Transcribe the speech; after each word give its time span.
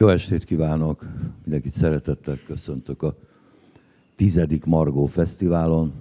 Jó 0.00 0.08
estét 0.08 0.44
kívánok! 0.44 1.06
Mindenkit 1.42 1.72
szeretettel 1.72 2.38
köszöntök 2.46 3.02
a 3.02 3.16
tizedik 4.16 4.64
Margó 4.64 5.06
Fesztiválon. 5.06 5.92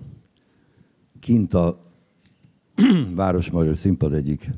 Kint 1.20 1.54
a 1.54 1.92
Városmagyar 3.16 3.78
Színpad 3.78 4.14
egyik 4.14 4.50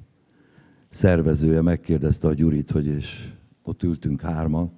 szervezője 0.90 1.62
megkérdezte 1.62 2.28
a 2.28 2.34
Gyurit, 2.34 2.72
hogy 2.72 2.86
és 2.88 3.34
ott 3.64 3.84
ültünk 3.84 4.22
hárman, 4.22 4.72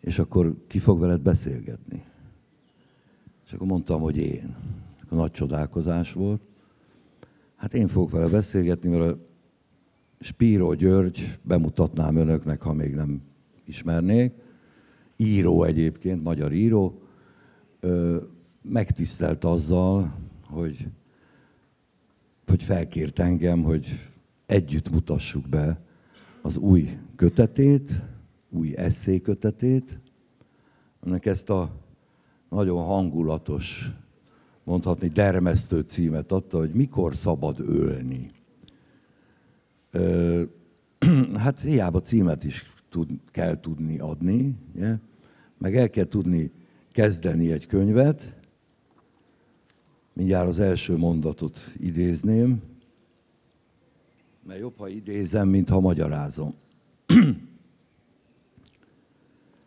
és 0.00 0.18
akkor 0.18 0.56
ki 0.66 0.78
fog 0.78 1.00
veled 1.00 1.20
beszélgetni? 1.20 2.04
És 3.46 3.52
akkor 3.52 3.66
mondtam, 3.66 4.00
hogy 4.00 4.16
én. 4.16 4.56
A 5.08 5.14
nagy 5.14 5.30
csodálkozás 5.30 6.12
volt. 6.12 6.42
Hát 7.56 7.74
én 7.74 7.88
fogok 7.88 8.10
vele 8.10 8.28
beszélgetni, 8.28 8.88
mert 8.88 9.10
a 9.10 9.18
Spíró 10.20 10.74
György, 10.74 11.38
bemutatnám 11.42 12.16
önöknek, 12.16 12.62
ha 12.62 12.72
még 12.72 12.94
nem 12.94 13.30
ismernék, 13.72 14.32
író 15.16 15.64
egyébként, 15.64 16.22
magyar 16.22 16.52
író, 16.52 17.02
megtisztelt 18.62 19.44
azzal, 19.44 20.14
hogy, 20.46 20.86
hogy 22.46 22.62
felkért 22.62 23.18
engem, 23.18 23.62
hogy 23.62 23.86
együtt 24.46 24.90
mutassuk 24.90 25.48
be 25.48 25.80
az 26.42 26.56
új 26.56 26.98
kötetét, 27.16 28.02
új 28.50 28.74
kötetét, 29.22 29.98
ennek 31.06 31.26
ezt 31.26 31.50
a 31.50 31.70
nagyon 32.48 32.84
hangulatos, 32.84 33.90
mondhatni 34.64 35.08
dermesztő 35.08 35.80
címet 35.80 36.32
adta, 36.32 36.58
hogy 36.58 36.70
mikor 36.72 37.16
szabad 37.16 37.60
ölni. 37.60 38.30
hát 41.44 41.60
hiába 41.60 42.00
címet 42.00 42.44
is 42.44 42.71
tud, 42.92 43.10
kell 43.30 43.60
tudni 43.60 43.98
adni, 43.98 44.54
ugye? 44.74 44.96
meg 45.58 45.76
el 45.76 45.90
kell 45.90 46.04
tudni 46.04 46.50
kezdeni 46.92 47.52
egy 47.52 47.66
könyvet. 47.66 48.32
Mindjárt 50.12 50.48
az 50.48 50.58
első 50.58 50.96
mondatot 50.96 51.58
idézném, 51.78 52.62
mert 54.46 54.60
jobb, 54.60 54.78
ha 54.78 54.88
idézem, 54.88 55.48
mint 55.48 55.68
ha 55.68 55.80
magyarázom. 55.80 56.54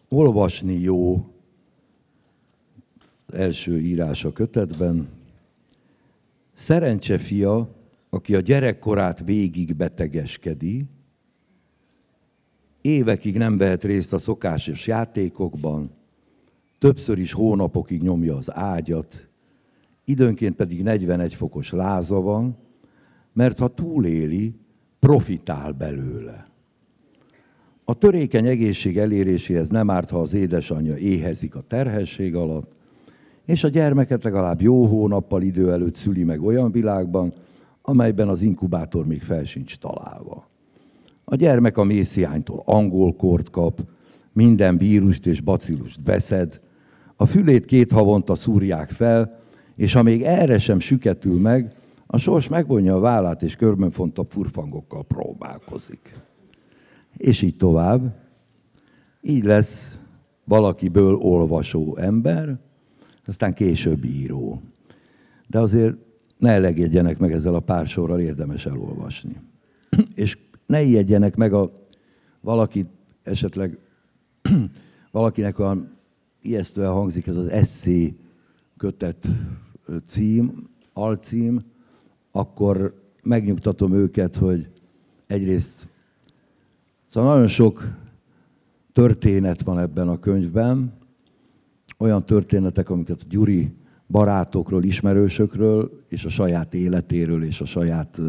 Olvasni 0.10 0.80
jó 0.80 1.30
az 3.26 3.34
első 3.34 3.80
írás 3.80 4.26
a 4.26 4.34
kötetben. 4.34 5.08
Szerencse 6.54 7.18
fia, 7.18 7.70
aki 8.10 8.36
a 8.36 8.40
gyerekkorát 8.40 9.20
végig 9.20 9.76
betegeskedi, 9.76 10.86
évekig 12.86 13.38
nem 13.38 13.58
vehet 13.58 13.84
részt 13.84 14.14
a 14.14 14.18
szokásos 14.18 14.88
játékokban, 14.88 15.90
többször 16.80 17.18
is 17.18 17.34
hónapokig 17.34 18.02
nyomja 18.02 18.36
az 18.36 18.56
ágyat, 18.56 19.28
időnként 20.04 20.56
pedig 20.56 20.84
41 20.84 21.36
fokos 21.36 21.72
láza 21.72 22.22
van, 22.22 22.58
mert 23.34 23.60
ha 23.60 23.68
túléli, 23.68 24.56
profitál 25.00 25.72
belőle. 25.72 26.48
A 27.84 27.94
törékeny 27.94 28.48
egészség 28.48 28.98
eléréséhez 28.98 29.70
nem 29.70 29.90
árt, 29.90 30.10
ha 30.10 30.20
az 30.20 30.34
édesanyja 30.34 30.98
éhezik 30.98 31.56
a 31.56 31.62
terhesség 31.62 32.36
alatt, 32.36 32.72
és 33.46 33.64
a 33.64 33.68
gyermeket 33.68 34.24
legalább 34.24 34.62
jó 34.62 34.86
hónappal 34.86 35.42
idő 35.42 35.72
előtt 35.72 35.96
szüli 35.96 36.24
meg 36.24 36.44
olyan 36.44 36.72
világban, 36.72 37.34
amelyben 37.82 38.28
az 38.28 38.42
inkubátor 38.42 39.06
még 39.06 39.22
fel 39.22 39.44
sincs 39.44 39.78
találva. 39.78 40.48
A 41.26 41.36
gyermek 41.36 41.78
a 41.78 41.84
mészhiánytól 41.84 42.62
angolkort 42.66 43.50
kap, 43.50 43.82
minden 44.34 44.78
vírust 44.78 45.26
és 45.26 45.42
bacillust 45.42 46.02
beszed, 46.02 46.62
a 47.16 47.26
fülét 47.26 47.66
két 47.66 47.92
havonta 47.92 48.36
szúrják 48.36 48.90
fel, 48.90 49.40
és 49.76 49.94
ha 49.94 50.04
még 50.04 50.24
erre 50.24 50.60
sem 50.60 50.80
süketül 50.80 51.40
meg, 51.40 51.76
a 52.08 52.18
sors 52.18 52.48
megvonja 52.48 52.96
a 52.96 53.00
vállát, 53.00 53.44
és 53.44 53.56
körben 53.56 53.92
fontabb 53.92 54.30
furfangokkal 54.30 55.04
próbálkozik. 55.04 56.12
És 57.18 57.42
így 57.42 57.58
tovább. 57.58 58.16
Így 59.22 59.44
lesz 59.44 60.00
valakiből 60.44 61.16
olvasó 61.16 61.98
ember, 61.98 62.60
aztán 63.26 63.54
később 63.54 64.06
író. 64.06 64.62
De 65.48 65.60
azért 65.60 65.96
ne 66.38 66.52
elegedjenek 66.52 67.18
meg 67.18 67.32
ezzel 67.32 67.56
a 67.56 67.60
pár 67.60 67.88
sorral, 67.88 68.20
érdemes 68.20 68.66
elolvasni. 68.66 69.42
és 70.16 70.38
ne 70.66 70.82
ijedjenek 70.82 71.36
meg 71.36 71.54
a 71.54 71.72
valaki 72.42 72.86
esetleg 73.24 73.78
valakinek 75.12 75.60
olyan 75.60 75.98
ijesztően 76.42 76.92
hangzik 76.92 77.28
ez 77.28 77.36
az 77.36 77.48
eszé 77.48 78.16
kötet 78.78 79.28
cím, 80.06 80.70
alcím, 80.94 81.64
akkor 82.32 83.02
megnyugtatom 83.24 83.94
őket, 83.94 84.36
hogy 84.36 84.70
egyrészt 85.28 85.88
szóval 87.08 87.34
nagyon 87.34 87.48
sok 87.48 87.88
történet 88.94 89.62
van 89.62 89.80
ebben 89.80 90.08
a 90.08 90.20
könyvben, 90.20 90.94
olyan 91.98 92.26
történetek, 92.26 92.90
amiket 92.90 93.22
a 93.22 93.26
Gyuri 93.30 93.74
barátokról, 94.16 94.84
ismerősökről, 94.84 96.02
és 96.10 96.26
a 96.26 96.30
saját 96.30 96.74
életéről, 96.74 97.44
és 97.44 97.62
a 97.62 97.66
saját 97.66 98.20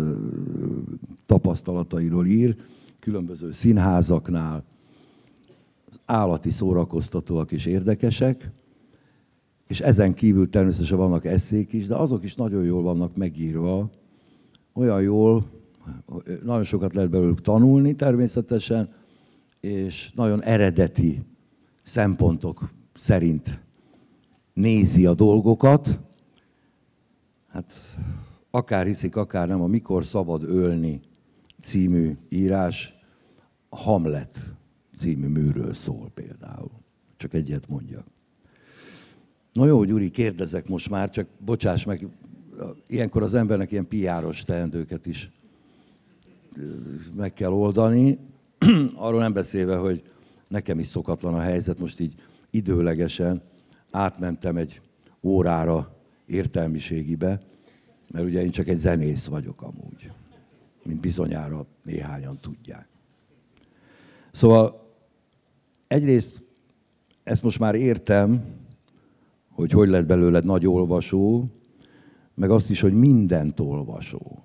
tapasztalatairól 1.27 2.27
ír, 2.27 2.57
különböző 3.01 3.53
színházaknál, 3.53 4.65
állati 6.05 6.51
szórakoztatóak 6.51 7.53
és 7.53 7.67
érdekesek, 7.67 8.51
és 9.67 9.81
ezen 9.81 10.15
kívül 10.15 10.49
természetesen 10.49 10.99
vannak 10.99 11.25
eszék 11.25 11.73
is, 11.73 11.87
de 11.87 11.95
azok 11.95 12.25
is 12.25 12.35
nagyon 12.35 12.65
jól 12.65 12.83
vannak 12.83 13.17
megírva, 13.17 13.91
olyan 14.73 15.03
jól, 15.03 15.45
nagyon 16.45 16.65
sokat 16.65 16.95
lehet 16.95 17.11
belőlük 17.11 17.41
tanulni 17.41 17.95
természetesen, 17.95 18.89
és 19.61 20.11
nagyon 20.15 20.43
eredeti 20.43 21.21
szempontok 21.83 22.69
szerint 22.95 23.66
nézi 24.57 25.07
a 25.07 25.15
dolgokat. 25.15 26.01
Hát 27.49 27.73
akár 28.51 28.87
hiszik, 28.87 29.17
akár 29.17 29.49
nem, 29.49 29.61
a 29.61 29.67
Mikor 29.67 30.05
szabad 30.05 30.43
ölni 30.43 31.01
című 31.61 32.17
írás 32.29 32.95
Hamlet 33.69 34.55
című 34.95 35.27
műről 35.27 35.75
szól 35.75 36.11
például. 36.15 36.71
Csak 37.17 37.35
egyet 37.35 37.69
mondjak. 37.69 38.05
Na 39.53 39.67
jó, 39.67 39.85
Gyuri, 39.85 40.11
kérdezek 40.11 40.69
most 40.69 40.91
már, 40.91 41.11
csak 41.11 41.27
bocsáss 41.39 41.85
meg, 41.85 42.09
ilyenkor 42.87 43.23
az 43.23 43.35
embernek 43.35 43.73
ilyen 43.73 43.89
piáros 43.89 44.43
teendőket 44.43 45.07
is 45.07 45.31
meg 47.17 47.33
kell 47.33 47.53
oldani. 47.53 48.19
Arról 48.95 49.21
nem 49.21 49.33
beszélve, 49.33 49.77
hogy 49.77 50.03
nekem 50.49 50.79
is 50.79 50.87
szokatlan 50.87 51.35
a 51.35 51.41
helyzet, 51.41 51.79
most 51.79 52.01
így 52.01 52.15
időlegesen 52.51 53.43
átmentem 53.97 54.57
egy 54.57 54.81
órára 55.23 55.97
értelmiségibe, 56.27 57.43
mert 58.13 58.27
ugye 58.27 58.43
én 58.43 58.51
csak 58.51 58.69
egy 58.69 58.77
zenész 58.77 59.27
vagyok 59.27 59.63
amúgy, 59.63 60.11
mint 60.83 61.01
bizonyára 61.01 61.67
néhányan 61.83 62.39
tudják. 62.41 62.89
Szóval 64.33 64.95
egyrészt 65.87 66.43
ezt 67.23 67.43
most 67.43 67.59
már 67.59 67.75
értem, 67.75 68.45
hogy 69.51 69.71
hogy 69.71 69.89
lett 69.89 70.07
belőled 70.07 70.45
nagy 70.45 70.67
olvasó, 70.67 71.51
meg 72.35 72.51
azt 72.51 72.71
is, 72.71 72.81
hogy 72.81 72.93
mindent 72.93 73.61
olvasó. 73.61 74.43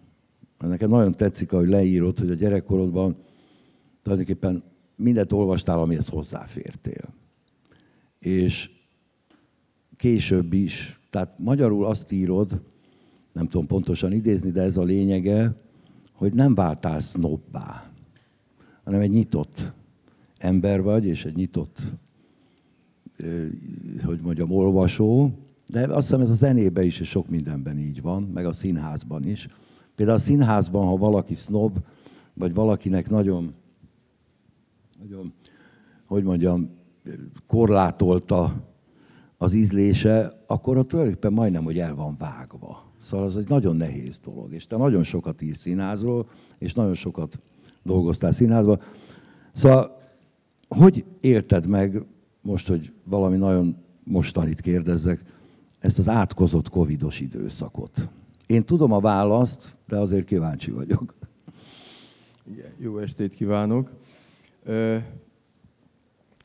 Nekem 0.60 0.90
nagyon 0.90 1.16
tetszik, 1.16 1.52
hogy 1.52 1.68
leírod, 1.68 2.20
hogy 2.20 2.30
a 2.30 2.34
gyerekkorodban 2.34 3.18
tulajdonképpen 4.04 4.64
mindent 4.96 5.32
olvastál, 5.32 5.80
amihez 5.80 6.08
hozzáfértél. 6.08 7.14
És 8.20 8.70
később 10.02 10.54
is. 10.54 11.00
Tehát 11.10 11.40
magyarul 11.40 11.86
azt 11.86 12.12
írod, 12.12 12.62
nem 13.32 13.48
tudom 13.48 13.68
pontosan 13.68 14.12
idézni, 14.12 14.52
de 14.52 14.62
ez 14.62 14.78
a 14.78 14.84
lényege, 14.84 15.56
hogy 16.14 16.34
nem 16.34 16.56
váltál 16.56 17.00
sznobbá, 17.00 17.92
hanem 18.84 19.00
egy 19.00 19.10
nyitott 19.10 19.74
ember 20.38 20.82
vagy, 20.82 21.06
és 21.06 21.26
egy 21.26 21.36
nyitott, 21.36 21.82
hogy 24.04 24.20
mondjam, 24.22 24.52
olvasó, 24.52 25.32
de 25.68 25.82
azt 25.82 26.08
hiszem 26.08 26.22
ez 26.22 26.30
a 26.30 26.34
zenében 26.34 26.84
is, 26.84 27.00
és 27.00 27.10
sok 27.10 27.30
mindenben 27.30 27.78
így 27.78 28.02
van, 28.02 28.24
meg 28.24 28.46
a 28.46 28.54
színházban 28.54 29.24
is. 29.24 29.48
Például 29.96 30.18
a 30.18 30.22
színházban, 30.22 30.86
ha 30.86 30.98
valaki 30.98 31.34
sznob, 31.34 31.78
vagy 32.34 32.54
valakinek 32.54 33.10
nagyon, 33.10 33.54
nagyon 35.00 35.34
hogy 36.06 36.24
mondjam, 36.24 36.70
korlátolta 37.48 38.70
az 39.42 39.54
ízlése, 39.54 40.32
akkor 40.48 40.78
ott 40.78 40.88
tulajdonképpen 40.88 41.34
majdnem, 41.34 41.64
hogy 41.64 41.80
el 41.80 41.96
van 41.96 42.16
vágva. 42.18 42.92
Szóval 43.02 43.26
az 43.26 43.38
egy 43.38 43.50
nagyon 43.50 43.76
nehéz 43.76 44.20
dolog. 44.20 44.54
És 44.54 44.68
te 44.68 44.78
nagyon 44.78 45.04
sokat 45.04 45.42
írsz 45.42 45.60
színházról, 45.60 46.30
és 46.58 46.74
nagyon 46.74 46.94
sokat 46.94 47.40
dolgoztál 47.84 48.32
színházban. 48.32 48.82
Szóval 49.54 50.02
hogy 50.68 51.06
élted 51.20 51.68
meg, 51.68 52.06
most, 52.42 52.68
hogy 52.68 52.94
valami 53.04 53.38
nagyon 53.38 53.78
mostanit 54.04 54.62
kérdezzek, 54.62 55.24
ezt 55.80 56.00
az 56.00 56.10
átkozott 56.10 56.70
covidos 56.70 57.20
időszakot? 57.20 58.10
Én 58.46 58.64
tudom 58.64 58.92
a 58.92 59.00
választ, 59.00 59.76
de 59.88 59.98
azért 59.98 60.26
kíváncsi 60.26 60.72
vagyok. 60.72 61.14
Igen, 62.52 62.72
jó 62.78 62.98
estét 62.98 63.34
kívánok. 63.34 63.90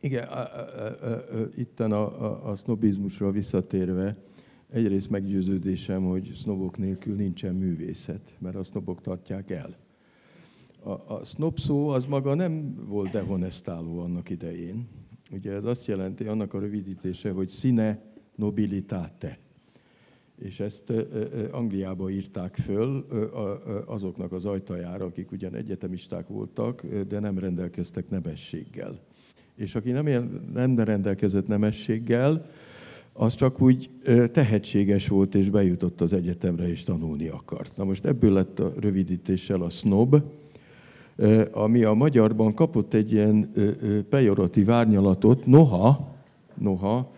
Igen, 0.06 0.28
a, 0.28 0.38
a, 0.38 0.46
a, 1.02 1.06
a, 1.06 1.48
itten 1.56 1.92
a, 1.92 2.22
a, 2.24 2.50
a 2.50 2.56
sznobizmusra 2.56 3.30
visszatérve, 3.30 4.16
egyrészt 4.70 5.10
meggyőződésem, 5.10 6.04
hogy 6.04 6.32
sznobok 6.34 6.78
nélkül 6.78 7.14
nincsen 7.14 7.54
művészet, 7.54 8.34
mert 8.38 8.56
a 8.56 8.62
sznobok 8.62 9.00
tartják 9.00 9.50
el. 9.50 9.76
A, 10.82 10.90
a 10.90 11.24
sznob 11.24 11.58
szó 11.58 11.88
az 11.88 12.04
maga 12.04 12.34
nem 12.34 12.84
volt 12.88 13.10
dehonestáló 13.10 13.98
annak 13.98 14.30
idején. 14.30 14.88
Ugye 15.30 15.52
ez 15.52 15.64
azt 15.64 15.86
jelenti, 15.86 16.24
annak 16.24 16.54
a 16.54 16.58
rövidítése, 16.58 17.30
hogy 17.30 17.48
színe 17.48 18.02
nobilitate. 18.34 19.38
És 20.38 20.60
ezt 20.60 20.92
Angliába 21.50 22.10
írták 22.10 22.56
föl 22.56 23.06
azoknak 23.86 24.32
az 24.32 24.44
ajtajára, 24.44 25.04
akik 25.04 25.32
ugyan 25.32 25.54
egyetemisták 25.54 26.28
voltak, 26.28 26.86
de 27.08 27.18
nem 27.18 27.38
rendelkeztek 27.38 28.08
nemességgel. 28.08 29.00
És 29.56 29.74
aki 29.74 29.90
nem, 29.90 30.40
nem 30.54 30.78
rendelkezett 30.78 31.46
nemességgel, 31.46 32.50
az 33.12 33.34
csak 33.34 33.60
úgy 33.60 33.90
tehetséges 34.32 35.08
volt, 35.08 35.34
és 35.34 35.50
bejutott 35.50 36.00
az 36.00 36.12
egyetemre, 36.12 36.68
és 36.68 36.82
tanulni 36.82 37.28
akart. 37.28 37.76
Na 37.76 37.84
most 37.84 38.04
ebből 38.04 38.32
lett 38.32 38.58
a 38.58 38.72
rövidítéssel 38.80 39.62
a 39.62 39.70
snob, 39.70 40.22
ami 41.52 41.82
a 41.82 41.94
magyarban 41.94 42.54
kapott 42.54 42.94
egy 42.94 43.12
ilyen 43.12 43.52
pejoratív 44.08 44.70
árnyalatot, 44.70 45.46
noha, 45.46 46.14
noha, 46.54 47.12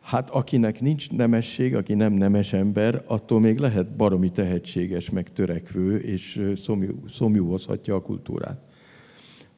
hát 0.00 0.30
akinek 0.30 0.80
nincs 0.80 1.10
nemesség, 1.10 1.74
aki 1.74 1.94
nem 1.94 2.12
nemes 2.12 2.52
ember, 2.52 3.02
attól 3.06 3.40
még 3.40 3.58
lehet 3.58 3.96
baromi 3.96 4.30
tehetséges, 4.30 5.10
meg 5.10 5.32
törekvő, 5.32 5.96
és 5.96 6.52
szomjú, 6.56 7.00
szomjúhozhatja 7.08 7.94
a 7.94 8.02
kultúrát. 8.02 8.71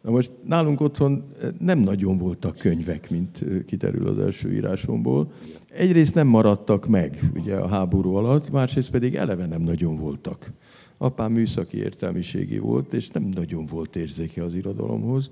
Na 0.05 0.11
most 0.11 0.31
nálunk 0.47 0.81
otthon 0.81 1.25
nem 1.59 1.79
nagyon 1.79 2.19
voltak 2.19 2.57
könyvek, 2.57 3.11
mint 3.11 3.45
kiderül 3.67 4.07
az 4.07 4.19
első 4.19 4.53
írásomból. 4.53 5.33
Egyrészt 5.71 6.15
nem 6.15 6.27
maradtak 6.27 6.87
meg 6.87 7.31
ugye 7.35 7.57
a 7.57 7.69
háború 7.69 8.15
alatt, 8.15 8.51
másrészt 8.51 8.91
pedig 8.91 9.15
eleve 9.15 9.47
nem 9.47 9.61
nagyon 9.61 9.97
voltak. 9.97 10.53
Apám 10.99 11.33
műszaki 11.33 11.77
értelmiségi 11.77 12.59
volt, 12.59 12.93
és 12.93 13.09
nem 13.09 13.23
nagyon 13.23 13.67
volt 13.67 13.97
érzéke 13.97 14.45
az 14.45 14.55
irodalomhoz. 14.55 15.31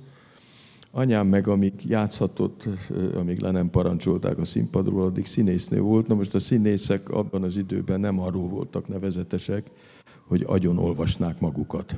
Anyám 0.90 1.26
meg, 1.26 1.48
amíg 1.48 1.72
játszhatott, 1.86 2.68
amíg 3.14 3.40
le 3.40 3.50
nem 3.50 3.70
parancsolták 3.70 4.38
a 4.38 4.44
színpadról, 4.44 5.04
addig 5.04 5.26
színésznő 5.26 5.80
volt. 5.80 6.06
Na 6.06 6.14
most 6.14 6.34
a 6.34 6.40
színészek 6.40 7.10
abban 7.10 7.42
az 7.42 7.56
időben 7.56 8.00
nem 8.00 8.20
arról 8.20 8.48
voltak 8.48 8.88
nevezetesek, 8.88 9.70
hogy 10.26 10.44
agyon 10.46 10.78
olvasnák 10.78 11.40
magukat. 11.40 11.96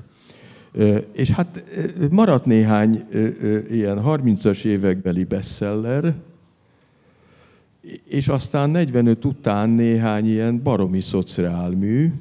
És 1.13 1.31
hát 1.31 1.65
maradt 2.11 2.45
néhány 2.45 3.05
ilyen 3.71 4.03
30-as 4.05 4.65
évekbeli 4.65 5.25
bestseller, 5.25 6.15
és 8.05 8.29
aztán 8.29 8.71
45 8.71 9.25
után 9.25 9.71
néhány 9.71 10.27
ilyen 10.27 10.63
baromi 10.63 11.01
szociálmű, 11.01 12.13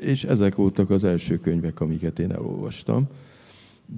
és 0.00 0.24
ezek 0.24 0.54
voltak 0.54 0.90
az 0.90 1.04
első 1.04 1.38
könyvek, 1.38 1.80
amiket 1.80 2.18
én 2.18 2.32
elolvastam. 2.32 3.06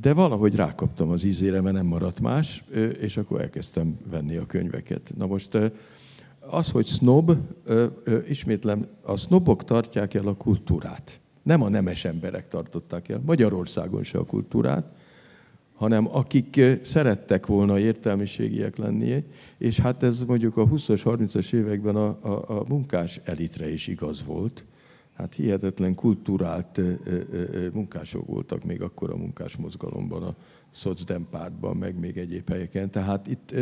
De 0.01 0.13
valahogy 0.13 0.55
rákaptam 0.55 1.11
az 1.11 1.25
ízére, 1.25 1.61
mert 1.61 1.77
nem 1.77 1.87
maradt 1.87 2.21
más, 2.21 2.65
és 3.01 3.17
akkor 3.17 3.41
elkezdtem 3.41 3.99
venni 4.11 4.37
a 4.37 4.47
könyveket. 4.47 5.13
Na 5.17 5.27
most 5.27 5.59
az, 6.41 6.71
hogy 6.71 6.87
snob, 6.87 7.37
ismétlem, 8.29 8.87
a 9.03 9.17
snobok 9.17 9.65
tartják 9.65 10.15
el 10.15 10.27
a 10.27 10.35
kultúrát. 10.35 11.21
Nem 11.49 11.63
a 11.63 11.69
nemes 11.69 12.05
emberek 12.05 12.49
tartották 12.49 13.09
el, 13.09 13.21
Magyarországon 13.25 14.03
se 14.03 14.19
a 14.19 14.25
kultúrát, 14.25 14.97
hanem 15.75 16.09
akik 16.17 16.61
szerettek 16.83 17.47
volna 17.47 17.79
értelmiségiek 17.79 18.77
lenni, 18.77 19.25
és 19.59 19.79
hát 19.79 20.03
ez 20.03 20.21
mondjuk 20.21 20.57
a 20.57 20.67
20-as, 20.67 21.01
30-as 21.05 21.53
években 21.53 21.97
a, 21.97 22.07
a, 22.07 22.59
a 22.59 22.65
munkás 22.67 23.21
elitre 23.25 23.73
is 23.73 23.87
igaz 23.87 24.25
volt, 24.25 24.65
hát 25.15 25.35
hihetetlen 25.35 25.95
kultúrált 25.95 26.81
munkások 27.73 28.27
voltak 28.27 28.65
még 28.65 28.83
akkor 28.83 29.11
a 29.11 29.17
munkás 29.17 29.57
mozgalomban, 29.57 30.23
a 30.23 30.35
szocdem 30.71 31.27
pártban, 31.31 31.77
meg 31.77 31.99
még 31.99 32.17
egyéb 32.17 32.49
helyeken. 32.49 32.91
Tehát 32.91 33.27
itt 33.27 33.55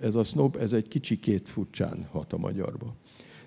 ez 0.00 0.14
a 0.14 0.24
snob, 0.24 0.56
ez 0.60 0.72
egy 0.72 0.88
kicsikét 0.88 1.48
furcsán 1.48 2.06
hat 2.10 2.32
a 2.32 2.38
magyarba. 2.38 2.94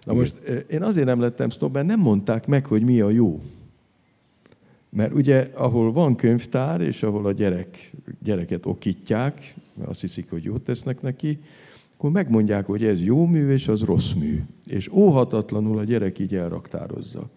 Na 0.05 0.13
most 0.13 0.35
én 0.69 0.83
azért 0.83 1.05
nem 1.05 1.19
lettem 1.19 1.49
snob, 1.49 1.73
mert 1.73 1.85
nem 1.85 1.99
mondták 1.99 2.47
meg, 2.47 2.65
hogy 2.65 2.83
mi 2.83 3.01
a 3.01 3.09
jó. 3.09 3.41
Mert 4.89 5.13
ugye, 5.13 5.51
ahol 5.53 5.91
van 5.91 6.15
könyvtár, 6.15 6.81
és 6.81 7.03
ahol 7.03 7.25
a 7.25 7.31
gyerek, 7.31 7.91
gyereket 8.23 8.65
okítják, 8.65 9.55
mert 9.73 9.89
azt 9.89 10.01
hiszik, 10.01 10.29
hogy 10.29 10.43
jót 10.43 10.61
tesznek 10.61 11.01
neki, 11.01 11.39
akkor 11.95 12.11
megmondják, 12.11 12.65
hogy 12.65 12.85
ez 12.85 13.01
jó 13.01 13.25
mű, 13.25 13.49
és 13.49 13.67
az 13.67 13.81
rossz 13.81 14.11
mű. 14.11 14.43
És 14.65 14.91
óhatatlanul 14.91 15.77
a 15.77 15.83
gyerek 15.83 16.19
így 16.19 16.35
elraktározza. 16.35 17.29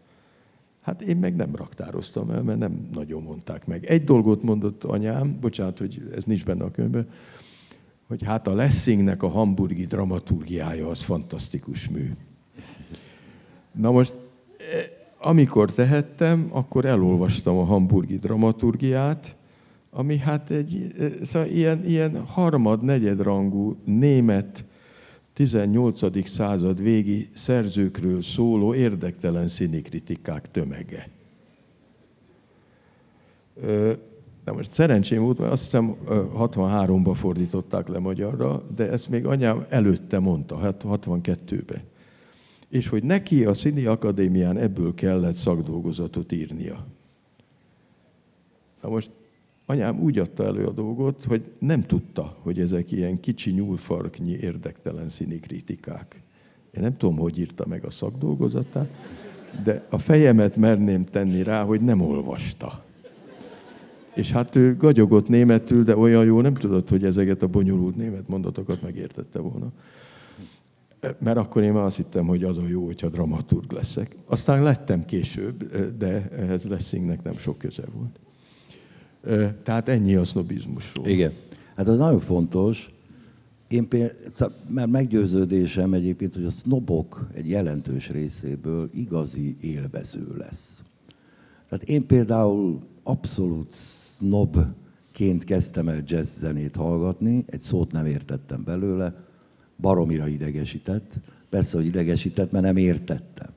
Hát 0.80 1.02
én 1.02 1.16
meg 1.16 1.36
nem 1.36 1.56
raktároztam 1.56 2.30
el, 2.30 2.42
mert 2.42 2.58
nem 2.58 2.88
nagyon 2.92 3.22
mondták 3.22 3.66
meg. 3.66 3.84
Egy 3.84 4.04
dolgot 4.04 4.42
mondott 4.42 4.84
anyám, 4.84 5.38
bocsánat, 5.40 5.78
hogy 5.78 6.10
ez 6.14 6.24
nincs 6.24 6.44
benne 6.44 6.64
a 6.64 6.70
könyvben, 6.70 7.08
hogy 8.06 8.22
hát 8.22 8.46
a 8.46 8.54
Lessingnek 8.54 9.22
a 9.22 9.28
hamburgi 9.28 9.86
dramaturgiája 9.86 10.88
az 10.88 11.02
fantasztikus 11.02 11.88
mű. 11.88 12.10
Na 13.74 13.90
most, 13.90 14.14
e, 14.58 15.02
amikor 15.18 15.72
tehettem, 15.72 16.48
akkor 16.50 16.84
elolvastam 16.84 17.58
a 17.58 17.64
hamburgi 17.64 18.18
dramaturgiát, 18.18 19.36
ami 19.90 20.16
hát 20.16 20.50
egy 20.50 20.94
szóval 21.22 21.48
ilyen, 21.48 21.84
ilyen 21.84 22.24
harmad, 22.26 22.82
negyedrangú 22.82 23.76
német 23.84 24.64
18. 25.32 26.28
század 26.28 26.82
végi 26.82 27.28
szerzőkről 27.34 28.22
szóló 28.22 28.74
érdektelen 28.74 29.48
színikritikák 29.48 30.50
tömege. 30.50 31.08
De 34.44 34.52
most 34.52 34.72
szerencsém 34.72 35.22
volt, 35.22 35.38
mert 35.38 35.52
azt 35.52 35.62
hiszem 35.62 35.94
63-ba 36.08 37.12
fordították 37.14 37.88
le 37.88 37.98
magyarra, 37.98 38.62
de 38.76 38.90
ezt 38.90 39.08
még 39.08 39.26
anyám 39.26 39.66
előtte 39.68 40.18
mondta, 40.18 40.76
62-be. 40.82 41.84
És 42.74 42.88
hogy 42.88 43.02
neki 43.02 43.44
a 43.44 43.54
Színi 43.54 43.84
Akadémián 43.84 44.56
ebből 44.58 44.94
kellett 44.94 45.34
szakdolgozatot 45.34 46.32
írnia. 46.32 46.86
Na 48.82 48.88
most 48.88 49.10
anyám 49.66 50.00
úgy 50.00 50.18
adta 50.18 50.44
elő 50.44 50.66
a 50.66 50.70
dolgot, 50.70 51.24
hogy 51.24 51.42
nem 51.58 51.82
tudta, 51.82 52.36
hogy 52.42 52.60
ezek 52.60 52.92
ilyen 52.92 53.20
kicsi 53.20 53.50
nyúlfarknyi 53.50 54.38
érdektelen 54.40 55.08
színi 55.08 55.40
kritikák. 55.40 56.22
Én 56.70 56.82
nem 56.82 56.96
tudom, 56.96 57.16
hogy 57.16 57.38
írta 57.38 57.66
meg 57.66 57.84
a 57.84 57.90
szakdolgozatát, 57.90 58.88
de 59.64 59.86
a 59.88 59.98
fejemet 59.98 60.56
merném 60.56 61.04
tenni 61.04 61.42
rá, 61.42 61.64
hogy 61.64 61.80
nem 61.80 62.00
olvasta. 62.00 62.84
És 64.14 64.30
hát 64.30 64.56
ő 64.56 64.76
gagyogott 64.76 65.28
németül, 65.28 65.84
de 65.84 65.96
olyan 65.96 66.24
jó 66.24 66.40
nem 66.40 66.54
tudott, 66.54 66.88
hogy 66.88 67.04
ezeket 67.04 67.42
a 67.42 67.46
bonyolult 67.46 67.96
német 67.96 68.28
mondatokat 68.28 68.82
megértette 68.82 69.38
volna. 69.38 69.72
Mert 71.18 71.36
akkor 71.36 71.62
én 71.62 71.72
már 71.72 71.82
azt 71.82 71.96
hittem, 71.96 72.26
hogy 72.26 72.44
az 72.44 72.58
a 72.58 72.66
jó, 72.68 72.84
hogyha 72.84 73.08
dramaturg 73.08 73.72
leszek. 73.72 74.16
Aztán 74.26 74.62
lettem 74.62 75.04
később, 75.04 75.76
de 75.96 76.28
ehhez 76.28 76.64
Lessingnek 76.64 77.22
nem 77.22 77.36
sok 77.36 77.58
köze 77.58 77.84
volt. 77.92 78.20
Tehát 79.62 79.88
ennyi 79.88 80.14
a 80.14 80.24
sznobizmusról. 80.24 81.06
Igen. 81.06 81.32
Hát 81.76 81.88
ez 81.88 81.96
nagyon 81.96 82.20
fontos. 82.20 82.94
Én 83.68 83.88
például, 83.88 84.52
mert 84.68 84.90
meggyőződésem 84.90 85.94
egyébként, 85.94 86.34
hogy 86.34 86.44
a 86.44 86.50
sznobok 86.50 87.28
egy 87.32 87.48
jelentős 87.48 88.10
részéből 88.10 88.90
igazi 88.92 89.56
élvező 89.60 90.34
lesz. 90.36 90.82
Tehát 91.68 91.84
én 91.88 92.06
például 92.06 92.80
abszolút 93.02 93.74
snobként 94.16 95.44
kezdtem 95.44 95.88
el 95.88 96.02
jazz 96.06 96.38
zenét 96.38 96.76
hallgatni, 96.76 97.44
egy 97.46 97.60
szót 97.60 97.92
nem 97.92 98.06
értettem 98.06 98.64
belőle, 98.64 99.14
baromira 99.76 100.28
idegesített. 100.28 101.14
Persze, 101.48 101.76
hogy 101.76 101.86
idegesített, 101.86 102.50
mert 102.50 102.64
nem 102.64 102.76
értettem. 102.76 103.50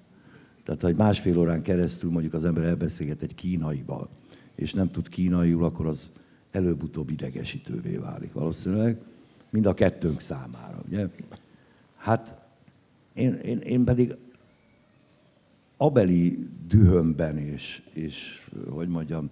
Tehát, 0.63 0.81
hogy 0.81 0.95
másfél 0.95 1.37
órán 1.37 1.61
keresztül 1.61 2.11
mondjuk 2.11 2.33
az 2.33 2.45
ember 2.45 2.63
elbeszélget 2.63 3.21
egy 3.21 3.35
kínaival, 3.35 4.09
és 4.55 4.73
nem 4.73 4.91
tud 4.91 5.09
kínaiul, 5.09 5.63
akkor 5.63 5.85
az 5.85 6.11
előbb-utóbb 6.51 7.09
idegesítővé 7.09 7.95
válik 7.95 8.33
valószínűleg, 8.33 8.97
mind 9.49 9.65
a 9.65 9.73
kettőnk 9.73 10.21
számára. 10.21 10.83
Ugye? 10.87 11.07
Hát 11.95 12.35
én, 13.13 13.33
én, 13.33 13.59
én 13.59 13.83
pedig 13.83 14.15
abeli 15.77 16.47
dühömben 16.67 17.37
és, 17.37 17.81
és 17.93 18.47
hogy 18.69 18.87
mondjam, 18.87 19.29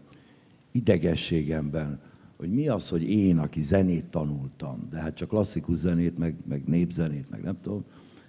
idegességemben 0.72 2.00
hogy 2.38 2.50
mi 2.50 2.68
az, 2.68 2.90
hogy 2.90 3.04
én, 3.04 3.38
aki 3.38 3.62
zenét 3.62 4.06
tanultam, 4.06 4.88
de 4.90 4.98
hát 4.98 5.16
csak 5.16 5.30
klasszikus 5.30 5.78
zenét, 5.78 6.18
meg, 6.18 6.36
meg 6.48 6.64
népzenét, 6.68 7.30
meg 7.30 7.42
nem 7.42 7.58
tudom, 7.62 7.84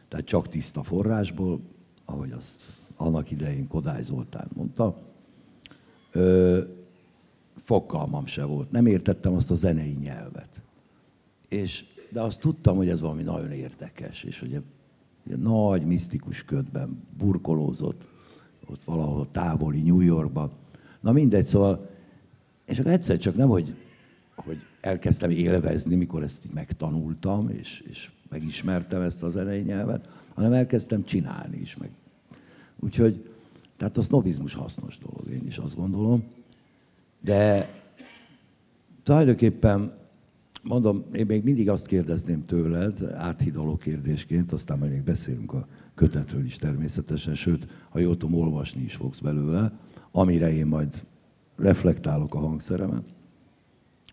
tehát 0.09 0.27
csak 0.27 0.49
tiszta 0.49 0.83
forrásból, 0.83 1.61
ahogy 2.05 2.31
azt 2.31 2.63
annak 2.97 3.31
idején 3.31 3.69
Kodály 3.69 4.03
Zoltán 4.03 4.49
mondta, 4.55 4.99
ö, 6.13 6.63
fogalmam 7.65 8.27
se 8.27 8.45
volt. 8.45 8.71
Nem 8.71 8.87
értettem 8.87 9.35
azt 9.35 9.51
a 9.51 9.55
zenei 9.55 9.97
nyelvet. 10.01 10.61
És, 11.49 11.85
de 12.11 12.21
azt 12.21 12.41
tudtam, 12.41 12.77
hogy 12.77 12.89
ez 12.89 13.01
valami 13.01 13.23
nagyon 13.23 13.51
érdekes, 13.51 14.23
és 14.23 14.39
hogy 14.39 14.55
egy 14.55 15.39
nagy, 15.39 15.85
misztikus 15.85 16.45
ködben 16.45 17.03
burkolózott, 17.19 18.05
ott 18.67 18.85
valahol 18.85 19.31
távoli 19.31 19.83
New 19.83 20.01
Yorkban. 20.01 20.51
Na 21.01 21.13
mindegy, 21.13 21.45
szóval, 21.45 21.89
és 22.65 22.79
akkor 22.79 22.93
egyszer 22.93 23.19
csak 23.19 23.37
nem, 23.37 23.49
hogy, 23.49 23.75
hogy 24.37 24.59
elkezdtem 24.81 25.31
élvezni, 25.31 25.95
mikor 25.95 26.23
ezt 26.23 26.45
így 26.45 26.55
megtanultam, 26.55 27.49
és, 27.49 27.85
és 27.91 28.11
megismertem 28.29 29.01
ezt 29.01 29.23
a 29.23 29.31
zenei 29.31 29.61
nyelvet, 29.61 30.09
hanem 30.35 30.53
elkezdtem 30.53 31.05
csinálni 31.05 31.57
is. 31.57 31.77
Meg. 31.77 31.91
Úgyhogy, 32.81 33.31
tehát 33.77 33.97
a 33.97 34.03
sznobizmus 34.03 34.55
hasznos 34.55 34.99
dolog, 34.99 35.29
én 35.31 35.47
is 35.47 35.59
azt 35.59 35.77
gondolom. 35.77 36.25
De 37.21 37.71
tulajdonképpen, 39.03 39.93
mondom, 40.63 41.05
én 41.13 41.27
még 41.27 41.43
mindig 41.45 41.69
azt 41.71 41.87
kérdezném 41.87 42.45
tőled, 42.45 43.13
áthidaló 43.15 43.77
kérdésként, 43.77 44.53
aztán 44.53 44.79
majd 44.79 44.91
még 44.91 45.03
beszélünk 45.03 45.53
a 45.53 45.67
kötetről 45.95 46.45
is 46.45 46.57
természetesen, 46.57 47.35
sőt, 47.35 47.67
ha 47.89 47.99
jól 47.99 48.17
tudom, 48.17 48.41
olvasni 48.41 48.83
is 48.83 48.95
fogsz 48.95 49.19
belőle, 49.19 49.73
amire 50.11 50.53
én 50.53 50.67
majd 50.67 51.05
reflektálok 51.57 52.35
a 52.35 52.39
hangszeremen, 52.39 53.05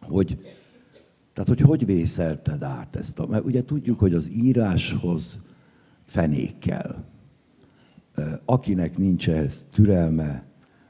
hogy, 0.07 0.55
tehát, 1.33 1.49
hogy 1.49 1.59
hogy 1.59 1.85
vészelted 1.85 2.61
át 2.63 2.95
ezt 2.95 3.19
a, 3.19 3.25
mert 3.25 3.45
ugye 3.45 3.63
tudjuk, 3.63 3.99
hogy 3.99 4.13
az 4.13 4.29
íráshoz 4.29 5.39
fenék 6.05 6.59
kell. 6.59 7.03
Akinek 8.45 8.97
nincs 8.97 9.29
ehhez 9.29 9.65
türelme, 9.71 10.43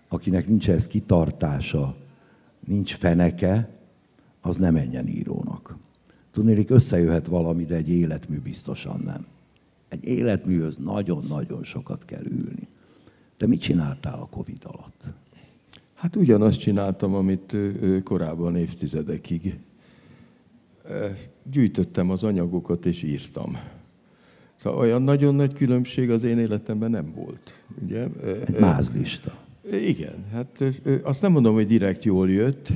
akinek 0.07 0.47
nincs 0.47 0.69
ehhez 0.69 0.87
kitartása, 0.87 1.95
nincs 2.59 2.95
feneke, 2.95 3.69
az 4.41 4.57
nem 4.57 4.73
menjen 4.73 5.07
írónak. 5.07 5.77
Tudnélik, 6.31 6.69
összejöhet 6.69 7.27
valami, 7.27 7.65
de 7.65 7.75
egy 7.75 7.89
életmű 7.89 8.39
biztosan 8.39 8.99
nem. 8.99 9.25
Egy 9.87 10.03
életműhöz 10.03 10.77
nagyon-nagyon 10.77 11.63
sokat 11.63 12.05
kell 12.05 12.23
ülni. 12.23 12.67
Te 13.37 13.47
mit 13.47 13.61
csináltál 13.61 14.19
a 14.19 14.27
Covid 14.31 14.61
alatt? 14.63 15.03
Hát 16.03 16.15
ugyanazt 16.15 16.59
csináltam, 16.59 17.15
amit 17.15 17.57
korábban 18.03 18.55
évtizedekig. 18.55 19.59
Gyűjtöttem 21.51 22.09
az 22.09 22.23
anyagokat 22.23 22.85
és 22.85 23.03
írtam. 23.03 23.57
Szóval 24.55 24.79
olyan 24.79 25.01
nagyon 25.01 25.35
nagy 25.35 25.53
különbség 25.53 26.09
az 26.09 26.23
én 26.23 26.39
életemben 26.39 26.91
nem 26.91 27.13
volt. 27.15 27.53
Ugye? 27.83 28.07
Egy 28.45 28.59
mázlista. 28.59 29.37
Igen, 29.71 30.25
hát 30.31 30.63
azt 31.03 31.21
nem 31.21 31.31
mondom, 31.31 31.53
hogy 31.53 31.67
direkt 31.67 32.03
jól 32.03 32.29
jött, 32.29 32.73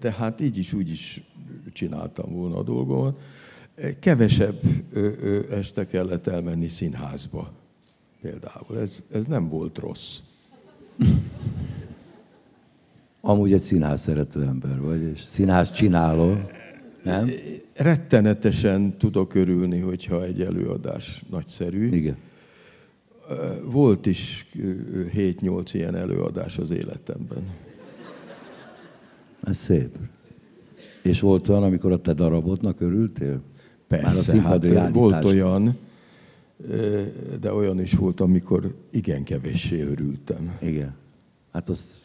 de 0.00 0.12
hát 0.12 0.40
így 0.40 0.58
is, 0.58 0.72
úgy 0.72 0.90
is 0.90 1.22
csináltam 1.72 2.32
volna 2.32 2.56
a 2.56 2.62
dolgomat. 2.62 3.20
Kevesebb 4.00 4.60
este 5.50 5.86
kellett 5.86 6.26
elmenni 6.26 6.68
színházba 6.68 7.52
például. 8.20 8.78
Ez, 8.78 9.02
ez 9.12 9.24
nem 9.24 9.48
volt 9.48 9.78
rossz. 9.78 10.18
Amúgy 13.26 13.52
egy 13.52 13.60
színház 13.60 14.00
szerető 14.00 14.42
ember 14.42 14.80
vagy, 14.80 15.02
és 15.02 15.22
színház 15.22 15.70
csináló, 15.70 16.36
nem? 17.02 17.30
Rettenetesen 17.74 18.96
tudok 18.98 19.34
örülni, 19.34 19.78
hogyha 19.78 20.24
egy 20.24 20.40
előadás 20.40 21.24
nagyszerű. 21.30 21.88
Igen. 21.88 22.16
Volt 23.64 24.06
is 24.06 24.50
7-8 25.14 25.70
ilyen 25.72 25.94
előadás 25.94 26.58
az 26.58 26.70
életemben. 26.70 27.42
Ez 29.42 29.56
szép. 29.56 29.96
És 31.02 31.20
volt 31.20 31.48
olyan, 31.48 31.62
amikor 31.62 31.92
a 31.92 32.00
te 32.00 32.12
darabodnak 32.12 32.80
örültél? 32.80 33.40
Persze, 33.88 34.36
Már 34.36 34.64
a 34.64 34.78
hát 34.78 34.94
volt 34.94 35.24
olyan, 35.24 35.78
de 37.40 37.52
olyan 37.52 37.80
is 37.80 37.92
volt, 37.92 38.20
amikor 38.20 38.74
igen 38.90 39.22
kevéssé 39.22 39.80
örültem. 39.82 40.56
Igen. 40.60 40.94
Hát 41.52 41.68
az 41.68 42.02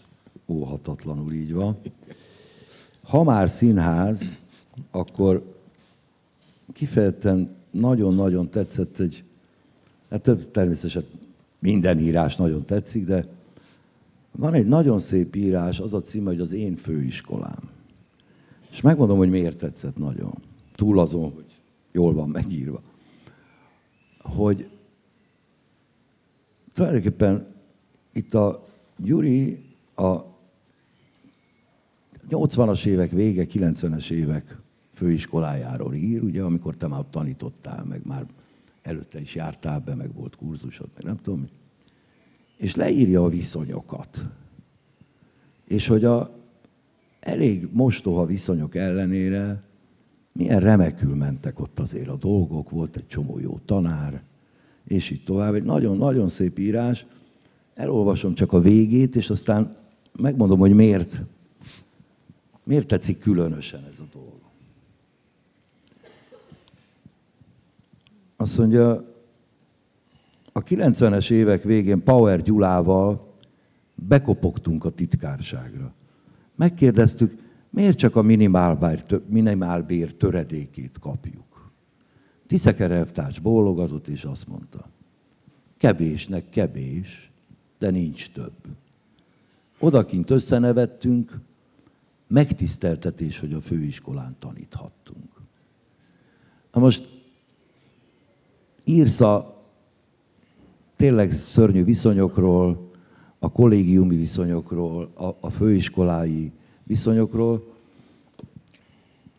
óhatatlanul 0.49 1.33
így 1.33 1.53
van. 1.53 1.77
Ha 3.03 3.23
már 3.23 3.49
színház, 3.49 4.37
akkor 4.91 5.55
kifejezetten 6.73 7.55
nagyon-nagyon 7.71 8.49
tetszett 8.49 8.99
egy 8.99 9.23
Hát 10.09 10.21
több 10.21 10.51
természetesen 10.51 11.05
minden 11.59 11.99
írás 11.99 12.35
nagyon 12.35 12.65
tetszik, 12.65 13.05
de 13.05 13.25
van 14.31 14.53
egy 14.53 14.65
nagyon 14.65 14.99
szép 14.99 15.35
írás, 15.35 15.79
az 15.79 15.93
a 15.93 16.01
címe, 16.01 16.29
hogy 16.29 16.39
az 16.39 16.51
én 16.51 16.75
főiskolám. 16.75 17.69
És 18.71 18.81
megmondom, 18.81 19.17
hogy 19.17 19.29
miért 19.29 19.57
tetszett 19.57 19.97
nagyon. 19.97 20.33
Túl 20.75 20.99
azon, 20.99 21.31
hogy 21.33 21.45
jól 21.91 22.13
van 22.13 22.29
megírva. 22.29 22.81
Hogy 24.21 24.69
tulajdonképpen 26.73 27.47
itt 28.11 28.33
a 28.33 28.67
Gyuri 28.97 29.63
a 29.95 30.17
80-as 32.29 32.85
évek 32.85 33.11
vége, 33.11 33.45
90-es 33.53 34.09
évek 34.09 34.57
főiskolájáról 34.93 35.93
ír, 35.93 36.23
ugye, 36.23 36.41
amikor 36.41 36.75
te 36.75 36.87
már 36.87 37.03
tanítottál, 37.09 37.83
meg 37.83 38.01
már 38.05 38.25
előtte 38.81 39.19
is 39.19 39.35
jártál 39.35 39.79
be, 39.79 39.95
meg 39.95 40.13
volt 40.13 40.35
kurzusod, 40.35 40.89
meg 40.95 41.03
nem 41.03 41.17
tudom. 41.17 41.47
És 42.57 42.75
leírja 42.75 43.23
a 43.23 43.29
viszonyokat. 43.29 44.25
És 45.67 45.87
hogy 45.87 46.05
a 46.05 46.37
elég 47.19 47.67
mostoha 47.71 48.25
viszonyok 48.25 48.75
ellenére 48.75 49.63
milyen 50.31 50.59
remekül 50.59 51.15
mentek 51.15 51.59
ott 51.59 51.79
azért 51.79 52.07
a 52.07 52.15
dolgok, 52.15 52.69
volt 52.69 52.95
egy 52.95 53.07
csomó 53.07 53.39
jó 53.39 53.59
tanár, 53.65 54.21
és 54.87 55.09
így 55.09 55.23
tovább. 55.23 55.53
Egy 55.53 55.63
nagyon-nagyon 55.63 56.29
szép 56.29 56.59
írás. 56.59 57.05
Elolvasom 57.73 58.33
csak 58.33 58.53
a 58.53 58.59
végét, 58.61 59.15
és 59.15 59.29
aztán 59.29 59.75
megmondom, 60.19 60.59
hogy 60.59 60.73
miért, 60.73 61.21
miért 62.69 62.87
tetszik 62.87 63.19
különösen 63.19 63.85
ez 63.91 63.99
a 63.99 64.07
dolog. 64.11 64.39
Azt 68.35 68.57
mondja, 68.57 68.91
a 70.51 70.63
90-es 70.63 71.31
évek 71.31 71.63
végén 71.63 72.03
Power 72.03 72.41
Gyulával 72.41 73.33
bekopogtunk 73.95 74.85
a 74.85 74.89
titkárságra. 74.89 75.93
Megkérdeztük, 76.55 77.41
miért 77.69 77.97
csak 77.97 78.15
a 78.15 78.21
minimálbér, 78.21 79.21
minimálbér 79.25 80.13
töredékét 80.13 80.99
kapjuk. 80.99 81.71
Tiszeke 82.47 82.89
elvtárs 82.89 83.39
bólogatott, 83.39 84.07
és 84.07 84.23
azt 84.23 84.47
mondta, 84.47 84.89
kevésnek 85.77 86.49
kevés, 86.49 87.31
de 87.79 87.89
nincs 87.89 88.31
több. 88.31 88.53
Odakint 89.79 90.29
összenevettünk, 90.29 91.47
megtiszteltetés, 92.29 93.39
hogy 93.39 93.53
a 93.53 93.61
főiskolán 93.61 94.35
taníthattunk. 94.39 95.41
Na 96.73 96.79
most 96.79 97.21
írsz 98.83 99.21
a 99.21 99.63
tényleg 100.95 101.31
szörnyű 101.31 101.83
viszonyokról, 101.83 102.91
a 103.39 103.51
kollégiumi 103.51 104.15
viszonyokról, 104.15 105.09
a, 105.13 105.35
a 105.39 105.49
főiskolái 105.49 106.51
viszonyokról, 106.83 107.73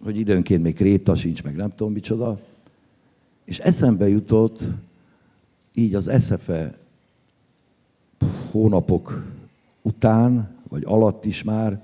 hogy 0.02 0.18
időnként 0.18 0.62
még 0.62 0.78
réta 0.78 1.14
sincs, 1.14 1.42
meg 1.42 1.56
nem 1.56 1.70
tudom 1.70 1.92
micsoda. 1.92 2.40
És 3.44 3.58
eszembe 3.58 4.08
jutott 4.08 4.64
így 5.74 5.94
az 5.94 6.08
eszefe 6.08 6.78
hónapok 8.50 9.24
után, 9.82 10.56
vagy 10.68 10.82
alatt 10.86 11.24
is 11.24 11.42
már, 11.42 11.82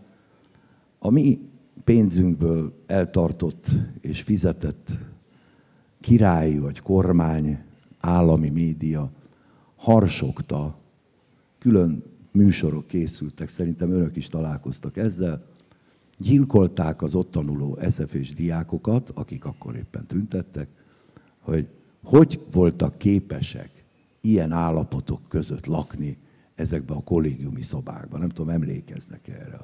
a 1.07 1.11
mi 1.11 1.41
pénzünkből 1.85 2.83
eltartott 2.87 3.67
és 4.01 4.23
fizetett 4.23 4.91
királyi 6.01 6.59
vagy 6.59 6.81
kormány, 6.81 7.59
állami 7.99 8.49
média 8.49 9.11
harsogta, 9.77 10.79
külön 11.59 12.03
műsorok 12.31 12.87
készültek, 12.87 13.49
szerintem 13.49 13.91
önök 13.91 14.17
is 14.17 14.29
találkoztak 14.29 14.97
ezzel, 14.97 15.45
gyilkolták 16.19 17.03
az 17.03 17.15
ott 17.15 17.31
tanuló 17.31 17.79
SZF-és 17.89 18.35
diákokat, 18.35 19.11
akik 19.15 19.45
akkor 19.45 19.77
éppen 19.77 20.07
tüntettek, 20.07 20.69
hogy 21.39 21.69
hogy 22.03 22.41
voltak 22.53 22.99
képesek 22.99 23.85
ilyen 24.21 24.53
állapotok 24.53 25.21
között 25.29 25.67
lakni 25.67 26.19
ezekbe 26.55 26.95
a 26.95 27.03
kollégiumi 27.03 27.63
szobákban. 27.63 28.21
Nem 28.21 28.29
tudom, 28.29 28.49
emlékeznek 28.49 29.29
erre. 29.29 29.59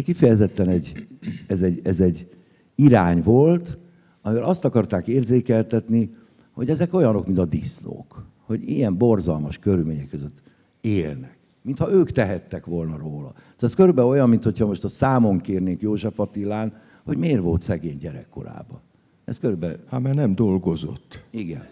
Kifejezetten 0.00 0.68
egy, 0.68 1.06
ez, 1.46 1.62
egy, 1.62 1.80
ez 1.82 2.00
egy 2.00 2.28
irány 2.74 3.22
volt, 3.22 3.78
amivel 4.22 4.44
azt 4.44 4.64
akarták 4.64 5.06
érzékeltetni, 5.06 6.14
hogy 6.52 6.68
ezek 6.68 6.94
olyanok, 6.94 7.26
mint 7.26 7.38
a 7.38 7.44
disznók, 7.44 8.26
hogy 8.46 8.68
ilyen 8.68 8.96
borzalmas 8.96 9.58
körülmények 9.58 10.08
között 10.08 10.42
élnek, 10.80 11.38
mintha 11.62 11.92
ők 11.92 12.10
tehettek 12.10 12.66
volna 12.66 12.96
róla. 12.96 13.32
Tehát 13.32 13.62
ez 13.62 13.74
körülbelül 13.74 14.10
olyan, 14.10 14.28
mintha 14.28 14.66
most 14.66 14.84
a 14.84 14.88
számon 14.88 15.40
kérnénk 15.40 15.80
József 15.80 16.20
Attilán, 16.20 16.72
hogy 17.04 17.16
miért 17.16 17.42
volt 17.42 17.62
szegény 17.62 17.98
gyerekkorában. 17.98 18.80
Ez 19.24 19.38
körülbelül... 19.38 19.78
Hát 19.88 20.02
mert 20.02 20.14
nem 20.14 20.34
dolgozott. 20.34 21.24
Igen. 21.30 21.66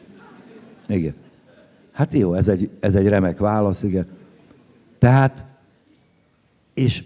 Igen. 0.88 1.14
Hát 1.92 2.12
jó, 2.12 2.34
ez 2.34 2.48
egy, 2.48 2.70
ez 2.80 2.94
egy 2.94 3.06
remek 3.08 3.38
válasz, 3.38 3.82
igen. 3.82 4.06
Tehát, 4.98 5.44
és 6.74 7.04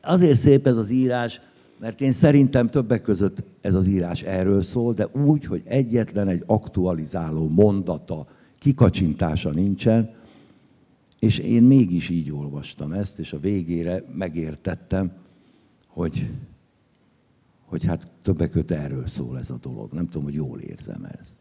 azért 0.00 0.38
szép 0.38 0.66
ez 0.66 0.76
az 0.76 0.90
írás, 0.90 1.40
mert 1.78 2.00
én 2.00 2.12
szerintem 2.12 2.68
többek 2.68 3.02
között 3.02 3.42
ez 3.60 3.74
az 3.74 3.86
írás 3.86 4.22
erről 4.22 4.62
szól, 4.62 4.92
de 4.92 5.08
úgy, 5.12 5.44
hogy 5.44 5.62
egyetlen 5.64 6.28
egy 6.28 6.42
aktualizáló 6.46 7.48
mondata, 7.48 8.26
kikacsintása 8.58 9.50
nincsen, 9.50 10.14
és 11.18 11.38
én 11.38 11.62
mégis 11.62 12.08
így 12.08 12.32
olvastam 12.32 12.92
ezt, 12.92 13.18
és 13.18 13.32
a 13.32 13.40
végére 13.40 14.04
megértettem, 14.14 15.12
hogy, 15.86 16.30
hogy 17.64 17.84
hát 17.84 18.08
többek 18.22 18.50
között 18.50 18.70
erről 18.70 19.06
szól 19.06 19.38
ez 19.38 19.50
a 19.50 19.58
dolog. 19.62 19.92
Nem 19.92 20.04
tudom, 20.04 20.22
hogy 20.22 20.34
jól 20.34 20.60
érzem 20.60 21.08
ezt. 21.20 21.36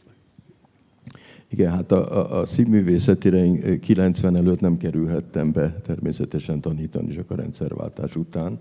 Igen, 1.49 1.71
hát 1.71 1.91
a, 1.91 2.17
a, 2.17 2.39
a 2.39 2.45
színművészetire 2.45 3.45
90 3.79 4.35
előtt 4.35 4.59
nem 4.59 4.77
kerülhettem 4.77 5.51
be 5.51 5.81
természetesen 5.83 6.61
tanítani 6.61 7.13
csak 7.13 7.31
a 7.31 7.35
rendszerváltás 7.35 8.15
után. 8.15 8.59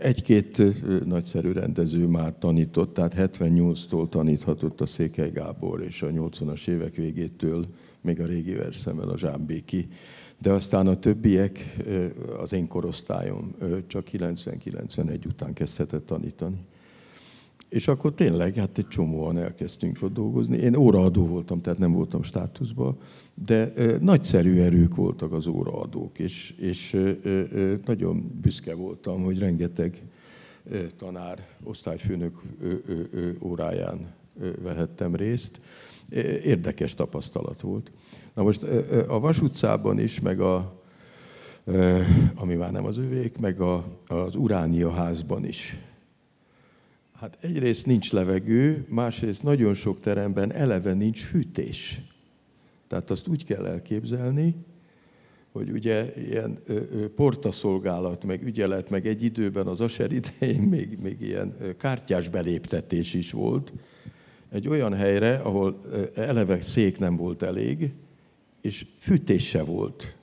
Egy-két 0.00 0.62
nagyszerű 1.04 1.52
rendező 1.52 2.06
már 2.06 2.38
tanított, 2.38 2.94
tehát 2.94 3.14
78-tól 3.18 4.08
taníthatott 4.08 4.80
a 4.80 4.86
Székely 4.86 5.30
Gábor, 5.30 5.82
és 5.82 6.02
a 6.02 6.06
80-as 6.06 6.68
évek 6.68 6.94
végétől 6.94 7.66
még 8.00 8.20
a 8.20 8.26
régi 8.26 8.54
verszemmel 8.54 9.08
a 9.08 9.18
Zsámbéki. 9.18 9.88
De 10.38 10.52
aztán 10.52 10.86
a 10.86 10.98
többiek, 10.98 11.76
az 12.40 12.52
én 12.52 12.68
korosztályom 12.68 13.54
csak 13.86 14.04
90-91 14.12 15.26
után 15.26 15.52
kezdhetett 15.52 16.06
tanítani. 16.06 16.58
És 17.70 17.88
akkor 17.88 18.14
tényleg, 18.14 18.54
hát 18.54 18.78
egy 18.78 18.88
csomóan 18.88 19.38
elkezdtünk 19.38 19.98
ott 20.02 20.12
dolgozni. 20.12 20.56
Én 20.56 20.74
óraadó 20.74 21.26
voltam, 21.26 21.60
tehát 21.60 21.78
nem 21.78 21.92
voltam 21.92 22.22
státuszban, 22.22 22.96
de 23.34 23.72
ö, 23.74 23.96
nagyszerű 24.00 24.60
erők 24.60 24.94
voltak 24.94 25.32
az 25.32 25.46
óraadók, 25.46 26.18
és, 26.18 26.54
és 26.58 26.96
nagyon 27.84 28.38
büszke 28.40 28.74
voltam, 28.74 29.22
hogy 29.22 29.38
rengeteg 29.38 30.02
tanár, 30.96 31.46
osztályfőnök 31.62 32.42
óráján 33.42 34.12
vehettem 34.62 35.14
részt. 35.14 35.60
Érdekes 36.44 36.94
tapasztalat 36.94 37.60
volt. 37.60 37.90
Na 38.34 38.42
most 38.42 38.62
a 39.08 39.20
Vas 39.20 39.40
utcában 39.40 39.98
is, 39.98 40.20
meg 40.20 40.40
a, 40.40 40.82
ami 42.34 42.54
már 42.54 42.72
nem 42.72 42.84
az 42.84 42.98
övék, 42.98 43.38
meg 43.38 43.60
a, 43.60 43.84
az 44.06 44.34
Uránia 44.34 44.90
házban 44.90 45.44
is 45.44 45.78
Hát 47.20 47.38
egyrészt 47.40 47.86
nincs 47.86 48.12
levegő, 48.12 48.86
másrészt 48.88 49.42
nagyon 49.42 49.74
sok 49.74 50.00
teremben 50.00 50.52
eleve 50.52 50.92
nincs 50.92 51.24
hűtés. 51.24 52.00
Tehát 52.88 53.10
azt 53.10 53.28
úgy 53.28 53.44
kell 53.44 53.66
elképzelni, 53.66 54.54
hogy 55.52 55.70
ugye 55.70 56.12
ilyen 56.14 56.58
portaszolgálat, 57.14 58.24
meg 58.24 58.42
ügyelet, 58.42 58.90
meg 58.90 59.06
egy 59.06 59.22
időben 59.22 59.66
az 59.66 59.80
Aser 59.80 60.12
idején 60.12 60.60
még, 60.60 60.98
még 61.02 61.20
ilyen 61.20 61.56
kártyás 61.78 62.28
beléptetés 62.28 63.14
is 63.14 63.30
volt. 63.30 63.72
Egy 64.48 64.68
olyan 64.68 64.94
helyre, 64.94 65.34
ahol 65.34 65.78
eleve 66.14 66.60
szék 66.60 66.98
nem 66.98 67.16
volt 67.16 67.42
elég, 67.42 67.92
és 68.60 68.86
fűtés 68.98 69.48
se 69.48 69.62
volt. 69.62 70.16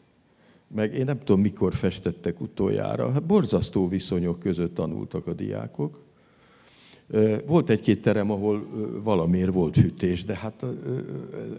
Meg 0.67 0.93
én 0.93 1.05
nem 1.05 1.19
tudom, 1.19 1.41
mikor 1.41 1.73
festettek 1.73 2.41
utoljára. 2.41 3.12
Hát 3.12 3.23
borzasztó 3.23 3.88
viszonyok 3.88 4.39
között 4.39 4.75
tanultak 4.75 5.27
a 5.27 5.33
diákok. 5.33 6.05
Volt 7.46 7.70
egy-két 7.70 8.02
terem, 8.02 8.32
ahol 8.32 8.67
valamiért 9.04 9.54
volt 9.54 9.76
hűtés, 9.76 10.26
de 10.26 10.36
hát 10.36 10.65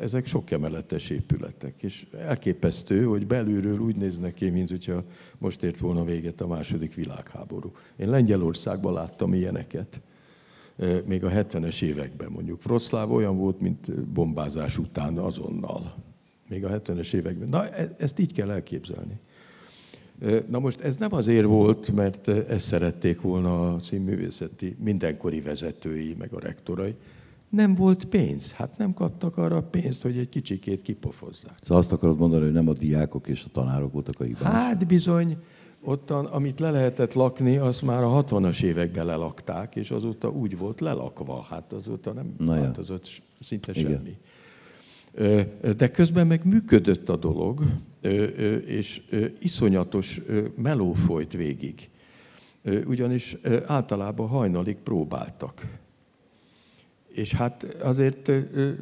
ezek 0.00 0.26
sok 0.26 0.50
emeletes 0.50 1.10
épületek, 1.10 1.82
és 1.82 2.06
elképesztő, 2.18 3.04
hogy 3.04 3.26
belülről 3.26 3.78
úgy 3.78 3.96
néznek 3.96 4.34
ki, 4.34 4.50
mint 4.50 4.70
hogyha 4.70 5.04
most 5.38 5.62
ért 5.62 5.78
volna 5.78 6.04
véget 6.04 6.40
a 6.40 6.46
második 6.46 6.94
világháború. 6.94 7.72
Én 7.96 8.08
Lengyelországban 8.08 8.92
láttam 8.92 9.34
ilyeneket, 9.34 10.00
még 11.04 11.24
a 11.24 11.30
70-es 11.30 11.82
években 11.82 12.30
mondjuk. 12.30 12.60
Wroclaw 12.64 13.14
olyan 13.14 13.36
volt, 13.36 13.60
mint 13.60 14.04
bombázás 14.04 14.78
után 14.78 15.18
azonnal. 15.18 15.94
Még 16.48 16.64
a 16.64 16.80
70-es 16.80 17.12
években. 17.12 17.48
Na, 17.48 17.68
e-, 17.68 17.94
ezt 17.98 18.18
így 18.18 18.32
kell 18.32 18.50
elképzelni. 18.50 19.20
Na 20.48 20.58
most 20.58 20.80
ez 20.80 20.96
nem 20.96 21.14
azért 21.14 21.46
volt, 21.46 21.90
mert 21.94 22.28
ezt 22.28 22.66
szerették 22.66 23.20
volna 23.20 23.74
a 23.74 23.80
színművészeti 23.80 24.76
mindenkori 24.80 25.40
vezetői, 25.40 26.14
meg 26.18 26.32
a 26.32 26.40
rektorai. 26.40 26.94
Nem 27.48 27.74
volt 27.74 28.04
pénz. 28.04 28.52
Hát 28.52 28.78
nem 28.78 28.94
kaptak 28.94 29.36
arra 29.36 29.62
pénzt, 29.62 30.02
hogy 30.02 30.18
egy 30.18 30.28
kicsikét 30.28 30.82
kipofozzák. 30.82 31.58
Szóval 31.62 31.78
azt 31.78 31.92
akarod 31.92 32.18
mondani, 32.18 32.42
hogy 32.42 32.52
nem 32.52 32.68
a 32.68 32.72
diákok 32.72 33.28
és 33.28 33.44
a 33.44 33.48
tanárok 33.52 33.92
voltak 33.92 34.20
a 34.20 34.24
hibás? 34.24 34.42
Hát 34.42 34.86
bizony, 34.86 35.36
ottan, 35.84 36.24
amit 36.24 36.60
le 36.60 36.70
lehetett 36.70 37.12
lakni, 37.12 37.56
azt 37.56 37.82
már 37.82 38.02
a 38.02 38.24
60-as 38.24 38.62
években 38.62 39.06
lelakták, 39.06 39.76
és 39.76 39.90
azóta 39.90 40.30
úgy 40.30 40.58
volt 40.58 40.80
lelakva. 40.80 41.46
Hát 41.50 41.72
azóta 41.72 42.12
nem 42.12 42.34
Na 42.38 42.54
változott 42.54 43.08
ja. 43.08 43.22
szinte 43.40 43.72
Igen. 43.74 43.90
semmi. 43.92 44.16
De 45.76 45.90
közben 45.90 46.26
meg 46.26 46.44
működött 46.44 47.08
a 47.08 47.16
dolog, 47.16 47.62
és 48.66 49.02
iszonyatos 49.38 50.20
meló 50.56 50.92
folyt 50.92 51.32
végig. 51.32 51.88
Ugyanis 52.86 53.36
általában 53.66 54.28
hajnalig 54.28 54.76
próbáltak. 54.76 55.66
És 57.08 57.32
hát 57.32 57.64
azért 57.64 58.30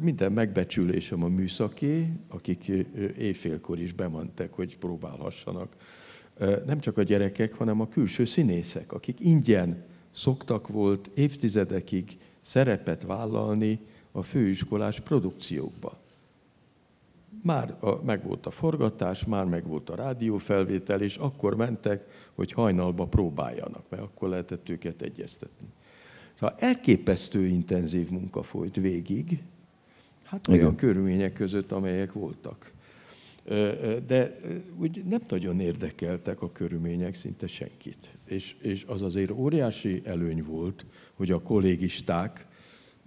minden 0.01 0.33
megbecsülésem 0.33 1.23
a 1.23 1.29
műszaké, 1.29 2.09
akik 2.29 2.73
éjfélkor 3.19 3.81
is 3.81 3.93
bementek, 3.93 4.53
hogy 4.53 4.79
próbálhassanak. 4.79 5.77
Nem 6.67 6.81
csak 6.81 6.99
a 6.99 7.03
gyerekek, 7.03 7.55
hanem 7.55 7.81
a 7.81 7.89
külső 7.89 8.25
színészek, 8.25 8.93
akik 8.93 9.21
ingyen 9.21 9.85
szoktak 10.13 10.69
volt 10.69 11.11
évtizedekig 11.15 12.17
szerepet 12.41 13.03
vállalni 13.03 13.81
a 14.13 14.23
főiskolás 14.23 15.01
produkciókba. 15.01 16.01
Már 17.47 17.75
a, 17.81 18.05
megvolt 18.05 18.47
a 18.47 18.51
forgatás, 18.51 19.25
már 19.25 19.45
megvolt 19.45 19.91
a 19.91 19.95
rádiófelvétel, 19.95 21.03
és 21.03 21.17
akkor 21.17 21.57
mentek, 21.57 22.05
hogy 22.35 22.53
hajnalba 22.53 23.05
próbáljanak, 23.05 23.83
mert 23.89 24.03
akkor 24.03 24.29
lehetett 24.29 24.69
őket 24.69 25.03
egyeztetni. 25.03 25.67
Szóval 26.35 26.57
elképesztő 26.59 27.47
intenzív 27.47 28.11
munka 28.11 28.43
folyt 28.43 28.77
végig, 28.77 29.43
hát 30.25 30.49
olyan 30.49 30.61
Igen. 30.61 30.77
körülmények 30.77 31.33
között, 31.33 31.73
amelyek 31.73 32.13
voltak. 32.13 32.73
De 34.07 34.41
úgy 34.77 35.05
nem 35.05 35.21
nagyon 35.29 35.61
érdekeltek 35.61 36.43
a 36.43 36.53
körülmények 36.53 37.15
szinte 37.15 37.47
senkit. 37.47 38.11
És, 38.25 38.57
és 38.61 38.85
az 38.87 39.03
azért 39.03 39.31
óriási 39.31 40.03
előny 40.05 40.45
volt, 40.45 40.87
hogy 41.15 41.31
a 41.31 41.43
kollégisták 41.43 42.47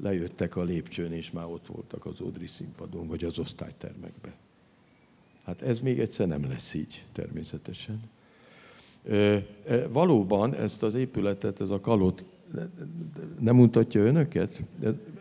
lejöttek 0.01 0.55
a 0.55 0.63
lépcsőn, 0.63 1.11
és 1.11 1.31
már 1.31 1.45
ott 1.45 1.67
voltak 1.67 2.05
az 2.05 2.21
Ódri 2.21 2.47
színpadon, 2.47 3.07
vagy 3.07 3.23
az 3.23 3.39
osztálytermekben. 3.39 4.33
Hát 5.43 5.61
ez 5.61 5.79
még 5.79 5.99
egyszer 5.99 6.27
nem 6.27 6.49
lesz 6.49 6.73
így, 6.73 7.05
természetesen. 7.11 8.01
Valóban 9.89 10.55
ezt 10.55 10.83
az 10.83 10.93
épületet, 10.93 11.61
ez 11.61 11.69
a 11.69 11.79
kalot, 11.79 12.23
nem 13.39 13.55
mutatja 13.55 14.01
önöket? 14.01 14.61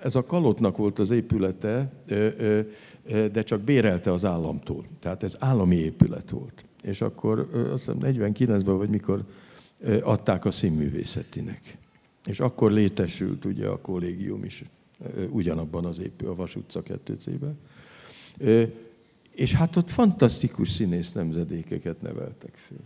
Ez 0.03 0.15
a 0.15 0.25
kalotnak 0.25 0.77
volt 0.77 0.99
az 0.99 1.11
épülete, 1.11 1.93
de 3.07 3.43
csak 3.43 3.61
bérelte 3.61 4.13
az 4.13 4.25
államtól. 4.25 4.85
Tehát 5.01 5.23
ez 5.23 5.37
állami 5.39 5.77
épület 5.77 6.31
volt. 6.31 6.65
És 6.83 7.01
akkor 7.01 7.49
azt 7.73 7.85
hiszem 7.85 7.99
49-ben, 8.01 8.77
vagy 8.77 8.89
mikor 8.89 9.25
adták 10.03 10.45
a 10.45 10.51
színművészetinek. 10.51 11.77
És 12.29 12.41
akkor 12.41 12.73
létesült 12.73 13.45
ugye 13.45 13.67
a 13.67 13.81
kollégium 13.81 14.45
is 14.45 14.65
ugyanabban 15.29 15.85
az 15.85 15.99
épő, 15.99 16.27
a 16.27 16.35
Vas 16.35 16.57
utca 16.57 16.83
2 16.83 17.17
ben 17.41 17.59
És 19.31 19.53
hát 19.53 19.77
ott 19.77 19.91
fantasztikus 19.91 20.71
színész 20.71 21.13
nemzedékeket 21.13 22.03
neveltek 22.03 22.55
föl. 22.57 22.79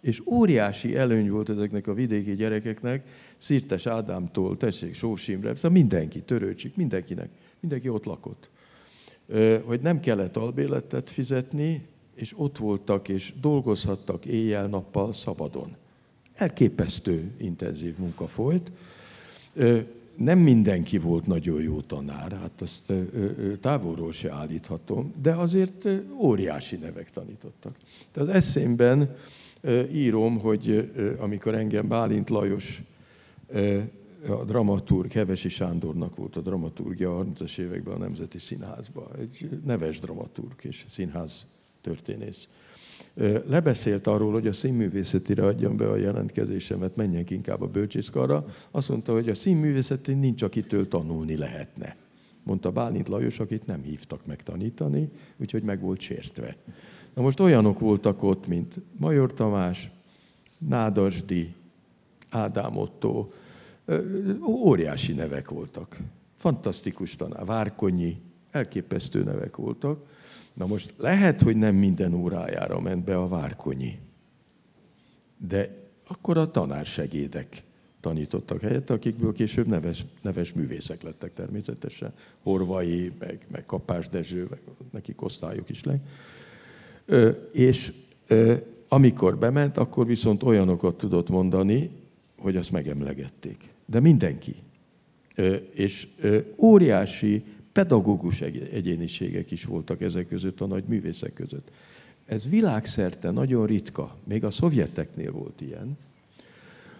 És 0.00 0.22
óriási 0.26 0.96
előny 0.96 1.30
volt 1.30 1.48
ezeknek 1.48 1.86
a 1.86 1.94
vidéki 1.94 2.34
gyerekeknek, 2.34 3.06
Szirtes 3.36 3.86
Ádámtól, 3.86 4.56
tessék, 4.56 4.94
Sós 4.94 5.28
Imre, 5.28 5.54
szóval 5.54 5.70
mindenki, 5.70 6.20
Törőcsik, 6.20 6.76
mindenkinek, 6.76 7.28
mindenki 7.60 7.88
ott 7.88 8.04
lakott. 8.04 8.50
Hogy 9.64 9.80
nem 9.80 10.00
kellett 10.00 10.36
albéletet 10.36 11.10
fizetni, 11.10 11.86
és 12.14 12.32
ott 12.36 12.58
voltak, 12.58 13.08
és 13.08 13.32
dolgozhattak 13.40 14.26
éjjel-nappal 14.26 15.12
szabadon. 15.12 15.76
Elképesztő 16.40 17.30
intenzív 17.36 17.96
munka 17.98 18.26
folyt. 18.26 18.72
Nem 20.16 20.38
mindenki 20.38 20.98
volt 20.98 21.26
nagyon 21.26 21.62
jó 21.62 21.80
tanár, 21.80 22.32
hát 22.32 22.62
azt 22.62 22.92
távolról 23.60 24.12
se 24.12 24.32
állíthatom, 24.32 25.12
de 25.22 25.32
azért 25.34 25.88
óriási 26.18 26.76
nevek 26.76 27.10
tanítottak. 27.10 27.76
Tehát 28.12 28.28
az 28.28 28.34
eszémben 28.34 29.16
írom, 29.92 30.38
hogy 30.38 30.90
amikor 31.18 31.54
engem 31.54 31.88
Bálint 31.88 32.30
Lajos 32.30 32.82
a 34.28 34.44
dramaturg, 34.44 35.12
Hevesi 35.12 35.48
Sándornak 35.48 36.16
volt 36.16 36.36
a 36.36 36.40
dramaturgia 36.40 37.18
a 37.18 37.24
30-as 37.24 37.58
években 37.58 37.94
a 37.94 37.98
Nemzeti 37.98 38.38
Színházban. 38.38 39.06
Egy 39.18 39.48
neves 39.64 39.98
dramaturg 39.98 40.54
és 40.62 40.84
színház 40.88 41.46
történész. 41.80 42.48
Lebeszélt 43.46 44.06
arról, 44.06 44.32
hogy 44.32 44.46
a 44.46 44.52
színművészetire 44.52 45.44
adjam 45.44 45.76
be 45.76 45.88
a 45.88 45.96
jelentkezésemet, 45.96 46.96
menjek 46.96 47.30
inkább 47.30 47.60
a 47.60 47.66
bölcsészkarra. 47.66 48.44
Azt 48.70 48.88
mondta, 48.88 49.12
hogy 49.12 49.28
a 49.28 49.34
színművészeti 49.34 50.14
nincs, 50.14 50.42
akitől 50.42 50.88
tanulni 50.88 51.36
lehetne. 51.36 51.96
Mondta 52.42 52.70
Bálint 52.70 53.08
Lajos, 53.08 53.38
akit 53.38 53.66
nem 53.66 53.82
hívtak 53.82 54.26
meg 54.26 54.42
tanítani, 54.42 55.08
úgyhogy 55.36 55.62
meg 55.62 55.80
volt 55.80 56.00
sértve. 56.00 56.56
Na 57.14 57.22
most 57.22 57.40
olyanok 57.40 57.78
voltak 57.78 58.22
ott, 58.22 58.46
mint 58.46 58.74
Major 58.96 59.34
Tamás, 59.34 59.90
Nádasdi, 60.58 61.54
Ádám 62.30 62.76
Otto, 62.76 63.28
óriási 64.46 65.12
nevek 65.12 65.50
voltak. 65.50 65.98
Fantasztikus 66.36 67.16
tanár, 67.16 67.44
Várkonyi, 67.44 68.20
elképesztő 68.50 69.22
nevek 69.22 69.56
voltak. 69.56 70.06
Na 70.54 70.66
most 70.66 70.94
lehet, 70.96 71.42
hogy 71.42 71.56
nem 71.56 71.74
minden 71.74 72.14
órájára 72.14 72.80
ment 72.80 73.04
be 73.04 73.16
a 73.16 73.28
Várkonyi, 73.28 73.98
de 75.36 75.76
akkor 76.06 76.36
a 76.36 76.50
tanársegédek 76.50 77.62
tanítottak 78.00 78.60
helyett, 78.60 78.90
akikből 78.90 79.32
később 79.32 79.66
neves, 79.66 80.04
neves 80.22 80.52
művészek 80.52 81.02
lettek 81.02 81.34
természetesen. 81.34 82.12
Horvai, 82.42 83.12
meg, 83.18 83.46
meg 83.50 83.66
Kapás 83.66 84.08
Dezső, 84.08 84.46
meg 84.50 84.60
nekik 84.90 85.22
osztályok 85.22 85.68
is 85.68 85.84
le. 85.84 85.98
Ö, 87.06 87.30
és 87.52 87.92
ö, 88.26 88.54
amikor 88.88 89.38
bement, 89.38 89.76
akkor 89.76 90.06
viszont 90.06 90.42
olyanokat 90.42 90.96
tudott 90.98 91.28
mondani, 91.28 91.90
hogy 92.38 92.56
azt 92.56 92.70
megemlegették 92.70 93.70
de 93.90 94.00
mindenki. 94.00 94.54
És 95.72 96.08
óriási 96.56 97.44
pedagógus 97.72 98.40
egyéniségek 98.40 99.50
is 99.50 99.64
voltak 99.64 100.00
ezek 100.00 100.28
között, 100.28 100.60
a 100.60 100.66
nagy 100.66 100.84
művészek 100.84 101.32
között. 101.32 101.70
Ez 102.26 102.48
világszerte 102.48 103.30
nagyon 103.30 103.66
ritka, 103.66 104.16
még 104.24 104.44
a 104.44 104.50
szovjeteknél 104.50 105.32
volt 105.32 105.60
ilyen, 105.60 105.98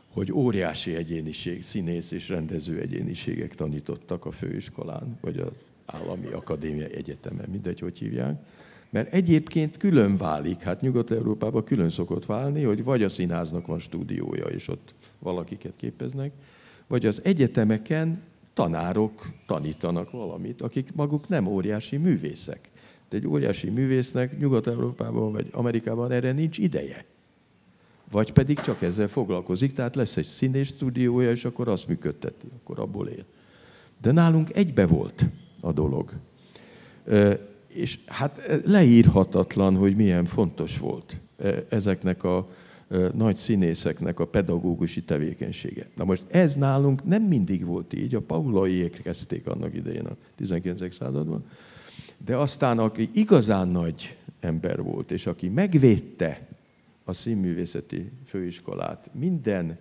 hogy 0.09 0.33
óriási 0.33 0.95
egyéniség, 0.95 1.63
színész 1.63 2.11
és 2.11 2.29
rendező 2.29 2.81
egyéniségek 2.81 3.55
tanítottak 3.55 4.25
a 4.25 4.31
főiskolán, 4.31 5.19
vagy 5.21 5.39
az 5.39 5.53
állami 5.87 6.27
akadémia 6.27 6.87
egyetemen, 6.87 7.49
mindegy, 7.51 7.81
hogy 7.81 7.99
hívják. 7.99 8.47
Mert 8.91 9.13
egyébként 9.13 9.77
külön 9.77 10.17
válik, 10.17 10.61
hát 10.61 10.81
Nyugat-Európában 10.81 11.65
külön 11.65 11.91
szokott 11.91 12.27
válni, 12.27 12.63
hogy 12.63 12.85
vagy 12.85 13.03
a 13.03 13.09
színháznak 13.09 13.67
van 13.67 13.79
stúdiója, 13.79 14.45
és 14.45 14.69
ott 14.69 14.95
valakiket 15.19 15.73
képeznek, 15.77 16.33
vagy 16.87 17.07
az 17.07 17.21
egyetemeken 17.25 18.23
tanárok 18.61 19.27
tanítanak 19.47 20.11
valamit, 20.11 20.63
akik 20.63 20.95
maguk 20.95 21.29
nem 21.29 21.47
óriási 21.47 21.97
művészek. 21.97 22.71
De 23.09 23.17
egy 23.17 23.27
óriási 23.27 23.71
művésznek 23.71 24.39
Nyugat-Európában 24.39 25.33
vagy 25.33 25.49
Amerikában 25.53 26.13
erre 26.13 26.33
nincs 26.33 26.59
ideje. 26.59 27.05
Vagy 28.11 28.33
pedig 28.33 28.61
csak 28.61 28.83
ezzel 28.83 29.09
foglalkozik, 29.09 29.75
tehát 29.75 29.97
lesz 29.97 30.17
egy 30.17 30.27
színés 30.27 30.69
stúdiója, 30.69 31.31
és 31.31 31.45
akkor 31.45 31.69
azt 31.69 31.89
működteti, 31.89 32.47
akkor 32.63 32.79
abból 32.79 33.09
él. 33.09 33.25
De 34.01 34.13
nálunk 34.13 34.55
egybe 34.55 34.87
volt 34.87 35.25
a 35.61 35.73
dolog. 35.73 36.13
És 37.67 37.99
hát 38.07 38.61
leírhatatlan, 38.65 39.77
hogy 39.77 39.97
milyen 39.97 40.25
fontos 40.25 40.79
volt 40.79 41.17
ezeknek 41.69 42.25
a 42.25 42.49
nagy 43.15 43.37
színészeknek 43.37 44.21
a 44.21 44.27
pedagógusi 44.27 45.03
tevékenysége. 45.03 45.89
Na 45.97 46.05
most 46.05 46.25
ez 46.29 46.55
nálunk 46.55 47.05
nem 47.05 47.23
mindig 47.23 47.65
volt 47.65 47.95
így, 47.95 48.15
a 48.15 48.21
paulaiék 48.21 49.03
kezdték 49.03 49.47
annak 49.47 49.75
idején 49.75 50.07
a 50.07 50.17
19. 50.37 50.95
században, 50.95 51.45
de 52.25 52.37
aztán 52.37 52.79
aki 52.79 53.11
igazán 53.13 53.69
nagy 53.69 54.17
ember 54.41 54.83
volt, 54.83 55.11
és 55.11 55.27
aki 55.27 55.49
megvédte 55.49 56.49
a 57.05 57.13
színművészeti 57.13 58.11
főiskolát 58.27 59.11
minden 59.13 59.79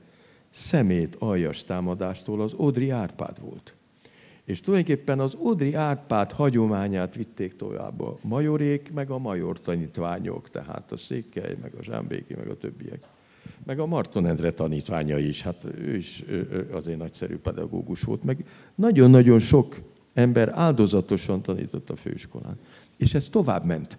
szemét 0.50 1.16
aljas 1.20 1.64
támadástól, 1.64 2.42
az 2.42 2.54
Odri 2.56 2.90
Árpád 2.90 3.42
volt. 3.42 3.74
És 4.50 4.62
tulajdonképpen 4.62 5.20
az 5.20 5.36
Odri 5.38 5.74
Árpád 5.74 6.32
hagyományát 6.32 7.16
vitték 7.16 7.56
tovább 7.56 8.02
a 8.02 8.18
majorék, 8.22 8.92
meg 8.94 9.10
a 9.10 9.18
major 9.18 9.62
tanítványok, 9.62 10.50
tehát 10.50 10.92
a 10.92 10.98
Székely, 10.98 11.58
meg 11.62 11.74
a 11.80 11.84
Zsámbéki, 11.84 12.34
meg 12.34 12.48
a 12.48 12.58
többiek. 12.58 13.04
Meg 13.66 13.80
a 13.80 13.86
Marton 13.86 14.26
Endre 14.26 14.52
tanítványa 14.52 15.18
is, 15.18 15.42
hát 15.42 15.66
ő 15.78 15.96
is 15.96 16.24
azért 16.72 16.98
nagyszerű 16.98 17.38
pedagógus 17.38 18.02
volt, 18.02 18.24
meg 18.24 18.46
nagyon-nagyon 18.76 19.40
sok 19.40 19.80
ember 20.14 20.52
áldozatosan 20.56 21.42
tanított 21.42 21.90
a 21.90 21.96
főiskolán. 21.96 22.60
És 22.98 23.14
ez 23.14 23.30
tovább 23.30 23.66
ment. 23.66 23.98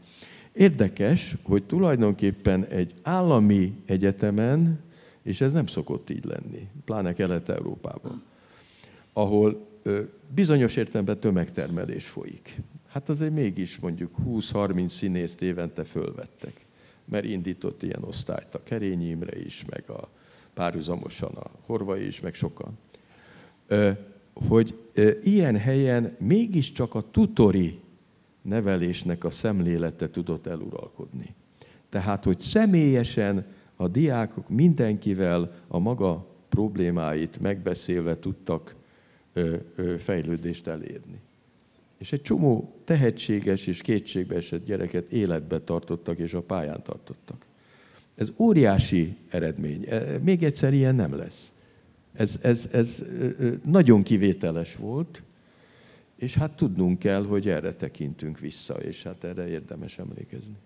Érdekes, 0.52 1.36
hogy 1.42 1.62
tulajdonképpen 1.62 2.64
egy 2.64 2.94
állami 3.02 3.72
egyetemen, 3.86 4.80
és 5.22 5.40
ez 5.40 5.52
nem 5.52 5.66
szokott 5.66 6.10
így 6.10 6.24
lenni, 6.24 6.68
pláne 6.84 7.12
Kelet-Európában, 7.12 8.22
ahol 9.12 9.68
bizonyos 10.34 10.76
értelemben 10.76 11.20
tömegtermelés 11.20 12.06
folyik. 12.06 12.60
Hát 12.88 13.08
azért 13.08 13.32
mégis 13.32 13.78
mondjuk 13.78 14.14
20-30 14.26 14.88
színészt 14.88 15.42
évente 15.42 15.84
fölvettek, 15.84 16.66
mert 17.04 17.24
indított 17.24 17.82
ilyen 17.82 18.02
osztályt 18.02 18.54
a 18.54 18.62
Kerényi 18.62 19.08
Imre 19.08 19.38
is, 19.38 19.64
meg 19.70 19.90
a 19.90 20.08
párhuzamosan 20.54 21.32
a 21.34 21.50
Horvai 21.66 22.06
is, 22.06 22.20
meg 22.20 22.34
sokan. 22.34 22.78
Hogy 24.32 24.78
ilyen 25.22 25.56
helyen 25.56 26.16
mégiscsak 26.18 26.94
a 26.94 27.10
tutori 27.10 27.80
nevelésnek 28.42 29.24
a 29.24 29.30
szemlélete 29.30 30.10
tudott 30.10 30.46
eluralkodni. 30.46 31.34
Tehát, 31.88 32.24
hogy 32.24 32.40
személyesen 32.40 33.46
a 33.76 33.88
diákok 33.88 34.48
mindenkivel 34.48 35.54
a 35.68 35.78
maga 35.78 36.26
problémáit 36.48 37.40
megbeszélve 37.40 38.18
tudtak 38.18 38.74
fejlődést 39.98 40.66
elérni. 40.66 41.20
És 41.98 42.12
egy 42.12 42.22
csomó 42.22 42.74
tehetséges 42.84 43.66
és 43.66 43.80
kétségbeesett 43.80 44.64
gyereket 44.64 45.12
életbe 45.12 45.60
tartottak 45.60 46.18
és 46.18 46.34
a 46.34 46.42
pályán 46.42 46.82
tartottak. 46.82 47.46
Ez 48.14 48.32
óriási 48.36 49.16
eredmény. 49.28 49.84
E, 49.88 50.18
még 50.22 50.42
egyszer 50.42 50.72
ilyen 50.72 50.94
nem 50.94 51.14
lesz. 51.14 51.52
Ez, 52.12 52.38
ez, 52.42 52.68
ez 52.72 53.04
nagyon 53.64 54.02
kivételes 54.02 54.76
volt, 54.76 55.22
és 56.16 56.34
hát 56.34 56.56
tudnunk 56.56 56.98
kell, 56.98 57.24
hogy 57.24 57.48
erre 57.48 57.74
tekintünk 57.74 58.38
vissza, 58.38 58.74
és 58.74 59.02
hát 59.02 59.24
erre 59.24 59.48
érdemes 59.48 59.98
emlékezni. 59.98 60.56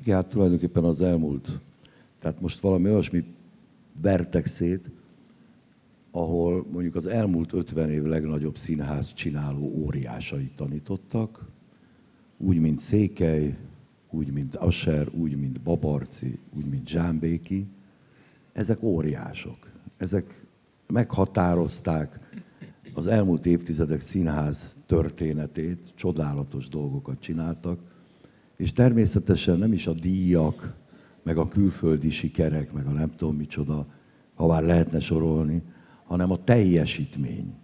Igen, 0.00 0.14
hát 0.14 0.28
tulajdonképpen 0.28 0.84
az 0.84 1.00
elmúlt, 1.00 1.60
tehát 2.18 2.40
most 2.40 2.60
valami 2.60 2.88
olyasmi 2.88 3.24
vertek 4.00 4.46
szét, 4.46 4.90
ahol 6.18 6.66
mondjuk 6.72 6.94
az 6.94 7.06
elmúlt 7.06 7.52
50 7.52 7.90
év 7.90 8.02
legnagyobb 8.02 8.56
színház 8.56 9.12
csináló 9.12 9.72
óriásai 9.84 10.50
tanítottak, 10.56 11.46
úgy, 12.36 12.58
mint 12.58 12.78
Székely, 12.78 13.56
úgy, 14.10 14.32
mint 14.32 14.54
Asher, 14.54 15.08
úgy, 15.12 15.36
mint 15.36 15.60
Babarci, 15.60 16.38
úgy, 16.56 16.64
mint 16.64 16.88
Zsámbéki. 16.88 17.66
Ezek 18.52 18.82
óriások. 18.82 19.70
Ezek 19.96 20.46
meghatározták 20.86 22.18
az 22.94 23.06
elmúlt 23.06 23.46
évtizedek 23.46 24.00
színház 24.00 24.76
történetét, 24.86 25.92
csodálatos 25.94 26.68
dolgokat 26.68 27.20
csináltak, 27.20 27.80
és 28.56 28.72
természetesen 28.72 29.58
nem 29.58 29.72
is 29.72 29.86
a 29.86 29.92
díjak, 29.92 30.74
meg 31.22 31.36
a 31.38 31.48
külföldi 31.48 32.10
sikerek, 32.10 32.72
meg 32.72 32.86
a 32.86 32.90
nem 32.90 33.10
tudom 33.10 33.36
micsoda, 33.36 33.86
ha 34.34 34.46
már 34.46 34.62
lehetne 34.62 35.00
sorolni, 35.00 35.62
hanem 36.08 36.30
a 36.30 36.44
teljesítmény. 36.44 37.54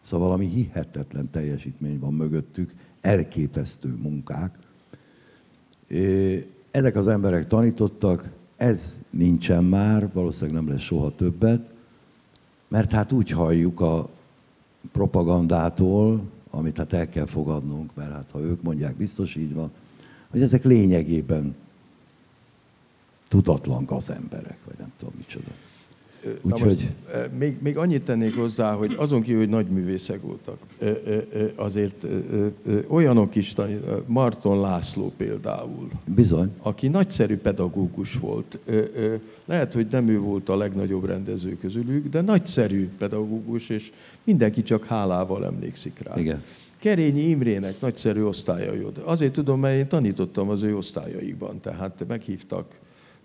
Szóval 0.00 0.26
valami 0.26 0.46
hihetetlen 0.46 1.30
teljesítmény 1.30 1.98
van 1.98 2.14
mögöttük, 2.14 2.72
elképesztő 3.00 3.96
munkák. 4.02 4.58
Ezek 6.70 6.96
az 6.96 7.08
emberek 7.08 7.46
tanítottak, 7.46 8.30
ez 8.56 9.00
nincsen 9.10 9.64
már, 9.64 10.12
valószínűleg 10.12 10.62
nem 10.62 10.72
lesz 10.72 10.82
soha 10.82 11.14
többet, 11.14 11.70
mert 12.68 12.92
hát 12.92 13.12
úgy 13.12 13.30
halljuk 13.30 13.80
a 13.80 14.08
propagandától, 14.92 16.22
amit 16.50 16.76
hát 16.76 16.92
el 16.92 17.08
kell 17.08 17.26
fogadnunk, 17.26 17.94
mert 17.94 18.12
hát 18.12 18.30
ha 18.30 18.40
ők 18.40 18.62
mondják, 18.62 18.96
biztos 18.96 19.36
így 19.36 19.54
van, 19.54 19.70
hogy 20.30 20.42
ezek 20.42 20.64
lényegében 20.64 21.54
tudatlan 23.28 23.84
gazemberek, 23.84 24.58
vagy 24.64 24.74
nem 24.78 24.92
tudom 24.98 25.14
micsoda. 25.16 25.50
Úgyhogy- 26.42 26.88
még, 27.38 27.56
még 27.62 27.76
annyit 27.76 28.02
tennék 28.02 28.36
hozzá, 28.36 28.72
hogy 28.72 28.94
azon 28.98 29.22
kívül, 29.22 29.38
hogy 29.40 29.48
nagy 29.48 29.66
művészek 29.66 30.20
voltak, 30.20 30.58
azért 31.54 32.06
olyanok 32.88 33.34
is, 33.34 33.54
Marton 34.06 34.60
László 34.60 35.12
például, 35.16 35.88
Bizony. 36.14 36.50
aki 36.58 36.88
nagyszerű 36.88 37.36
pedagógus 37.38 38.14
volt. 38.14 38.58
Lehet, 39.44 39.72
hogy 39.72 39.86
nem 39.90 40.08
ő 40.08 40.18
volt 40.18 40.48
a 40.48 40.56
legnagyobb 40.56 41.04
rendező 41.04 41.56
közülük, 41.60 42.08
de 42.08 42.20
nagyszerű 42.20 42.88
pedagógus, 42.98 43.68
és 43.68 43.92
mindenki 44.24 44.62
csak 44.62 44.84
hálával 44.84 45.44
emlékszik 45.44 45.98
rá. 46.02 46.16
Igen. 46.16 46.42
Kerényi 46.78 47.20
Imrének 47.20 47.80
nagyszerű 47.80 48.22
osztálya 48.22 48.72
jött. 48.72 48.98
Azért 48.98 49.32
tudom, 49.32 49.60
mert 49.60 49.76
én 49.78 49.88
tanítottam 49.88 50.48
az 50.48 50.62
ő 50.62 50.76
osztályaikban, 50.76 51.60
tehát 51.60 52.04
meghívtak 52.08 52.66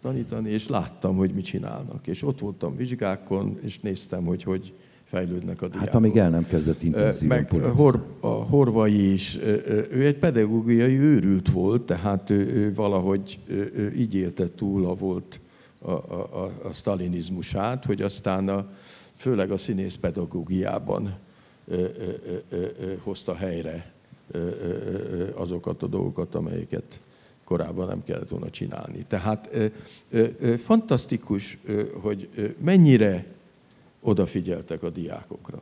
tanítani, 0.02 0.50
és 0.50 0.68
láttam, 0.68 1.16
hogy 1.16 1.32
mit 1.32 1.46
csinálnak. 1.46 2.08
És 2.08 2.24
ott 2.24 2.40
voltam 2.40 2.76
vizsgákon, 2.76 3.58
és 3.62 3.80
néztem, 3.80 4.26
hogy 4.26 4.44
hogy 4.44 4.74
fejlődnek 5.04 5.62
a 5.62 5.68
diákok. 5.68 5.86
Hát 5.86 5.96
amíg 5.96 6.18
el 6.18 6.30
nem 6.30 6.48
kezdett 6.48 6.82
intenzíven 6.84 7.48
meg. 7.52 7.62
Hor, 7.76 8.06
a 8.20 8.28
Horvai 8.28 9.14
is, 9.14 9.38
ő 9.92 10.06
egy 10.06 10.18
pedagógiai 10.18 10.98
őrült 11.00 11.50
volt, 11.50 11.82
tehát 11.82 12.30
ő, 12.30 12.36
ő 12.36 12.74
valahogy 12.74 13.40
ö, 13.48 13.88
így 13.92 14.14
élte 14.14 14.50
túl 14.56 14.86
a 14.86 14.94
volt 14.94 15.40
a, 15.80 15.92
a, 15.92 16.30
a, 16.44 16.68
a 16.68 16.74
sztalinizmusát, 16.74 17.86
hogy 17.86 18.02
aztán 18.02 18.50
a, 18.50 18.70
főleg 19.16 19.52
a 19.52 19.58
színész 19.58 19.96
pedagógiában 19.96 21.16
ö, 21.68 21.76
ö, 21.76 21.86
ö, 22.50 22.58
ö, 22.80 22.94
hozta 23.04 23.36
helyre 23.36 23.92
ö, 24.32 24.38
ö, 24.38 24.48
ö, 25.12 25.30
azokat 25.36 25.84
a 25.84 25.88
dolgokat, 25.88 26.36
amelyeket 26.36 27.00
korábban 27.48 27.88
nem 27.88 28.04
kellett 28.04 28.30
volna 28.30 28.50
csinálni. 28.50 29.06
Tehát 29.08 29.50
fantasztikus, 30.64 31.58
hogy 32.02 32.30
mennyire 32.58 33.26
odafigyeltek 34.02 34.84
a 34.84 34.90
diákokra. 34.90 35.60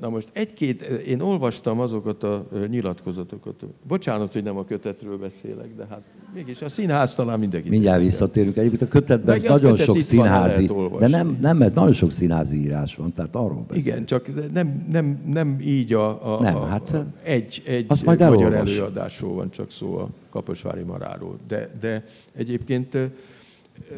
Na 0.00 0.08
most 0.08 0.28
egy-két, 0.32 0.82
én 0.82 1.20
olvastam 1.20 1.80
azokat 1.80 2.22
a 2.22 2.46
nyilatkozatokat. 2.68 3.64
Bocsánat, 3.88 4.32
hogy 4.32 4.42
nem 4.42 4.56
a 4.56 4.64
kötetről 4.64 5.18
beszélek, 5.18 5.74
de 5.76 5.86
hát 5.90 6.02
mégis 6.34 6.62
a 6.62 6.68
színház 6.68 7.14
talán 7.14 7.38
mindenki. 7.38 7.68
Mindjárt 7.68 8.00
visszatérünk. 8.02 8.56
Egyébként 8.56 8.82
a 8.82 8.88
kötetben 8.88 9.36
Meg 9.36 9.50
a 9.50 9.52
nagyon 9.52 9.70
kötet 9.70 9.86
sok 9.86 10.00
színházi, 10.00 10.70
de 10.98 11.06
nem, 11.06 11.38
nem, 11.40 11.62
ez 11.62 11.72
nagyon 11.72 11.92
sok 11.92 12.10
színházi 12.12 12.56
írás 12.60 12.96
van, 12.96 13.12
tehát 13.12 13.34
arról 13.34 13.64
beszélünk. 13.68 13.86
Igen, 13.86 14.04
csak 14.06 14.52
nem, 14.52 14.86
nem, 14.90 15.20
nem 15.26 15.58
így 15.60 15.92
a, 15.92 16.36
a, 16.36 16.40
Nem, 16.40 16.56
a, 16.56 16.64
hát- 16.64 16.88
a 16.94 17.06
egy, 17.22 17.62
egy 17.66 17.84
Azt 17.88 18.04
majd 18.04 18.18
magyar 18.18 18.42
elolvas. 18.42 18.76
előadásról 18.76 19.34
van 19.34 19.50
csak 19.50 19.70
szó 19.70 19.96
a 19.96 20.08
Kaposvári 20.30 20.82
Maráról. 20.82 21.38
De, 21.48 21.70
de 21.80 22.04
egyébként 22.34 22.98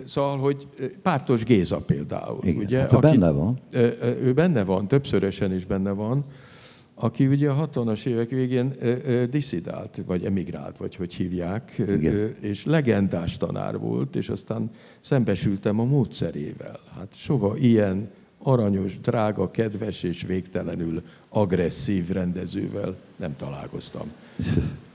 szóval, 0.05 0.38
hogy 0.38 0.67
Pártos 1.03 1.45
Géza 1.45 1.79
például. 1.79 2.38
Igen, 2.43 2.64
ugye, 2.64 2.79
hát 2.79 2.93
ő 2.93 2.99
benne 2.99 3.31
van. 3.31 3.59
Ő 4.23 4.33
benne 4.35 4.64
van, 4.64 4.88
többszörösen 4.88 5.55
is 5.55 5.64
benne 5.64 5.91
van, 5.91 6.25
aki 6.95 7.27
ugye 7.27 7.51
a 7.51 7.69
60-as 7.69 8.07
évek 8.07 8.31
végén 8.31 8.75
diszidált, 9.31 10.03
vagy 10.07 10.25
emigrált, 10.25 10.77
vagy 10.77 10.95
hogy 10.95 11.14
hívják, 11.14 11.75
Igen. 11.79 12.35
és 12.41 12.64
legendás 12.64 13.37
tanár 13.37 13.79
volt, 13.79 14.17
és 14.17 14.29
aztán 14.29 14.71
szembesültem 15.01 15.81
a 15.81 15.85
módszerével. 15.85 16.81
Hát 16.97 17.09
soha 17.14 17.57
ilyen 17.57 18.11
aranyos, 18.38 19.01
drága, 19.01 19.51
kedves 19.51 20.03
és 20.03 20.23
végtelenül 20.23 21.03
agresszív 21.29 22.09
rendezővel 22.09 22.97
nem 23.17 23.37
találkoztam. 23.37 24.12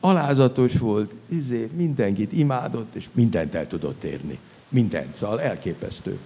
Alázatos 0.00 0.78
volt, 0.78 1.14
izé, 1.28 1.70
mindenkit 1.76 2.32
imádott, 2.32 2.94
és 2.94 3.04
mindent 3.12 3.54
el 3.54 3.66
tudott 3.66 4.04
érni. 4.04 4.38
Mindent, 4.68 5.14
szóval 5.14 5.40
elképesztő 5.40 6.18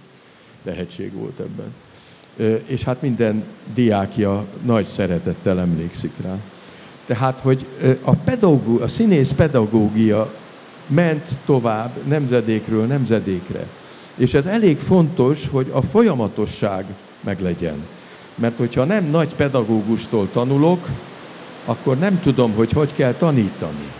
tehetség 0.63 1.13
volt 1.13 1.39
ebben. 1.39 1.73
És 2.65 2.83
hát 2.83 3.01
minden 3.01 3.43
diákja 3.73 4.45
nagy 4.63 4.85
szeretettel 4.85 5.59
emlékszik 5.59 6.11
rá. 6.21 6.37
Tehát, 7.05 7.39
hogy 7.39 7.65
a, 8.01 8.15
pedagóg, 8.15 8.81
a 8.81 8.87
színész 8.87 9.31
pedagógia 9.31 10.33
ment 10.87 11.37
tovább 11.45 11.91
nemzedékről 12.07 12.85
nemzedékre. 12.85 13.67
És 14.15 14.33
ez 14.33 14.45
elég 14.45 14.79
fontos, 14.79 15.47
hogy 15.47 15.69
a 15.71 15.81
folyamatosság 15.81 16.85
meglegyen. 17.21 17.85
Mert 18.35 18.57
hogyha 18.57 18.83
nem 18.83 19.05
nagy 19.05 19.35
pedagógustól 19.35 20.29
tanulok, 20.31 20.87
akkor 21.65 21.97
nem 21.97 22.19
tudom, 22.21 22.53
hogy 22.53 22.71
hogy 22.71 22.93
kell 22.95 23.13
tanítani. 23.13 23.91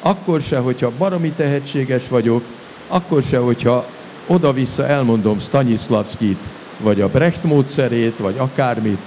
Akkor 0.00 0.40
se, 0.40 0.58
hogyha 0.58 0.92
baromi 0.98 1.30
tehetséges 1.30 2.08
vagyok, 2.08 2.42
akkor 2.88 3.22
se, 3.22 3.38
hogyha 3.38 3.86
oda-vissza 4.26 4.86
elmondom 4.86 5.40
Stanislavskit, 5.40 6.38
vagy 6.78 7.00
a 7.00 7.08
Brecht 7.08 7.44
módszerét, 7.44 8.18
vagy 8.18 8.34
akármit, 8.38 9.06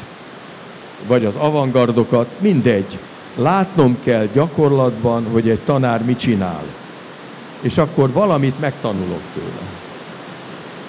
vagy 1.08 1.26
az 1.26 1.36
avantgardokat, 1.36 2.28
mindegy. 2.40 2.98
Látnom 3.36 3.98
kell 4.04 4.28
gyakorlatban, 4.34 5.26
hogy 5.32 5.50
egy 5.50 5.60
tanár 5.60 6.04
mit 6.04 6.20
csinál. 6.20 6.64
És 7.62 7.78
akkor 7.78 8.12
valamit 8.12 8.60
megtanulok 8.60 9.22
tőle. 9.34 9.62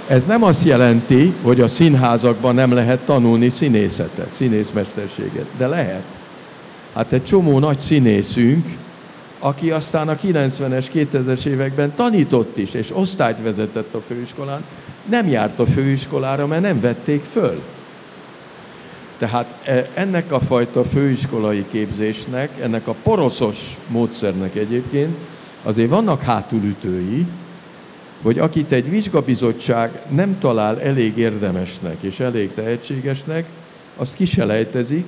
Ez 0.07 0.25
nem 0.25 0.43
azt 0.43 0.65
jelenti, 0.65 1.35
hogy 1.43 1.61
a 1.61 1.69
színházakban 1.69 2.55
nem 2.55 2.73
lehet 2.73 2.99
tanulni 2.99 3.49
színészetet, 3.49 4.29
színészmesterséget, 4.35 5.47
de 5.57 5.67
lehet. 5.67 6.05
Hát 6.95 7.13
egy 7.13 7.25
csomó 7.25 7.59
nagy 7.59 7.79
színészünk, 7.79 8.67
aki 9.39 9.71
aztán 9.71 10.09
a 10.09 10.17
90-es, 10.17 10.87
2000-es 10.95 11.45
években 11.45 11.95
tanított 11.95 12.57
is, 12.57 12.75
és 12.75 12.91
osztályt 12.93 13.43
vezetett 13.43 13.95
a 13.95 14.01
főiskolán, 14.01 14.65
nem 15.09 15.29
járt 15.29 15.59
a 15.59 15.67
főiskolára, 15.67 16.47
mert 16.47 16.63
nem 16.63 16.81
vették 16.81 17.23
föl. 17.33 17.63
Tehát 19.19 19.55
e, 19.65 19.89
ennek 19.95 20.33
a 20.33 20.41
fajta 20.41 20.85
főiskolai 20.85 21.65
képzésnek, 21.71 22.51
ennek 22.61 22.89
a 22.89 22.95
poroszos 23.03 23.59
módszernek 23.89 24.55
egyébként 24.55 25.17
azért 25.63 25.89
vannak 25.89 26.23
hátulütői, 26.23 27.27
hogy 28.23 28.39
akit 28.39 28.73
egy 28.73 28.91
vizsgabizottság 28.91 30.01
nem 30.11 30.39
talál 30.39 30.81
elég 30.81 31.17
érdemesnek 31.17 31.97
és 32.01 32.21
elég 32.21 32.55
tehetségesnek, 32.55 33.47
azt 33.97 34.15
kiselejtezik, 34.15 35.07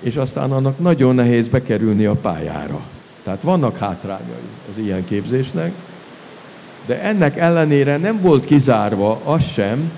és 0.00 0.16
aztán 0.16 0.52
annak 0.52 0.78
nagyon 0.78 1.14
nehéz 1.14 1.48
bekerülni 1.48 2.04
a 2.04 2.14
pályára. 2.14 2.80
Tehát 3.22 3.42
vannak 3.42 3.76
hátrányai 3.76 4.48
az 4.72 4.82
ilyen 4.82 5.04
képzésnek, 5.04 5.72
de 6.86 7.02
ennek 7.02 7.36
ellenére 7.36 7.96
nem 7.96 8.20
volt 8.20 8.44
kizárva 8.44 9.20
az 9.24 9.44
sem, 9.52 9.90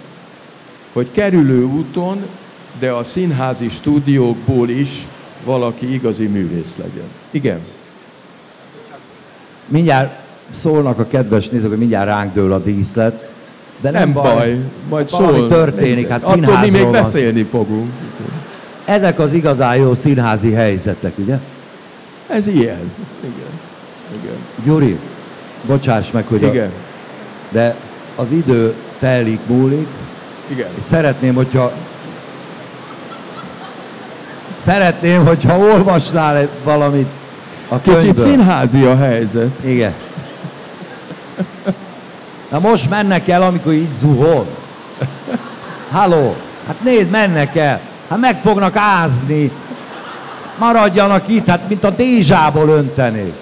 hogy 0.92 1.08
kerülő 1.12 1.64
úton, 1.64 2.24
de 2.78 2.90
a 2.90 3.04
színházi 3.04 3.68
stúdiókból 3.68 4.68
is 4.68 5.06
valaki 5.44 5.92
igazi 5.92 6.26
művész 6.26 6.76
legyen. 6.76 7.08
Igen. 7.30 7.58
Mindjárt 9.66 10.18
szólnak 10.50 10.98
a 10.98 11.06
kedves 11.06 11.48
nézők, 11.48 11.68
hogy 11.68 11.78
mindjárt 11.78 12.06
ránk 12.06 12.34
dől 12.34 12.52
a 12.52 12.58
díszlet, 12.58 13.30
de 13.80 13.90
nem, 13.90 14.12
Nem 14.12 14.12
baj, 14.12 14.58
majd 14.88 15.10
Valami 15.10 15.38
szól. 15.38 15.48
történik, 15.48 16.08
hát 16.08 16.22
Akkor 16.24 16.58
mi 16.60 16.70
még 16.70 16.90
beszélni 16.90 17.42
fogunk. 17.42 17.90
Ezek 18.90 19.18
az 19.18 19.32
igazán 19.32 19.76
jó 19.76 19.94
színházi 19.94 20.52
helyzetek, 20.52 21.12
ugye? 21.16 21.38
Ez 22.26 22.46
ilyen. 22.46 22.92
Igen. 23.20 23.50
Igen. 24.22 24.36
Gyuri, 24.64 24.98
bocsáss 25.66 26.10
meg, 26.10 26.24
hogy 26.28 26.44
a, 26.44 26.46
Igen. 26.46 26.70
de 27.48 27.74
az 28.16 28.26
idő 28.30 28.74
telik, 28.98 29.38
múlik, 29.46 29.86
Igen. 30.46 30.68
és 30.78 30.82
szeretném, 30.90 31.34
hogyha 31.34 31.72
szeretném, 34.64 35.26
hogyha 35.26 35.58
olvasnál 35.58 36.48
valamit 36.64 37.08
a 37.68 37.78
Kicsit 37.80 37.98
könyvből. 37.98 38.24
színházi 38.24 38.82
a 38.84 38.96
helyzet. 38.96 39.50
Igen. 39.64 39.92
Na 42.50 42.58
most 42.58 42.90
mennek 42.90 43.28
el, 43.28 43.42
amikor 43.42 43.72
így 43.72 43.92
zuhol. 44.00 44.46
Halló, 45.90 46.36
hát 46.66 46.76
nézd, 46.84 47.10
mennek 47.10 47.56
el. 47.56 47.80
Hát 48.10 48.20
meg 48.20 48.40
fognak 48.40 48.76
ázni. 48.76 49.50
Maradjanak 50.58 51.28
itt, 51.28 51.46
hát 51.46 51.68
mint 51.68 51.84
a 51.84 51.90
dézsából 51.90 52.68
öntenék. 52.68 53.32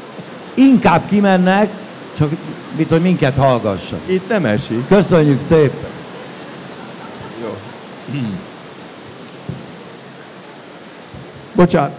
Inkább 0.55 1.03
kimennek, 1.09 1.71
csak 2.19 2.31
mit, 2.77 2.89
hogy 2.89 3.03
minket 3.03 3.37
hallgassak. 3.37 3.99
Itt 4.07 4.29
nem 4.29 4.45
esik. 4.45 4.87
Köszönjük 4.89 5.41
szépen. 5.49 5.89
Jó. 7.43 7.57
Bocsánat, 11.53 11.93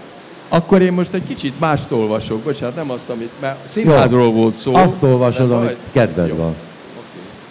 akkor 0.49 0.81
én 0.81 0.93
most 0.93 1.13
egy 1.13 1.25
kicsit 1.27 1.59
mást 1.59 1.91
olvasok. 1.91 2.39
Bocsánat, 2.39 2.75
nem 2.75 2.91
azt, 2.91 3.09
amit... 3.09 3.31
Mert 3.39 3.57
színházról 3.71 4.31
volt 4.31 4.55
szó. 4.55 4.75
Azt 4.75 5.03
olvasod, 5.03 5.51
amit 5.51 5.77
kedved 5.91 6.27
Jó. 6.27 6.35
van. 6.35 6.55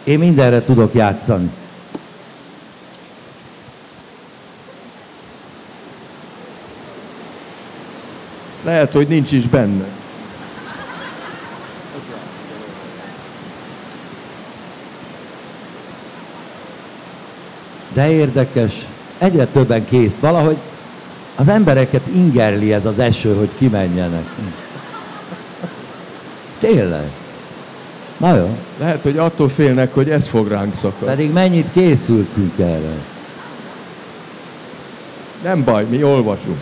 Én 0.05 0.19
mindenre 0.19 0.63
tudok 0.63 0.95
játszani. 0.95 1.51
Lehet, 8.69 8.93
hogy 8.93 9.09
nincs 9.09 9.33
is 9.33 9.43
benne. 9.43 9.85
De 17.93 18.11
érdekes, 18.11 18.87
egyre 19.19 19.47
többen 19.47 19.85
kész. 19.85 20.15
Valahogy 20.21 20.57
az 21.35 21.49
embereket 21.49 22.07
ingerli 22.07 22.73
ez 22.73 22.87
az 22.87 22.99
eső, 22.99 23.35
hogy 23.35 23.51
kimenjenek. 23.59 24.27
Tényleg. 26.59 27.11
Na 28.17 28.37
jó. 28.37 28.57
Lehet, 28.79 29.03
hogy 29.03 29.19
attól 29.19 29.49
félnek, 29.49 29.95
hogy 29.95 30.11
ez 30.11 30.29
fog 30.29 30.49
ránk 30.49 30.75
szakadni. 30.75 31.07
Pedig 31.07 31.33
mennyit 31.33 31.73
készültünk 31.73 32.59
erre? 32.59 32.95
Nem 35.43 35.65
baj, 35.65 35.85
mi 35.85 36.03
olvasunk. 36.03 36.59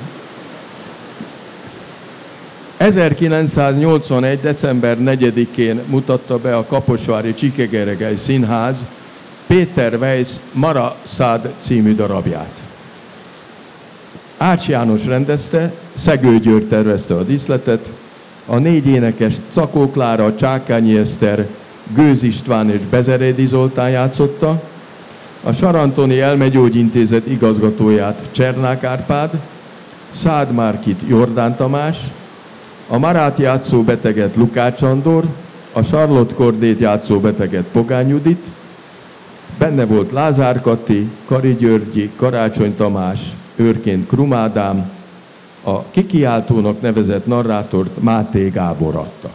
1981. 2.77 4.41
december 4.41 4.97
4-én 5.01 5.81
mutatta 5.87 6.39
be 6.39 6.57
a 6.57 6.65
Kaposvári 6.65 7.35
Csikegeregely 7.35 8.17
Színház 8.17 8.77
Péter 9.47 9.95
Weiss 9.95 10.29
Maraszád 10.53 11.53
című 11.59 11.95
darabját. 11.95 12.61
Ács 14.37 14.69
János 14.69 15.05
rendezte, 15.05 15.73
Szegő 15.95 16.39
György 16.39 16.69
tervezte 16.69 17.15
a 17.15 17.23
díszletet, 17.23 17.91
a 18.47 18.57
négy 18.57 18.87
énekes 18.87 19.35
Cakó 19.51 19.91
Klára, 19.91 20.35
Csákányi 20.35 20.97
Eszter, 20.97 21.47
Gőz 21.95 22.23
István 22.23 22.71
és 22.71 22.81
Bezerédi 22.91 23.47
Zoltán 23.47 23.91
játszotta, 23.91 24.63
a 25.43 25.53
Sarantoni 25.53 26.21
Elmegyógyintézet 26.21 27.27
igazgatóját 27.27 28.23
Csernák 28.31 28.85
Árpád, 28.85 29.31
Szád 30.11 30.53
Márkit 30.53 31.01
Jordán 31.09 31.57
Tamás, 31.57 31.97
a 32.89 32.99
Marát 32.99 33.39
játszó 33.39 33.83
beteget 33.83 34.37
Lukács 34.37 34.83
Andor, 34.83 35.25
a 35.73 35.85
Charlotte 35.85 36.35
Kordét 36.35 36.79
játszó 36.79 37.21
beteget 37.21 37.65
Pogány 37.73 38.09
Judit, 38.09 38.45
benne 39.59 39.85
volt 39.85 40.13
Lázár 40.13 40.61
Kati, 40.61 41.11
Kari 41.25 41.55
Györgyi, 41.55 42.11
Karácsony 42.17 42.77
Tamás, 42.77 43.21
őrként 43.57 44.07
Krumádám, 44.07 44.91
a 45.63 45.83
kikiáltónak 45.83 46.81
nevezett 46.81 47.27
narrátort 47.27 48.03
Máté 48.03 48.49
Gábor 48.49 48.95
adta. 48.95 49.31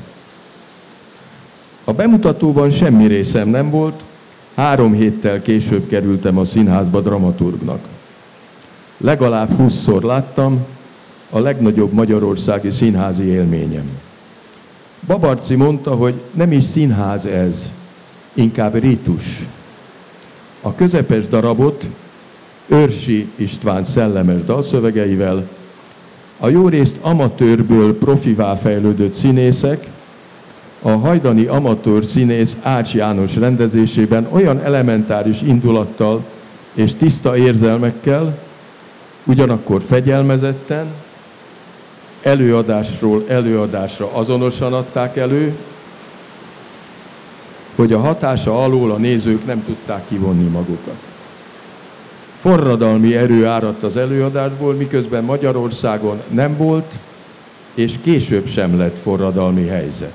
A 1.83 1.93
bemutatóban 1.93 2.69
semmi 2.69 3.07
részem 3.07 3.47
nem 3.47 3.69
volt, 3.69 4.01
három 4.55 4.93
héttel 4.93 5.41
később 5.41 5.87
kerültem 5.87 6.37
a 6.37 6.45
színházba 6.45 7.01
dramaturgnak. 7.01 7.79
Legalább 8.97 9.51
húszszor 9.51 10.03
láttam, 10.03 10.65
a 11.33 11.39
legnagyobb 11.39 11.91
magyarországi 11.91 12.69
színházi 12.69 13.23
élményem. 13.23 13.89
Babarci 15.07 15.55
mondta, 15.55 15.95
hogy 15.95 16.13
nem 16.31 16.51
is 16.51 16.63
színház 16.63 17.25
ez, 17.25 17.69
inkább 18.33 18.75
ritus. 18.75 19.45
A 20.61 20.75
közepes 20.75 21.27
darabot 21.27 21.85
Őrsi 22.67 23.27
István 23.35 23.83
szellemes 23.83 24.45
dalszövegeivel, 24.45 25.47
a 26.39 26.49
jó 26.49 26.67
részt 26.67 26.97
amatőrből 27.01 27.97
profivá 27.97 28.55
fejlődött 28.55 29.13
színészek, 29.13 29.87
a 30.81 30.89
hajdani 30.89 31.45
amatőr 31.45 32.05
színész 32.05 32.57
Ács 32.61 32.93
János 32.93 33.35
rendezésében 33.35 34.27
olyan 34.31 34.59
elementáris 34.59 35.41
indulattal 35.41 36.23
és 36.73 36.95
tiszta 36.95 37.37
érzelmekkel, 37.37 38.37
ugyanakkor 39.23 39.81
fegyelmezetten, 39.87 40.85
előadásról 42.21 43.23
előadásra 43.27 44.13
azonosan 44.13 44.73
adták 44.73 45.17
elő, 45.17 45.55
hogy 47.75 47.93
a 47.93 47.99
hatása 47.99 48.63
alól 48.63 48.91
a 48.91 48.97
nézők 48.97 49.45
nem 49.45 49.65
tudták 49.65 50.07
kivonni 50.07 50.47
magukat. 50.47 50.97
Forradalmi 52.39 53.15
erő 53.15 53.45
áradt 53.45 53.83
az 53.83 53.97
előadásból, 53.97 54.73
miközben 54.73 55.23
Magyarországon 55.23 56.21
nem 56.27 56.57
volt, 56.57 56.93
és 57.73 57.93
később 58.01 58.47
sem 58.47 58.77
lett 58.77 58.97
forradalmi 58.97 59.65
helyzet. 59.65 60.13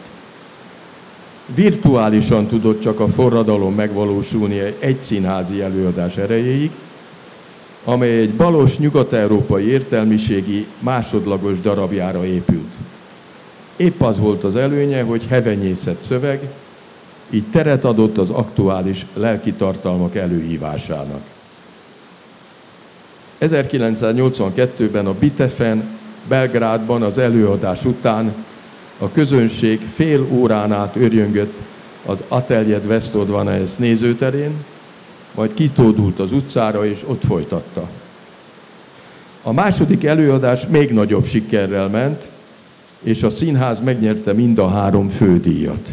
Virtuálisan 1.54 2.46
tudott 2.46 2.80
csak 2.80 3.00
a 3.00 3.08
forradalom 3.08 3.74
megvalósulni 3.74 4.60
egy 4.78 5.00
színházi 5.00 5.62
előadás 5.62 6.16
erejéig, 6.16 6.70
amely 7.88 8.18
egy 8.18 8.34
balos 8.34 8.78
nyugat-európai 8.78 9.68
értelmiségi 9.68 10.66
másodlagos 10.78 11.60
darabjára 11.60 12.24
épült. 12.24 12.72
Épp 13.76 14.00
az 14.00 14.18
volt 14.18 14.44
az 14.44 14.56
előnye, 14.56 15.02
hogy 15.02 15.26
hevenyészet 15.28 16.02
szöveg, 16.02 16.40
így 17.30 17.44
teret 17.52 17.84
adott 17.84 18.18
az 18.18 18.30
aktuális 18.30 19.06
lelki 19.14 19.52
tartalmak 19.52 20.14
előhívásának. 20.14 21.20
1982-ben 23.40 25.06
a 25.06 25.14
Bitefen, 25.18 25.88
Belgrádban 26.28 27.02
az 27.02 27.18
előadás 27.18 27.84
után 27.84 28.34
a 28.98 29.10
közönség 29.12 29.80
fél 29.94 30.26
órán 30.30 30.72
át 30.72 30.96
örjöngött 30.96 31.54
az 32.06 32.22
Atelier 32.28 32.86
Vestodvanaes 32.86 33.74
nézőterén, 33.76 34.52
majd 35.36 35.54
kitódult 35.54 36.18
az 36.18 36.32
utcára, 36.32 36.86
és 36.86 37.04
ott 37.06 37.24
folytatta. 37.24 37.88
A 39.42 39.52
második 39.52 40.04
előadás 40.04 40.66
még 40.66 40.92
nagyobb 40.92 41.26
sikerrel 41.26 41.88
ment, 41.88 42.28
és 43.02 43.22
a 43.22 43.30
színház 43.30 43.80
megnyerte 43.80 44.32
mind 44.32 44.58
a 44.58 44.68
három 44.68 45.08
fődíjat. 45.08 45.88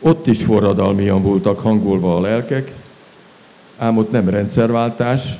Ott 0.00 0.26
is 0.26 0.42
forradalmian 0.42 1.22
voltak 1.22 1.60
hangolva 1.60 2.16
a 2.16 2.20
lelkek, 2.20 2.72
ám 3.78 3.96
ott 3.96 4.10
nem 4.10 4.28
rendszerváltás, 4.28 5.38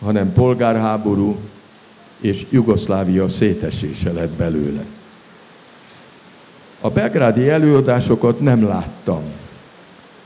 hanem 0.00 0.32
polgárháború 0.32 1.36
és 2.20 2.46
Jugoszlávia 2.50 3.28
szétesése 3.28 4.12
lett 4.12 4.32
belőle. 4.32 4.84
A 6.80 6.90
belgrádi 6.90 7.48
előadásokat 7.48 8.40
nem 8.40 8.64
láttam, 8.64 9.22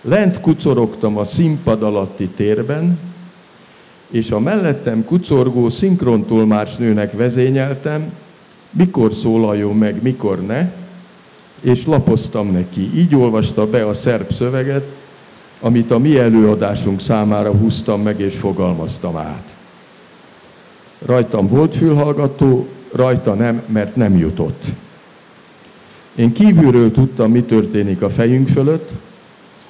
Lent 0.07 0.40
kucorogtam 0.40 1.17
a 1.17 1.25
színpad 1.25 1.83
alatti 1.83 2.29
térben, 2.29 2.99
és 4.11 4.31
a 4.31 4.38
mellettem 4.38 5.05
kucorgó 5.05 5.69
szinkrontolmácsnőnek 5.69 7.12
vezényeltem, 7.12 8.12
mikor 8.71 9.12
szólaljon 9.12 9.77
meg, 9.77 10.03
mikor 10.03 10.47
ne, 10.47 10.73
és 11.61 11.87
lapoztam 11.87 12.51
neki. 12.51 12.90
Így 12.95 13.14
olvasta 13.14 13.67
be 13.67 13.87
a 13.87 13.95
szerb 13.95 14.33
szöveget, 14.33 14.90
amit 15.61 15.90
a 15.90 15.99
mi 15.99 16.19
előadásunk 16.19 17.01
számára 17.01 17.51
húztam 17.51 18.03
meg 18.03 18.21
és 18.21 18.37
fogalmaztam 18.37 19.17
át. 19.17 19.55
Rajtam 21.07 21.49
volt 21.49 21.75
fülhallgató, 21.75 22.69
rajta 22.93 23.35
nem, 23.35 23.62
mert 23.67 23.97
nem 23.97 24.19
jutott. 24.19 24.64
Én 26.14 26.33
kívülről 26.33 26.93
tudtam, 26.93 27.31
mi 27.31 27.43
történik 27.43 28.03
a 28.03 28.11
fejünk 28.11 28.49
fölött, 28.49 28.90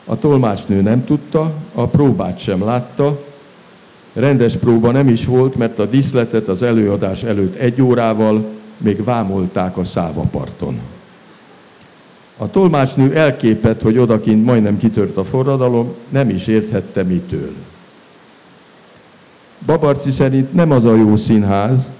a 0.04 0.18
tolmácsnő 0.18 0.80
nem 0.80 1.04
tudta, 1.04 1.52
a 1.74 1.86
próbát 1.86 2.38
sem 2.38 2.64
látta, 2.64 3.24
rendes 4.12 4.56
próba 4.56 4.90
nem 4.90 5.08
is 5.08 5.24
volt, 5.24 5.56
mert 5.56 5.78
a 5.78 5.86
diszletet 5.86 6.48
az 6.48 6.62
előadás 6.62 7.22
előtt 7.22 7.54
egy 7.54 7.82
órával 7.82 8.44
még 8.76 9.04
vámolták 9.04 9.76
a 9.76 9.84
szávaparton. 9.84 10.80
A 12.36 12.50
tolmácsnő 12.50 13.16
elképett, 13.16 13.82
hogy 13.82 13.98
odakint 13.98 14.44
majdnem 14.44 14.78
kitört 14.78 15.16
a 15.16 15.24
forradalom, 15.24 15.94
nem 16.08 16.28
is 16.28 16.46
érthette 16.46 17.02
mitől. 17.02 17.52
Babarci 19.66 20.10
szerint 20.10 20.52
nem 20.52 20.70
az 20.70 20.84
a 20.84 20.94
jó 20.94 21.16
színház, 21.16 21.90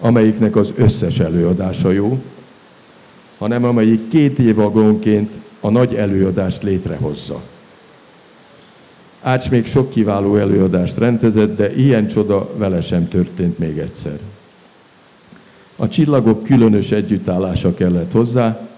amelyiknek 0.00 0.56
az 0.56 0.72
összes 0.74 1.18
előadása 1.18 1.90
jó, 1.90 2.22
hanem 3.38 3.64
amelyik 3.64 4.08
két 4.08 4.38
év 4.38 4.58
agonként 4.58 5.38
a 5.60 5.70
nagy 5.70 5.94
előadást 5.94 6.62
létrehozza. 6.62 7.40
Ács 9.22 9.50
még 9.50 9.66
sok 9.66 9.90
kiváló 9.90 10.36
előadást 10.36 10.96
rendezett, 10.96 11.56
de 11.56 11.74
ilyen 11.74 12.08
csoda 12.08 12.50
vele 12.56 12.82
sem 12.82 13.08
történt 13.08 13.58
még 13.58 13.78
egyszer. 13.78 14.18
A 15.76 15.88
csillagok 15.88 16.44
különös 16.44 16.90
együttállása 16.90 17.74
kellett 17.74 18.12
hozzá, 18.12 18.68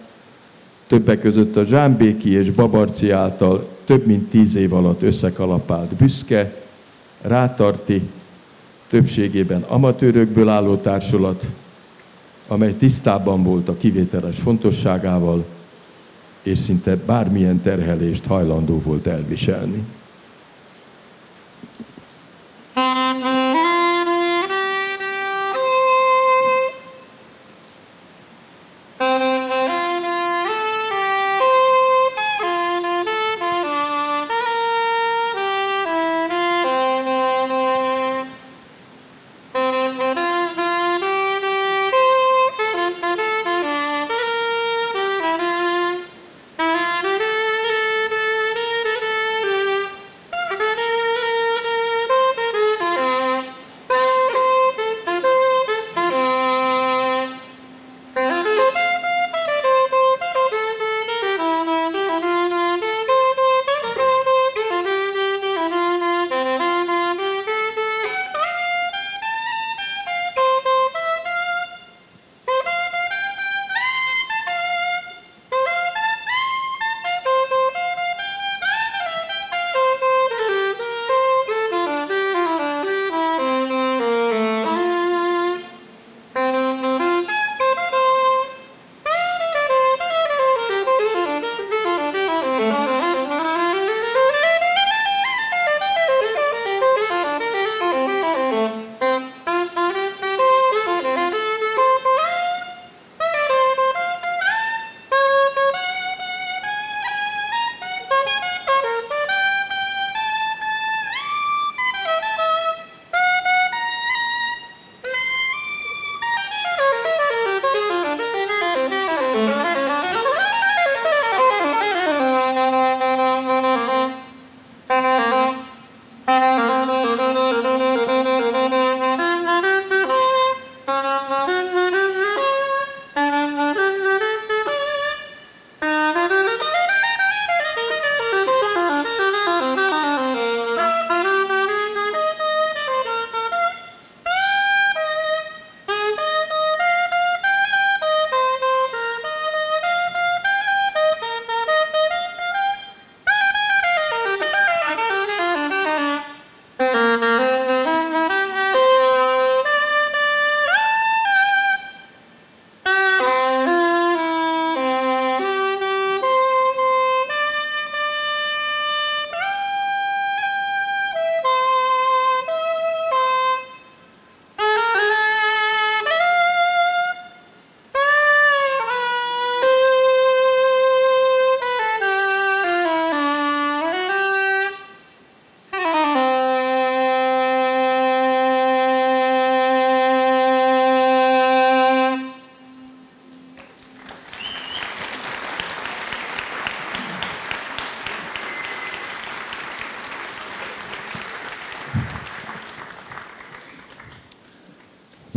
többek 0.86 1.20
között 1.20 1.56
a 1.56 1.64
Zsámbéki 1.64 2.32
és 2.32 2.50
Babarci 2.50 3.10
által 3.10 3.68
több 3.84 4.06
mint 4.06 4.30
tíz 4.30 4.54
év 4.54 4.72
alatt 4.72 5.02
összekalapált 5.02 5.94
büszke, 5.94 6.54
rátarti, 7.20 8.02
többségében 8.88 9.62
amatőrökből 9.62 10.48
álló 10.48 10.76
társulat, 10.76 11.46
amely 12.48 12.74
tisztában 12.74 13.42
volt 13.42 13.68
a 13.68 13.76
kivételes 13.76 14.38
fontosságával, 14.38 15.44
és 16.42 16.58
szinte 16.58 16.96
bármilyen 16.96 17.60
terhelést 17.60 18.26
hajlandó 18.26 18.80
volt 18.84 19.06
elviselni. 19.06 19.84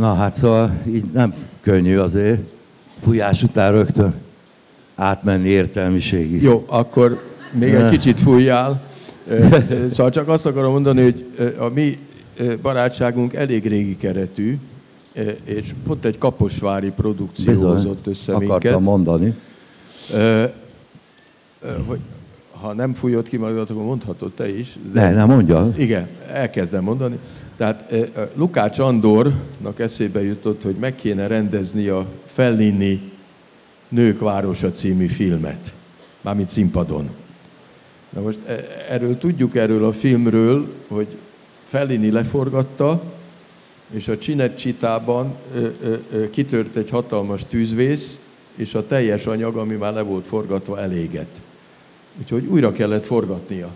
Na 0.06 0.14
hát 0.14 0.36
szóval 0.36 0.70
így 0.88 1.04
nem 1.12 1.34
könnyű 1.60 1.96
azért 1.96 2.40
fújás 3.02 3.42
után 3.42 3.72
rögtön 3.72 4.14
átmenni 4.94 5.48
értelmiségig. 5.48 6.42
Jó, 6.42 6.64
akkor 6.66 7.22
még 7.52 7.74
egy 7.74 7.90
kicsit 7.90 8.20
fújjál. 8.20 8.82
Szóval 9.94 10.10
csak 10.10 10.28
azt 10.28 10.46
akarom 10.46 10.72
mondani, 10.72 11.02
hogy 11.02 11.26
a 11.58 11.68
mi 11.68 11.98
barátságunk 12.62 13.34
elég 13.34 13.66
régi 13.66 13.96
keretű, 13.96 14.58
és 15.44 15.74
pont 15.86 16.04
egy 16.04 16.18
kaposvári 16.18 16.90
produkció 16.90 17.52
Bizony, 17.52 17.74
hozott 17.74 18.06
össze 18.06 18.34
akartam 18.34 18.58
minket. 18.60 18.80
mondani. 18.80 19.34
Ö, 20.12 20.44
ö, 21.60 21.68
hogy 21.86 21.98
ha 22.50 22.72
nem 22.72 22.94
fújod 22.94 23.28
ki 23.28 23.36
magadat, 23.36 23.70
akkor 23.70 23.84
mondhatod 23.84 24.32
te 24.32 24.58
is. 24.58 24.78
Ne, 24.92 25.12
nem 25.12 25.28
mondja. 25.28 25.72
Igen, 25.76 26.08
elkezdem 26.32 26.82
mondani. 26.82 27.18
Tehát 27.56 27.94
Lukács 28.34 28.78
Andornak 28.78 29.78
eszébe 29.78 30.22
jutott, 30.22 30.62
hogy 30.62 30.74
meg 30.74 30.94
kéne 30.94 31.26
rendezni 31.26 31.88
a 31.88 32.06
Fellini 32.26 33.12
Nők 33.88 34.20
Városa 34.20 34.72
című 34.72 35.06
filmet, 35.06 35.72
mármint 36.20 36.48
színpadon. 36.48 37.10
Na 38.10 38.20
most 38.20 38.38
e- 38.46 38.86
erről 38.88 39.18
tudjuk 39.18 39.56
erről 39.56 39.84
a 39.84 39.92
filmről, 39.92 40.74
hogy 40.88 41.16
Fellini 41.64 42.10
leforgatta, 42.10 43.02
és 43.90 44.08
a 44.08 44.18
Csinecsitában 44.18 45.34
kitört 46.30 46.76
egy 46.76 46.90
hatalmas 46.90 47.44
tűzvész, 47.48 48.18
és 48.54 48.74
a 48.74 48.86
teljes 48.86 49.26
anyag, 49.26 49.56
ami 49.56 49.74
már 49.74 49.92
le 49.92 50.02
volt 50.02 50.26
forgatva, 50.26 50.80
elégett. 50.80 51.40
Úgyhogy 52.18 52.46
újra 52.46 52.72
kellett 52.72 53.06
forgatnia. 53.06 53.70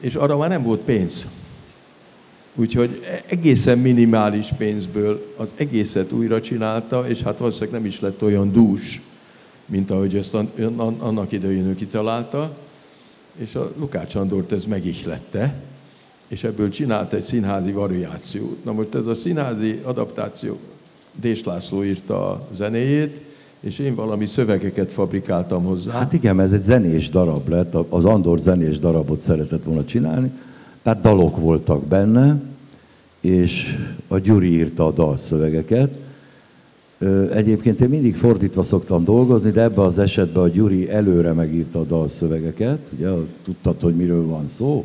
És 0.00 0.14
arra 0.14 0.36
már 0.36 0.48
nem 0.48 0.62
volt 0.62 0.80
pénz. 0.80 1.26
Úgyhogy 2.58 3.00
egészen 3.26 3.78
minimális 3.78 4.48
pénzből 4.58 5.32
az 5.36 5.48
egészet 5.56 6.12
újra 6.12 6.40
csinálta, 6.40 7.08
és 7.08 7.22
hát 7.22 7.38
valószínűleg 7.38 7.80
nem 7.80 7.84
is 7.84 8.00
lett 8.00 8.22
olyan 8.22 8.52
dús, 8.52 9.00
mint 9.66 9.90
ahogy 9.90 10.16
ezt 10.16 10.34
an- 10.34 10.58
an- 10.76 11.00
annak 11.00 11.32
idején 11.32 11.66
ő 11.66 11.74
kitalálta. 11.74 12.52
És 13.36 13.54
a 13.54 13.72
Lukács 13.78 14.14
Andort 14.14 14.52
ez 14.52 14.64
megihlette, 14.64 15.54
és 16.28 16.44
ebből 16.44 16.70
csinált 16.70 17.12
egy 17.12 17.22
színházi 17.22 17.72
variációt. 17.72 18.64
Na 18.64 18.72
most 18.72 18.94
ez 18.94 19.06
a 19.06 19.14
színházi 19.14 19.80
adaptáció, 19.82 20.58
Dés 21.20 21.44
László 21.44 21.84
írta 21.84 22.30
a 22.30 22.48
zenéjét, 22.54 23.20
és 23.60 23.78
én 23.78 23.94
valami 23.94 24.26
szövegeket 24.26 24.92
fabrikáltam 24.92 25.64
hozzá. 25.64 25.92
Hát 25.92 26.12
igen, 26.12 26.40
ez 26.40 26.52
egy 26.52 26.60
zenés 26.60 27.10
darab 27.10 27.48
lett, 27.48 27.74
az 27.88 28.04
Andor 28.04 28.38
zenés 28.38 28.78
darabot 28.78 29.20
szeretett 29.20 29.64
volna 29.64 29.84
csinálni, 29.84 30.30
tehát 30.86 31.00
dalok 31.00 31.38
voltak 31.38 31.84
benne, 31.84 32.40
és 33.20 33.76
a 34.08 34.18
Gyuri 34.18 34.52
írta 34.52 34.86
a 34.86 34.90
dalszövegeket. 34.90 35.98
Egyébként 37.32 37.80
én 37.80 37.88
mindig 37.88 38.16
fordítva 38.16 38.62
szoktam 38.62 39.04
dolgozni, 39.04 39.50
de 39.50 39.62
ebben 39.62 39.84
az 39.84 39.98
esetben 39.98 40.42
a 40.42 40.48
Gyuri 40.48 40.90
előre 40.90 41.32
megírta 41.32 41.80
a 41.80 41.84
dalszövegeket, 41.84 42.78
ugye 42.96 43.08
tudtad, 43.44 43.80
hogy 43.80 43.94
miről 43.94 44.26
van 44.26 44.48
szó, 44.48 44.84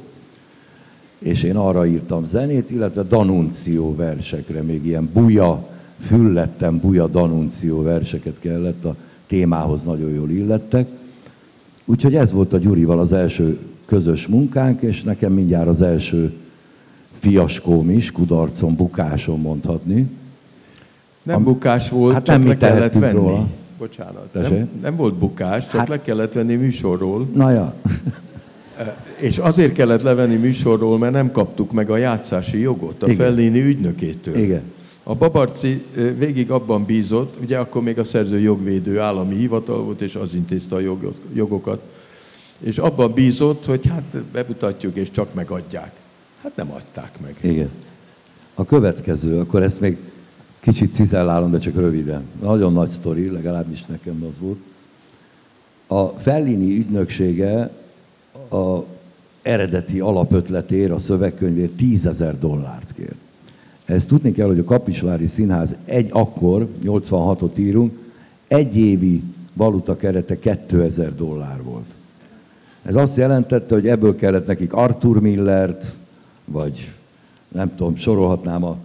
és 1.20 1.44
én 1.44 1.56
arra 1.56 1.86
írtam 1.86 2.26
zenét, 2.26 2.70
illetve 2.70 3.04
danunció 3.04 3.96
versekre, 3.96 4.62
még 4.62 4.86
ilyen 4.86 5.10
buja, 5.14 5.68
füllettem 6.00 6.80
buja 6.80 7.08
danunció 7.08 7.82
verseket 7.82 8.40
kellett, 8.40 8.86
a 8.86 8.96
témához 9.28 9.84
nagyon 9.84 10.10
jól 10.10 10.30
illettek. 10.30 10.90
Úgyhogy 11.86 12.16
ez 12.16 12.32
volt 12.32 12.54
a 12.54 12.58
Gyurival 12.58 13.00
az 13.00 13.12
első 13.12 13.60
közös 13.92 14.28
munkánk, 14.28 14.82
és 14.82 15.04
nekem 15.04 15.34
mindjárt 15.34 15.68
az 15.68 15.82
első 15.82 16.34
fiaskóm 17.20 17.90
is, 17.90 18.12
kudarcom, 18.12 18.76
bukásom 18.76 19.42
mondhatni. 19.42 20.08
Nem 21.24 21.36
Am- 21.36 21.44
bukás 21.44 21.90
volt, 21.90 22.14
Hát 22.14 22.24
csak 22.26 22.38
nem 22.38 22.48
le 22.48 22.58
kellett 22.58 22.94
venni. 22.94 23.18
róla. 23.18 23.48
Bocsánat, 23.78 24.28
Tessék? 24.32 24.50
nem, 24.58 24.70
nem 24.82 24.96
volt 24.96 25.14
bukás, 25.14 25.64
csak 25.68 25.80
Hát- 25.80 25.88
le 25.90 26.02
kellett 26.02 26.34
venni 26.34 26.56
műsorról. 26.56 27.28
Na 27.36 27.52
ja, 27.52 27.74
És 29.20 29.38
azért 29.38 29.72
kellett 29.74 30.02
levenni 30.02 30.36
műsorról, 30.36 30.98
mert 30.98 31.14
nem 31.14 31.32
kaptuk 31.32 31.72
meg 31.72 31.90
a 31.90 31.98
játszási 31.98 32.60
jogot 32.60 33.04
a 33.04 33.06
Igen. 33.12 33.18
Fellini 33.18 33.62
ügynökétől. 33.62 34.36
igen. 34.36 34.62
A 35.04 35.16
Babarci 35.16 35.82
ö, 35.96 36.16
végig 36.18 36.52
abban 36.52 36.86
bízott, 36.86 37.34
ugye 37.42 37.58
akkor 37.58 37.82
még 37.82 38.00
a 38.00 38.04
szerző 38.04 38.40
jogvédő 38.40 39.00
állami 39.00 39.36
hivatal 39.36 39.84
volt, 39.84 40.02
és 40.02 40.16
az 40.16 40.34
intézte 40.36 40.76
a 40.76 40.80
jogot, 40.80 41.16
jogokat, 41.34 41.82
és 42.64 42.78
abban 42.78 43.14
bízott, 43.14 43.66
hogy 43.66 43.88
hát 43.88 44.18
bemutatjuk, 44.18 44.96
és 44.96 45.12
csak 45.12 45.34
megadják. 45.34 45.92
Hát 46.42 46.56
nem 46.56 46.72
adták 46.72 47.20
meg. 47.22 47.38
Igen. 47.42 47.70
A 48.54 48.66
következő, 48.66 49.40
akkor 49.40 49.64
ezt 49.64 49.80
még 49.80 49.98
kicsit 50.60 50.94
cizellálom, 50.94 51.52
de 51.52 51.58
csak 51.58 51.76
röviden. 51.76 52.24
Nagyon 52.42 52.74
nagy 52.74 52.90
sztori, 52.90 53.30
legalábbis 53.30 53.86
nekem 53.86 54.26
az 54.30 54.40
volt. 54.40 54.60
A 55.88 56.20
Fellini 56.20 56.78
ügynöksége 56.78 57.72
a 58.50 58.80
eredeti 59.42 60.00
alapötletér, 60.00 60.92
a 60.92 61.00
szövegkönyvért 61.00 61.72
10 61.72 62.06
ezer 62.06 62.40
dollárt 62.40 62.94
kért. 62.94 63.16
Ezt 63.86 64.08
tudni 64.08 64.32
kell, 64.32 64.48
hogy 64.48 64.60
a 64.60 64.64
Kapisvári 64.64 65.28
Színház 65.28 65.76
egy 65.86 66.10
akkor, 66.12 66.68
86-ot 66.84 67.58
írunk, 67.58 67.98
egy 68.48 68.78
évi 68.78 69.24
valuta 69.54 69.96
kerete 69.96 70.40
2000 70.40 71.16
dollár 71.16 71.64
volt. 71.64 71.86
Ez 72.84 72.96
azt 72.96 73.18
jelentette, 73.18 73.74
hogy 73.74 73.88
ebből 73.88 74.16
kellett 74.16 74.48
nekik 74.48 74.74
Arthur 74.74 75.22
Millert, 75.22 75.96
vagy 76.46 76.92
nem 77.48 77.76
tudom, 77.76 77.96
sorolhatnám 77.96 78.64
a 78.64 78.78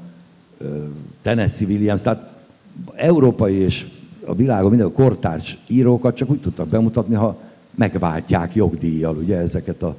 Tennessee 1.23 1.67
Williams, 1.69 2.01
tehát 2.03 2.31
európai 2.95 3.55
és 3.55 3.87
a 4.25 4.35
világon 4.35 4.71
minden 4.71 4.93
kortárs 4.93 5.59
írókat 5.67 6.17
csak 6.17 6.31
úgy 6.31 6.41
tudtak 6.41 6.69
bemutatni, 6.69 7.15
ha 7.15 7.39
megváltják 7.75 8.55
jogdíjjal, 8.55 9.17
ugye 9.17 9.37
ezeket 9.37 9.83
a 9.83 9.97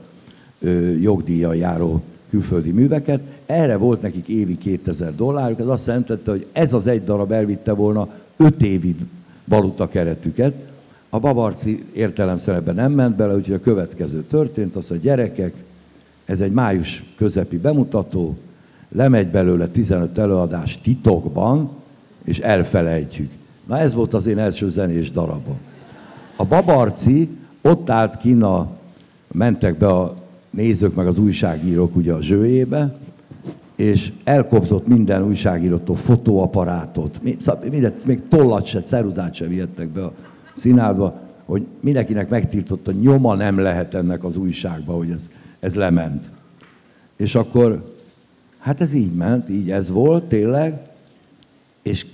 ö, 0.59 0.91
jogdíjjal 0.95 1.55
járó 1.55 2.01
külföldi 2.29 2.71
műveket. 2.71 3.21
Erre 3.45 3.77
volt 3.77 4.01
nekik 4.01 4.27
évi 4.27 4.57
2000 4.57 5.15
dolláruk, 5.15 5.59
ez 5.59 5.67
azt 5.67 5.87
jelentette, 5.87 6.31
hogy 6.31 6.45
ez 6.51 6.73
az 6.73 6.87
egy 6.87 7.03
darab 7.03 7.31
elvitte 7.31 7.71
volna 7.71 8.07
5 8.37 8.61
évi 8.63 8.95
valuta 9.43 9.87
keretüket. 9.87 10.53
A 11.17 11.19
Babarci 11.19 11.83
értelemszerűen 11.93 12.75
nem 12.75 12.91
ment 12.91 13.15
bele, 13.15 13.35
úgyhogy 13.35 13.53
a 13.55 13.59
következő 13.59 14.23
történt, 14.23 14.75
az, 14.75 14.87
hogy 14.87 14.99
gyerekek, 14.99 15.53
ez 16.25 16.41
egy 16.41 16.51
május 16.51 17.03
közepi 17.15 17.57
bemutató, 17.57 18.35
lemegy 18.89 19.27
belőle 19.27 19.67
15 19.67 20.17
előadás 20.17 20.81
titokban, 20.81 21.69
és 22.23 22.39
elfelejtjük. 22.39 23.29
Na 23.67 23.77
ez 23.77 23.93
volt 23.93 24.13
az 24.13 24.25
én 24.25 24.37
első 24.37 24.69
zenés 24.69 25.11
darabom. 25.11 25.57
A 26.35 26.45
Babarci 26.45 27.29
ott 27.61 27.89
állt 27.89 28.17
kin 28.17 28.43
a, 28.43 28.69
mentek 29.31 29.77
be 29.77 29.87
a 29.87 30.15
nézők 30.49 30.95
meg 30.95 31.07
az 31.07 31.17
újságírók 31.17 31.95
ugye 31.95 32.13
a 32.13 32.21
zsőjébe, 32.21 32.97
és 33.75 34.11
elkobzott 34.23 34.87
minden 34.87 35.23
újságírótól 35.23 35.95
fotóaparátot, 35.95 37.19
mi- 37.21 37.37
szóval 37.39 37.69
mindent, 37.69 38.05
még 38.05 38.27
tollat 38.27 38.65
se, 38.65 38.83
ceruzát 38.83 39.33
se 39.33 39.45
vihettek 39.45 39.87
be 39.87 40.03
a 40.03 40.13
színházba, 40.57 41.19
hogy 41.45 41.65
mindenkinek 41.79 42.29
megtiltott, 42.29 42.85
hogy 42.85 42.99
nyoma 42.99 43.35
nem 43.35 43.59
lehet 43.59 43.93
ennek 43.93 44.23
az 44.23 44.37
újságba, 44.37 44.93
hogy 44.93 45.09
ez, 45.09 45.29
ez 45.59 45.75
lement. 45.75 46.29
És 47.15 47.35
akkor, 47.35 47.93
hát 48.57 48.81
ez 48.81 48.93
így 48.93 49.13
ment, 49.13 49.49
így 49.49 49.71
ez 49.71 49.89
volt 49.89 50.23
tényleg, 50.23 50.89
és 51.81 52.05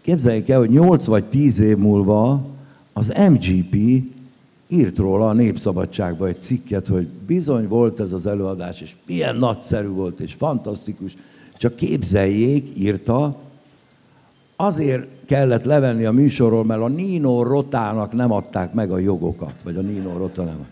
képzeljék 0.00 0.48
el, 0.48 0.58
hogy 0.58 0.70
8 0.70 1.04
vagy 1.04 1.24
10 1.24 1.60
év 1.60 1.76
múlva 1.76 2.46
az 2.92 3.12
MGP 3.30 3.76
írt 4.68 4.98
róla 4.98 5.28
a 5.28 5.32
Népszabadságba 5.32 6.26
egy 6.26 6.40
cikket, 6.40 6.86
hogy 6.86 7.08
bizony 7.26 7.68
volt 7.68 8.00
ez 8.00 8.12
az 8.12 8.26
előadás, 8.26 8.80
és 8.80 8.94
milyen 9.06 9.36
nagyszerű 9.36 9.88
volt, 9.88 10.20
és 10.20 10.34
fantasztikus. 10.34 11.16
Csak 11.56 11.76
képzeljék, 11.76 12.78
írta, 12.78 13.38
azért 14.56 15.06
kellett 15.26 15.64
levenni 15.64 16.04
a 16.04 16.12
műsorról, 16.12 16.64
mert 16.64 16.80
a 16.80 16.88
Nino 16.88 17.42
Rotának 17.42 18.12
nem 18.12 18.32
adták 18.32 18.72
meg 18.72 18.90
a 18.90 18.98
jogokat, 18.98 19.54
vagy 19.64 19.76
a 19.76 19.80
Nino 19.80 20.16
Rota 20.16 20.42
nem. 20.42 20.66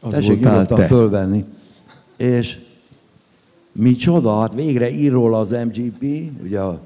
Az 0.00 0.10
Tessék 0.10 0.40
nyugodtan 0.40 0.78
te. 0.78 0.86
fölvenni. 0.86 1.44
És 2.16 2.58
micsoda, 3.72 4.40
hát 4.40 4.54
végre 4.54 4.90
ír 4.90 5.12
róla 5.12 5.38
az 5.38 5.50
MGP, 5.50 6.30
ugye 6.42 6.60
a 6.60 6.80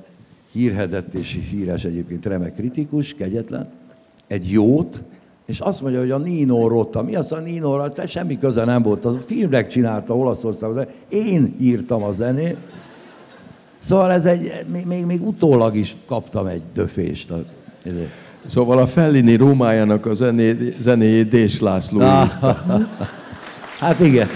hírhedett 0.52 1.14
és 1.14 1.38
híres 1.50 1.84
egyébként 1.84 2.26
remek 2.26 2.54
kritikus, 2.54 3.14
kegyetlen, 3.14 3.68
egy 4.26 4.50
jót, 4.50 5.02
és 5.46 5.60
azt 5.60 5.82
mondja, 5.82 6.00
hogy 6.00 6.10
a 6.10 6.18
Nino 6.18 6.68
Rota, 6.68 7.02
mi 7.02 7.14
az 7.14 7.32
a 7.32 7.38
Nino 7.38 7.76
Rota? 7.76 8.06
Semmi 8.06 8.38
köze 8.38 8.64
nem 8.64 8.82
volt, 8.82 9.04
az 9.04 9.14
a 9.14 9.18
filmnek 9.18 9.68
csinálta 9.68 10.16
Olaszországban, 10.16 10.86
én 11.08 11.54
írtam 11.60 12.02
a 12.02 12.12
zenét. 12.12 12.56
Szóval 13.86 14.12
ez 14.12 14.24
egy, 14.24 14.52
még, 14.86 15.04
még, 15.04 15.26
utólag 15.26 15.76
is 15.76 15.96
kaptam 16.06 16.46
egy 16.46 16.62
döfést. 16.74 17.32
ezért. 17.82 18.10
Szóval 18.46 18.78
a 18.78 18.86
Fellini 18.86 19.34
Rómájának 19.34 20.06
a 20.06 20.14
zené, 20.14 20.74
zenéjét 20.80 21.28
Dés 21.28 21.60
László 21.60 22.00
írta. 22.00 22.64
Hát 23.78 24.00
igen. 24.00 24.28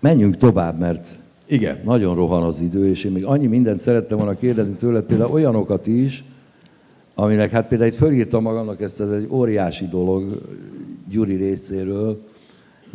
Menjünk 0.00 0.36
tovább, 0.36 0.78
mert 0.78 1.06
Igen. 1.46 1.80
Nagyon 1.84 2.14
rohan 2.14 2.42
az 2.42 2.60
idő, 2.60 2.88
és 2.88 3.04
én 3.04 3.12
még 3.12 3.24
annyi 3.24 3.46
mindent 3.46 3.80
szerettem 3.80 4.18
volna 4.18 4.36
kérdezni 4.36 4.74
tőled, 4.74 5.04
például 5.04 5.32
olyanokat 5.32 5.86
is, 5.86 6.24
aminek 7.14 7.50
hát 7.50 7.68
például 7.68 7.90
itt 7.90 7.96
fölírtam 7.96 8.42
magamnak 8.42 8.80
ezt, 8.80 9.00
ez 9.00 9.10
egy 9.10 9.26
óriási 9.30 9.88
dolog 9.88 10.40
Gyuri 11.08 11.34
részéről, 11.34 12.22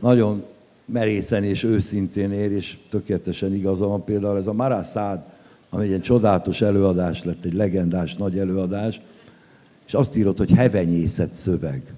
nagyon 0.01 0.43
merészen 0.87 1.43
és 1.43 1.63
őszintén 1.63 2.31
ér, 2.31 2.51
és 2.51 2.77
tökéletesen 2.89 3.53
igaza 3.53 3.87
van 3.87 4.03
például 4.03 4.37
ez 4.37 4.47
a 4.47 4.53
Maraszád, 4.53 5.19
ami 5.69 5.83
egy 5.83 5.89
ilyen 5.89 6.01
csodálatos 6.01 6.61
előadás 6.61 7.23
lett, 7.23 7.43
egy 7.43 7.53
legendás 7.53 8.15
nagy 8.15 8.39
előadás, 8.39 9.01
és 9.85 9.93
azt 9.93 10.15
írott, 10.15 10.37
hogy 10.37 10.51
hevenyészet 10.51 11.33
szöveg. 11.33 11.93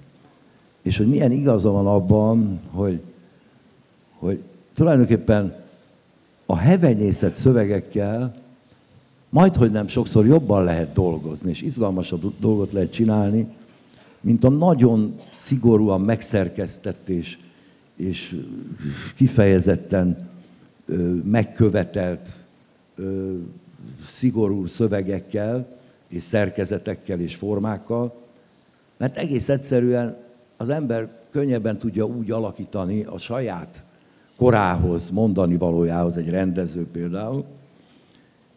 És 0.82 0.96
hogy 0.96 1.08
milyen 1.08 1.32
igaza 1.32 1.70
van 1.70 1.86
abban, 1.86 2.60
hogy, 2.70 3.00
hogy 4.18 4.42
tulajdonképpen 4.74 5.54
a 6.46 6.56
hevenyészet 6.56 7.36
szövegekkel 7.36 8.34
majd, 9.28 9.56
hogy 9.56 9.70
nem 9.70 9.88
sokszor 9.88 10.26
jobban 10.26 10.64
lehet 10.64 10.92
dolgozni, 10.92 11.50
és 11.50 11.62
izgalmasabb 11.62 12.32
dolgot 12.40 12.72
lehet 12.72 12.92
csinálni, 12.92 13.46
mint 14.20 14.44
a 14.44 14.48
nagyon 14.48 15.14
szigorúan 15.32 16.00
megszerkesztett 16.00 17.08
és, 17.08 17.38
és 18.00 18.36
kifejezetten 19.16 20.28
megkövetelt 21.24 22.28
szigorú 24.04 24.66
szövegekkel, 24.66 25.78
és 26.08 26.22
szerkezetekkel 26.22 27.20
és 27.20 27.34
formákkal, 27.34 28.14
mert 28.96 29.16
egész 29.16 29.48
egyszerűen 29.48 30.16
az 30.56 30.68
ember 30.68 31.08
könnyebben 31.30 31.78
tudja 31.78 32.04
úgy 32.04 32.30
alakítani 32.30 33.04
a 33.04 33.18
saját 33.18 33.82
korához, 34.36 35.10
mondani 35.10 35.56
valójához, 35.56 36.16
egy 36.16 36.28
rendező 36.28 36.86
például, 36.92 37.44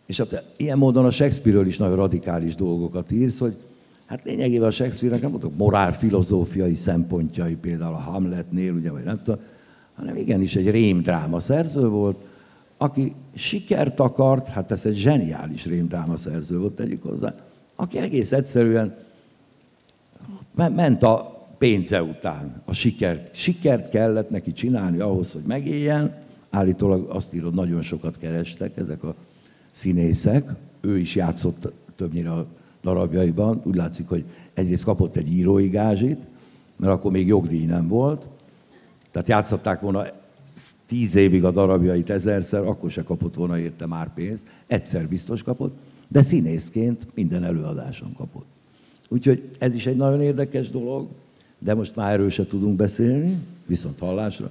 és 0.05 0.17
hát 0.17 0.53
ilyen 0.57 0.77
módon 0.77 1.05
a 1.05 1.11
Shakespeare-ről 1.11 1.67
is 1.67 1.77
nagyon 1.77 1.95
radikális 1.95 2.55
dolgokat 2.55 3.11
írsz, 3.11 3.39
hogy 3.39 3.57
hát 4.05 4.23
lényegében 4.23 4.67
a 4.67 4.71
Shakespeare-nek 4.71 5.21
nem 5.21 5.31
voltak 5.31 5.57
morál-filozófiai 5.57 6.75
szempontjai, 6.75 7.55
például 7.55 7.93
a 7.93 7.97
Hamletnél, 7.97 8.73
ugye, 8.73 8.91
vagy 8.91 9.03
nem 9.03 9.21
tudom, 9.23 9.39
hanem 9.95 10.15
igenis 10.15 10.55
egy 10.55 10.69
rémdráma 10.69 11.39
szerző 11.39 11.87
volt, 11.87 12.17
aki 12.77 13.13
sikert 13.35 13.99
akart, 13.99 14.47
hát 14.47 14.71
ez 14.71 14.85
egy 14.85 14.95
zseniális 14.95 15.65
rémdráma 15.65 16.15
szerző 16.15 16.59
volt, 16.59 16.75
tegyük 16.75 17.03
hozzá, 17.03 17.35
aki 17.75 17.97
egész 17.97 18.31
egyszerűen 18.31 18.95
ment 20.55 21.03
a 21.03 21.33
pénze 21.57 22.03
után, 22.03 22.61
a 22.65 22.73
sikert. 22.73 23.35
Sikert 23.35 23.89
kellett 23.89 24.29
neki 24.29 24.51
csinálni 24.51 24.99
ahhoz, 24.99 25.31
hogy 25.31 25.41
megéljen. 25.45 26.15
Állítólag 26.49 27.09
azt 27.09 27.33
írod, 27.33 27.53
nagyon 27.53 27.81
sokat 27.81 28.17
kerestek 28.17 28.77
ezek 28.77 29.03
a 29.03 29.15
színészek. 29.71 30.49
Ő 30.81 30.97
is 30.97 31.15
játszott 31.15 31.71
többnyire 31.95 32.31
a 32.31 32.47
darabjaiban. 32.83 33.61
Úgy 33.63 33.75
látszik, 33.75 34.07
hogy 34.07 34.23
egyrészt 34.53 34.83
kapott 34.83 35.15
egy 35.15 35.31
írói 35.31 35.67
gázsit, 35.67 36.19
mert 36.75 36.91
akkor 36.91 37.11
még 37.11 37.27
jogdíj 37.27 37.65
nem 37.65 37.87
volt. 37.87 38.27
Tehát 39.11 39.27
játszották 39.27 39.81
volna 39.81 40.05
tíz 40.85 41.15
évig 41.15 41.43
a 41.43 41.51
darabjait 41.51 42.09
ezerszer, 42.09 42.61
akkor 42.61 42.91
se 42.91 43.03
kapott 43.03 43.35
volna 43.35 43.59
érte 43.59 43.87
már 43.87 44.13
pénzt. 44.13 44.47
Egyszer 44.67 45.07
biztos 45.07 45.43
kapott, 45.43 45.75
de 46.07 46.21
színészként 46.21 47.05
minden 47.13 47.43
előadáson 47.43 48.13
kapott. 48.17 48.45
Úgyhogy 49.09 49.49
ez 49.59 49.75
is 49.75 49.85
egy 49.85 49.95
nagyon 49.95 50.21
érdekes 50.21 50.69
dolog, 50.69 51.07
de 51.59 51.73
most 51.73 51.95
már 51.95 52.11
erről 52.13 52.29
se 52.29 52.47
tudunk 52.47 52.75
beszélni, 52.75 53.37
viszont 53.65 53.99
hallásra. 53.99 54.49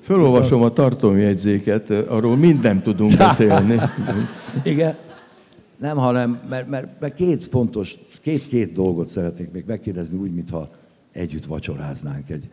Fölolvasom 0.00 0.62
a 0.62 0.72
tartalomjegyzéket, 0.72 1.90
arról 1.90 2.36
mind 2.36 2.62
nem 2.62 2.82
tudunk 2.82 3.16
beszélni. 3.26 3.80
Igen. 4.64 4.96
Nem, 5.78 5.96
hanem, 5.96 6.40
mert, 6.48 6.68
mert, 6.68 7.00
mert 7.00 7.14
két 7.14 7.44
fontos, 7.44 7.98
két-két 8.20 8.72
dolgot 8.72 9.08
szeretnék 9.08 9.50
még 9.50 9.64
megkérdezni, 9.66 10.18
úgy, 10.18 10.32
mintha 10.34 10.70
együtt 11.12 11.44
vacsoráznánk 11.44 12.30
egy, 12.30 12.48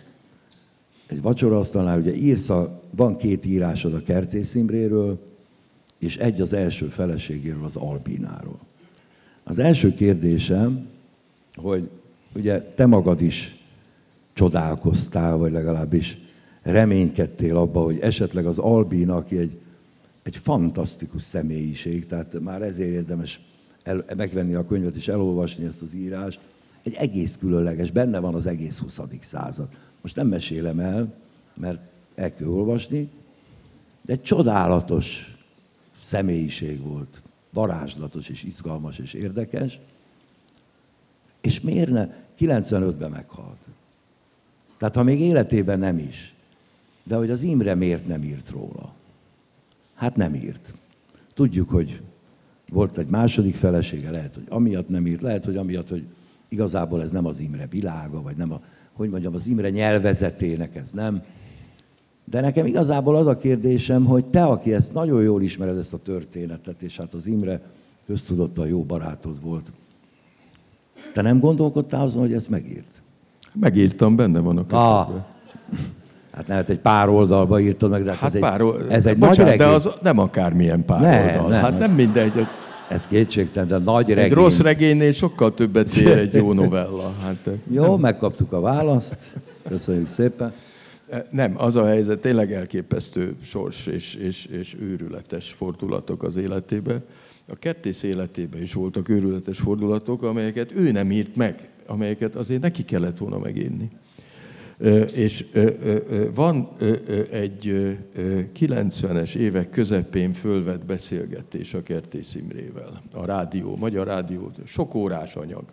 egy 1.07 1.21
vacsoraasztalnál. 1.21 1.99
Ugye 1.99 2.15
írsz 2.15 2.49
a, 2.49 2.81
van 2.95 3.17
két 3.17 3.45
írásod 3.45 3.93
a 3.93 4.01
Kertész 4.01 4.55
Imréről, 4.55 5.19
és 5.99 6.17
egy 6.17 6.41
az 6.41 6.53
első 6.53 6.85
feleségéről, 6.87 7.63
az 7.63 7.75
Albináról. 7.75 8.59
Az 9.43 9.59
első 9.59 9.93
kérdésem, 9.93 10.87
hogy 11.55 11.89
ugye 12.35 12.61
te 12.61 12.85
magad 12.85 13.21
is 13.21 13.55
csodálkoztál, 14.33 15.37
vagy 15.37 15.51
legalábbis 15.51 16.17
reménykedtél 16.61 17.57
abba, 17.57 17.81
hogy 17.81 17.99
esetleg 17.99 18.45
az 18.45 18.57
Albin, 18.57 19.09
aki 19.09 19.37
egy, 19.37 19.57
egy 20.23 20.37
fantasztikus 20.37 21.21
személyiség, 21.21 22.05
tehát 22.05 22.39
már 22.39 22.61
ezért 22.61 22.91
érdemes 22.91 23.41
el, 23.83 24.05
megvenni 24.15 24.53
a 24.53 24.65
könyvet 24.65 24.95
és 24.95 25.07
elolvasni 25.07 25.65
ezt 25.65 25.81
az 25.81 25.93
írást, 25.93 26.39
egy 26.83 26.93
egész 26.93 27.37
különleges, 27.37 27.91
benne 27.91 28.19
van 28.19 28.35
az 28.35 28.45
egész 28.45 28.77
20. 28.77 28.99
század. 29.21 29.67
Most 30.01 30.15
nem 30.15 30.27
mesélem 30.27 30.79
el, 30.79 31.13
mert 31.53 31.79
el 32.15 32.33
kell 32.35 32.47
olvasni, 32.47 33.09
de 34.01 34.21
csodálatos 34.21 35.37
személyiség 36.01 36.81
volt, 36.81 37.21
varázslatos 37.49 38.29
és 38.29 38.43
izgalmas 38.43 38.99
és 38.99 39.13
érdekes, 39.13 39.79
és 41.41 41.61
miért 41.61 41.89
ne? 41.89 42.21
95-ben 42.39 43.11
meghalt. 43.11 43.57
Tehát 44.77 44.95
ha 44.95 45.03
még 45.03 45.19
életében 45.19 45.79
nem 45.79 45.97
is. 45.97 46.33
De 47.03 47.15
hogy 47.15 47.29
az 47.29 47.41
Imre 47.41 47.75
miért 47.75 48.07
nem 48.07 48.23
írt 48.23 48.49
róla? 48.49 48.93
Hát 50.03 50.15
nem 50.15 50.35
írt. 50.35 50.73
Tudjuk, 51.33 51.69
hogy 51.69 52.01
volt 52.71 52.97
egy 52.97 53.07
második 53.07 53.55
felesége, 53.55 54.11
lehet, 54.11 54.33
hogy 54.33 54.43
amiatt 54.49 54.89
nem 54.89 55.07
írt, 55.07 55.21
lehet, 55.21 55.45
hogy 55.45 55.57
amiatt, 55.57 55.89
hogy 55.89 56.03
igazából 56.49 57.01
ez 57.01 57.11
nem 57.11 57.25
az 57.25 57.39
Imre 57.39 57.67
világa, 57.69 58.21
vagy 58.21 58.35
nem 58.35 58.51
a, 58.51 58.61
hogy 58.93 59.09
mondjam, 59.09 59.35
az 59.35 59.47
Imre 59.47 59.69
nyelvezetének 59.69 60.75
ez 60.75 60.91
nem. 60.91 61.23
De 62.23 62.41
nekem 62.41 62.65
igazából 62.65 63.15
az 63.15 63.27
a 63.27 63.37
kérdésem, 63.37 64.05
hogy 64.05 64.25
te, 64.25 64.43
aki 64.43 64.73
ezt 64.73 64.93
nagyon 64.93 65.21
jól 65.21 65.41
ismered, 65.41 65.77
ezt 65.77 65.93
a 65.93 66.01
történetet, 66.03 66.81
és 66.81 66.97
hát 66.97 67.13
az 67.13 67.25
Imre 67.25 67.61
köztudottan 68.05 68.67
jó 68.67 68.83
barátod 68.83 69.41
volt, 69.41 69.71
te 71.13 71.21
nem 71.21 71.39
gondolkodtál 71.39 72.01
azon, 72.01 72.21
hogy 72.21 72.33
ezt 72.33 72.49
megírt? 72.49 73.01
Megírtam, 73.53 74.15
benne 74.15 74.39
van 74.39 74.57
a 74.57 74.65
ah, 74.69 75.25
Hát 76.35 76.47
lehet 76.47 76.69
egy 76.69 76.79
pár 76.79 77.09
oldalba 77.09 77.59
írtad 77.59 77.89
meg, 77.89 78.03
de 78.03 78.09
hát, 78.09 78.19
hát 78.19 78.33
ez, 78.33 78.39
pár, 78.39 78.61
egy, 78.61 78.73
ez 78.89 79.05
egy 79.05 79.17
bocsánat, 79.17 79.37
nagy 79.37 79.45
regény. 79.47 79.57
de 79.67 79.73
az 79.73 79.89
nem 80.01 80.17
akármilyen 80.19 80.85
pár 80.85 81.01
Nem, 81.01 81.27
oldal. 81.35 81.49
nem, 81.49 81.61
hát 81.61 81.69
nem. 81.71 81.79
nem 81.79 81.91
mindegy, 81.91 82.31
hogy 82.33 82.45
Ez 82.89 83.07
kétségtelen, 83.07 83.67
de 83.67 83.77
nagy 83.77 84.07
regény. 84.07 84.23
egy 84.23 84.31
rossz 84.31 84.59
regénynél 84.59 85.11
sokkal 85.11 85.53
többet 85.53 85.95
ér 85.95 86.17
egy 86.17 86.33
jó 86.33 86.53
novella. 86.53 87.13
Hát, 87.21 87.49
Jó, 87.71 87.97
megkaptuk 87.97 88.51
a 88.53 88.59
választ. 88.59 89.17
Köszönjük 89.67 90.07
szépen. 90.07 90.53
Nem, 91.29 91.53
az 91.57 91.75
a 91.75 91.85
helyzet 91.85 92.19
tényleg 92.19 92.53
elképesztő 92.53 93.35
sors 93.43 93.85
és, 93.87 94.15
és, 94.15 94.45
és 94.45 94.75
őrületes 94.81 95.51
fordulatok 95.51 96.23
az 96.23 96.35
életébe. 96.35 97.01
A 97.47 97.55
kettész 97.59 98.03
életében 98.03 98.61
is 98.61 98.73
voltak 98.73 99.09
őrületes 99.09 99.59
fordulatok, 99.59 100.23
amelyeket 100.23 100.71
ő 100.75 100.91
nem 100.91 101.11
írt 101.11 101.35
meg, 101.35 101.67
amelyeket 101.87 102.35
azért 102.35 102.61
neki 102.61 102.85
kellett 102.85 103.17
volna 103.17 103.37
megírni. 103.37 103.89
És 105.13 105.45
van 106.33 106.69
egy 107.31 107.67
ö, 107.67 107.91
ö, 108.15 108.39
90-es 108.59 109.35
évek 109.35 109.69
közepén 109.69 110.33
fölvett 110.33 110.85
beszélgetés 110.85 111.73
a 111.73 111.83
Kertész 111.83 112.35
Imrével, 112.35 113.01
a 113.13 113.25
rádió, 113.25 113.75
magyar 113.75 114.07
rádió, 114.07 114.51
sok 114.65 114.95
órás 114.95 115.35
anyag. 115.35 115.63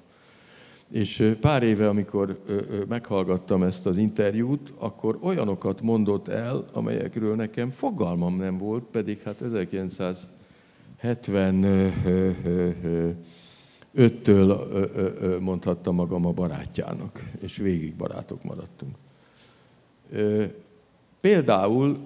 És 0.91 1.37
pár 1.41 1.63
éve, 1.63 1.89
amikor 1.89 2.41
meghallgattam 2.89 3.63
ezt 3.63 3.87
az 3.87 3.97
interjút, 3.97 4.73
akkor 4.79 5.19
olyanokat 5.21 5.83
mondott 5.83 6.29
el, 6.29 6.65
amelyekről 6.73 7.35
nekem 7.35 7.71
fogalmam 7.71 8.37
nem 8.37 8.59
volt, 8.59 8.85
pedig 8.91 9.23
hát 9.23 9.41
1975-től 13.97 15.41
mondhatta 15.41 15.93
magam 15.93 16.27
a 16.27 16.31
barátjának, 16.31 17.31
és 17.41 17.57
végig 17.57 17.95
barátok 17.95 18.43
maradtunk. 18.43 18.95
Például 21.21 21.99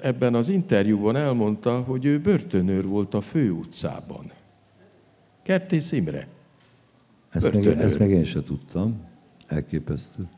ebben 0.00 0.34
az 0.34 0.48
interjúban 0.48 1.16
elmondta, 1.16 1.80
hogy 1.80 2.04
ő 2.04 2.20
börtönőr 2.20 2.84
volt 2.84 3.14
a 3.14 3.20
főutcában. 3.20 4.32
Kertész 5.42 5.92
Imre. 5.92 6.28
Ezt 7.30 7.52
meg, 7.52 7.66
ezt 7.66 7.98
meg 7.98 8.10
én 8.10 8.24
se 8.24 8.42
tudtam. 8.42 9.00
Elképesztő. 9.46 10.28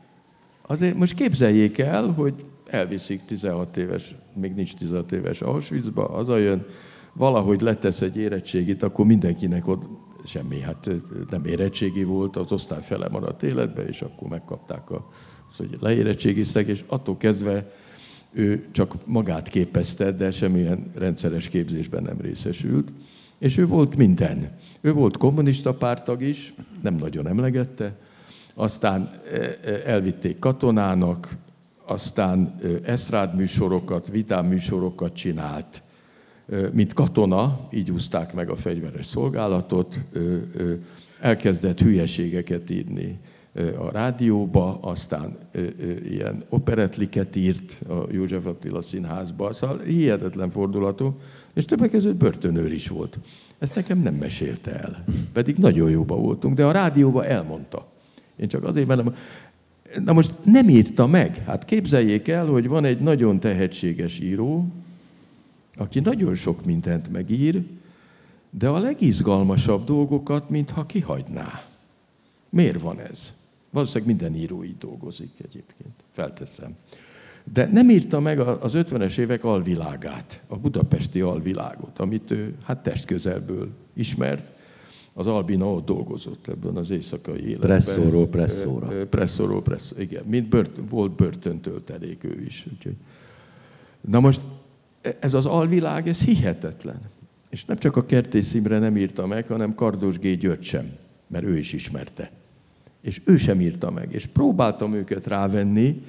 Azért 0.61 0.95
most 0.95 1.13
képzeljék 1.13 1.77
el, 1.77 2.07
hogy 2.11 2.33
elviszik 2.65 3.25
16 3.25 3.77
éves, 3.77 4.15
még 4.33 4.53
nincs 4.53 4.75
16 4.75 5.11
éves 5.11 5.41
Auschwitzba, 5.41 6.07
hazajön, 6.07 6.65
valahogy 7.13 7.61
letesz 7.61 8.01
egy 8.01 8.17
érettségit, 8.17 8.83
akkor 8.83 9.05
mindenkinek 9.05 9.67
ott 9.67 9.83
semmi, 10.27 10.59
hát 10.59 10.89
nem 11.29 11.45
érettségi 11.45 12.03
volt, 12.03 12.35
az 12.35 12.51
osztály 12.51 12.81
fele 12.81 13.07
maradt 13.07 13.43
életbe, 13.43 13.87
és 13.87 14.01
akkor 14.01 14.27
megkapták 14.27 14.89
a, 14.89 15.09
az, 15.51 15.57
hogy 15.57 15.77
leérettségiztek, 15.79 16.67
és 16.67 16.83
attól 16.87 17.17
kezdve 17.17 17.71
ő 18.31 18.67
csak 18.71 18.95
magát 19.05 19.47
képezte, 19.47 20.11
de 20.11 20.31
semmilyen 20.31 20.91
rendszeres 20.95 21.47
képzésben 21.47 22.03
nem 22.03 22.17
részesült. 22.21 22.91
És 23.37 23.57
ő 23.57 23.67
volt 23.67 23.95
minden. 23.95 24.51
Ő 24.81 24.93
volt 24.93 25.17
kommunista 25.17 25.73
pártag 25.73 26.21
is, 26.21 26.53
nem 26.81 26.95
nagyon 26.95 27.27
emlegette, 27.27 27.95
aztán 28.53 29.21
elvitték 29.85 30.39
katonának, 30.39 31.35
aztán 31.85 32.59
eszrád 32.83 33.35
műsorokat, 33.35 34.07
vitám 34.07 34.45
műsorokat 34.45 35.13
csinált, 35.13 35.81
mint 36.71 36.93
katona, 36.93 37.67
így 37.71 37.91
úzták 37.91 38.33
meg 38.33 38.49
a 38.49 38.55
fegyveres 38.55 39.05
szolgálatot, 39.05 39.99
elkezdett 41.21 41.79
hülyeségeket 41.79 42.69
írni 42.69 43.19
a 43.77 43.91
rádióba, 43.91 44.79
aztán 44.81 45.37
ilyen 46.09 46.43
operetliket 46.49 47.35
írt 47.35 47.81
a 47.89 48.07
József 48.11 48.45
Attila 48.45 48.81
színházba, 48.81 49.53
szóval 49.53 49.79
hihetetlen 49.79 50.49
fordulatú, 50.49 51.17
és 51.53 51.65
többek 51.65 51.91
között 51.91 52.15
börtönőr 52.15 52.71
is 52.71 52.87
volt. 52.87 53.19
Ezt 53.59 53.75
nekem 53.75 53.99
nem 53.99 54.15
mesélte 54.15 54.79
el, 54.79 55.03
pedig 55.33 55.57
nagyon 55.57 55.89
jóba 55.89 56.15
voltunk, 56.15 56.55
de 56.55 56.65
a 56.65 56.71
rádióba 56.71 57.25
elmondta. 57.25 57.87
Én 58.35 58.47
csak 58.47 58.63
azért, 58.63 58.87
mert 58.87 59.03
Na 60.03 60.13
most 60.13 60.33
nem 60.43 60.69
írta 60.69 61.07
meg. 61.07 61.43
Hát 61.45 61.65
képzeljék 61.65 62.27
el, 62.27 62.45
hogy 62.45 62.67
van 62.67 62.85
egy 62.85 62.99
nagyon 62.99 63.39
tehetséges 63.39 64.19
író, 64.19 64.65
aki 65.77 65.99
nagyon 65.99 66.35
sok 66.35 66.65
mindent 66.65 67.11
megír, 67.11 67.63
de 68.49 68.69
a 68.69 68.79
legizgalmasabb 68.79 69.83
dolgokat, 69.83 70.49
mintha 70.49 70.85
kihagyná. 70.85 71.63
Miért 72.49 72.81
van 72.81 72.99
ez? 72.99 73.33
Valószínűleg 73.69 74.07
minden 74.07 74.41
író 74.41 74.63
így 74.63 74.77
dolgozik 74.77 75.31
egyébként, 75.37 75.93
felteszem. 76.11 76.75
De 77.53 77.69
nem 77.71 77.89
írta 77.89 78.19
meg 78.19 78.39
az 78.39 78.71
50-es 78.75 79.17
évek 79.17 79.43
alvilágát, 79.43 80.41
a 80.47 80.57
budapesti 80.57 81.21
alvilágot, 81.21 81.99
amit 81.99 82.31
ő 82.31 82.55
hát 82.63 82.83
testközelből 82.83 83.69
ismert, 83.93 84.55
az 85.13 85.27
Albina 85.27 85.71
ott 85.71 85.85
dolgozott 85.85 86.47
ebben 86.47 86.75
az 86.75 86.89
éjszakai 86.89 87.47
életben. 87.47 87.69
Presszóról 87.69 88.27
presszóra. 88.27 89.07
Presszóról 89.07 89.61
presszóra, 89.61 90.01
igen. 90.01 90.23
Mint 90.25 90.49
bört, 90.49 90.71
volt 90.89 91.11
börtöntöltelék 91.11 92.23
ő 92.23 92.43
is. 92.45 92.65
Úgyhogy. 92.73 92.95
Na 94.01 94.19
most 94.19 94.41
ez 95.19 95.33
az 95.33 95.45
alvilág, 95.45 96.07
ez 96.07 96.23
hihetetlen. 96.23 97.01
És 97.49 97.65
nem 97.65 97.77
csak 97.77 97.95
a 97.95 98.05
Kertész 98.05 98.53
Imre 98.53 98.79
nem 98.79 98.97
írta 98.97 99.27
meg, 99.27 99.47
hanem 99.47 99.75
Kardos 99.75 100.17
G. 100.17 100.37
György 100.37 100.63
sem, 100.63 100.91
mert 101.27 101.45
ő 101.45 101.57
is 101.57 101.73
ismerte. 101.73 102.31
És 103.01 103.21
ő 103.23 103.37
sem 103.37 103.61
írta 103.61 103.91
meg. 103.91 104.13
És 104.13 104.25
próbáltam 104.25 104.93
őket 104.93 105.27
rávenni, 105.27 106.01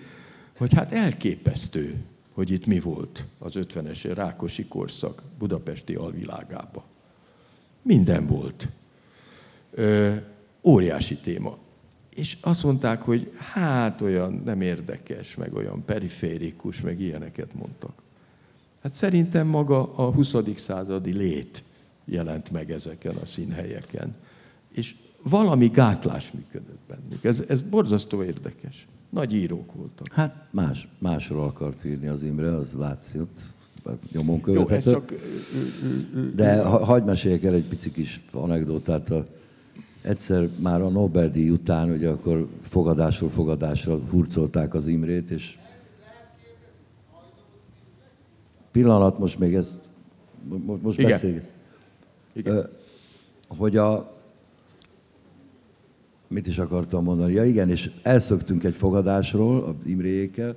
hogy 0.57 0.75
hát 0.75 0.93
elképesztő, 0.93 1.95
hogy 2.33 2.51
itt 2.51 2.67
mi 2.67 2.81
volt 2.81 3.25
az 3.39 3.53
50-es 3.57 4.11
Rákosi 4.15 4.65
korszak 4.65 5.23
budapesti 5.39 5.95
alvilágába. 5.95 6.85
Minden 7.83 8.27
volt 8.27 8.69
ö, 9.71 10.15
óriási 10.63 11.17
téma. 11.17 11.59
És 12.09 12.37
azt 12.41 12.63
mondták, 12.63 13.03
hogy 13.03 13.33
hát 13.37 14.01
olyan 14.01 14.43
nem 14.45 14.61
érdekes, 14.61 15.35
meg 15.35 15.55
olyan 15.55 15.85
periférikus, 15.85 16.81
meg 16.81 17.01
ilyeneket 17.01 17.55
mondtak. 17.55 17.93
Hát 18.83 18.93
szerintem 18.93 19.47
maga 19.47 19.95
a 19.95 20.13
20. 20.13 20.35
századi 20.57 21.13
lét 21.13 21.63
jelent 22.05 22.51
meg 22.51 22.71
ezeken 22.71 23.15
a 23.15 23.27
színhelyeken. 23.27 24.15
És 24.73 24.95
valami 25.23 25.69
gátlás 25.69 26.31
működött 26.31 26.81
bennük. 26.89 27.25
Ez, 27.25 27.45
ez 27.49 27.63
borzasztó 27.63 28.23
érdekes. 28.23 28.87
Nagy 29.11 29.35
írók 29.35 29.73
voltak. 29.73 30.13
Hát 30.13 30.47
más, 30.51 30.89
másról 30.99 31.45
akart 31.45 31.85
írni 31.85 32.07
az 32.07 32.23
Imre, 32.23 32.55
az 32.55 32.73
látszott 32.73 33.39
nyomon 34.13 34.41
követhető. 34.41 34.91
Jó, 34.91 34.97
csak... 34.97 35.15
De 36.35 36.63
ha, 36.63 36.85
hagyd 36.85 37.07
meséljek 37.07 37.45
el 37.45 37.55
egy 37.55 37.69
pici 37.69 37.93
kis 37.93 38.21
anekdotát 38.33 39.13
egyszer 40.03 40.49
már 40.57 40.81
a 40.81 40.89
Nobel-díj 40.89 41.51
után, 41.51 41.91
ugye 41.91 42.09
akkor 42.09 42.49
fogadásról 42.61 43.31
fogadásra 43.31 44.01
hurcolták 44.11 44.75
az 44.75 44.87
Imrét, 44.87 45.31
és 45.31 45.59
pillanat, 48.71 49.19
most 49.19 49.39
még 49.39 49.55
ezt, 49.55 49.79
most 50.83 50.99
Igen. 50.99 51.11
beszélj. 51.11 51.41
Igen. 52.33 52.69
Hogy 53.49 53.77
a, 53.77 54.17
mit 56.29 56.47
is 56.47 56.59
akartam 56.59 57.05
mondani? 57.05 57.33
Ja 57.33 57.45
igen, 57.45 57.71
és 57.71 57.91
elszöktünk 58.03 58.65
egy 58.65 58.77
fogadásról, 58.77 59.65
az 59.65 59.75
Imréjékkel, 59.87 60.57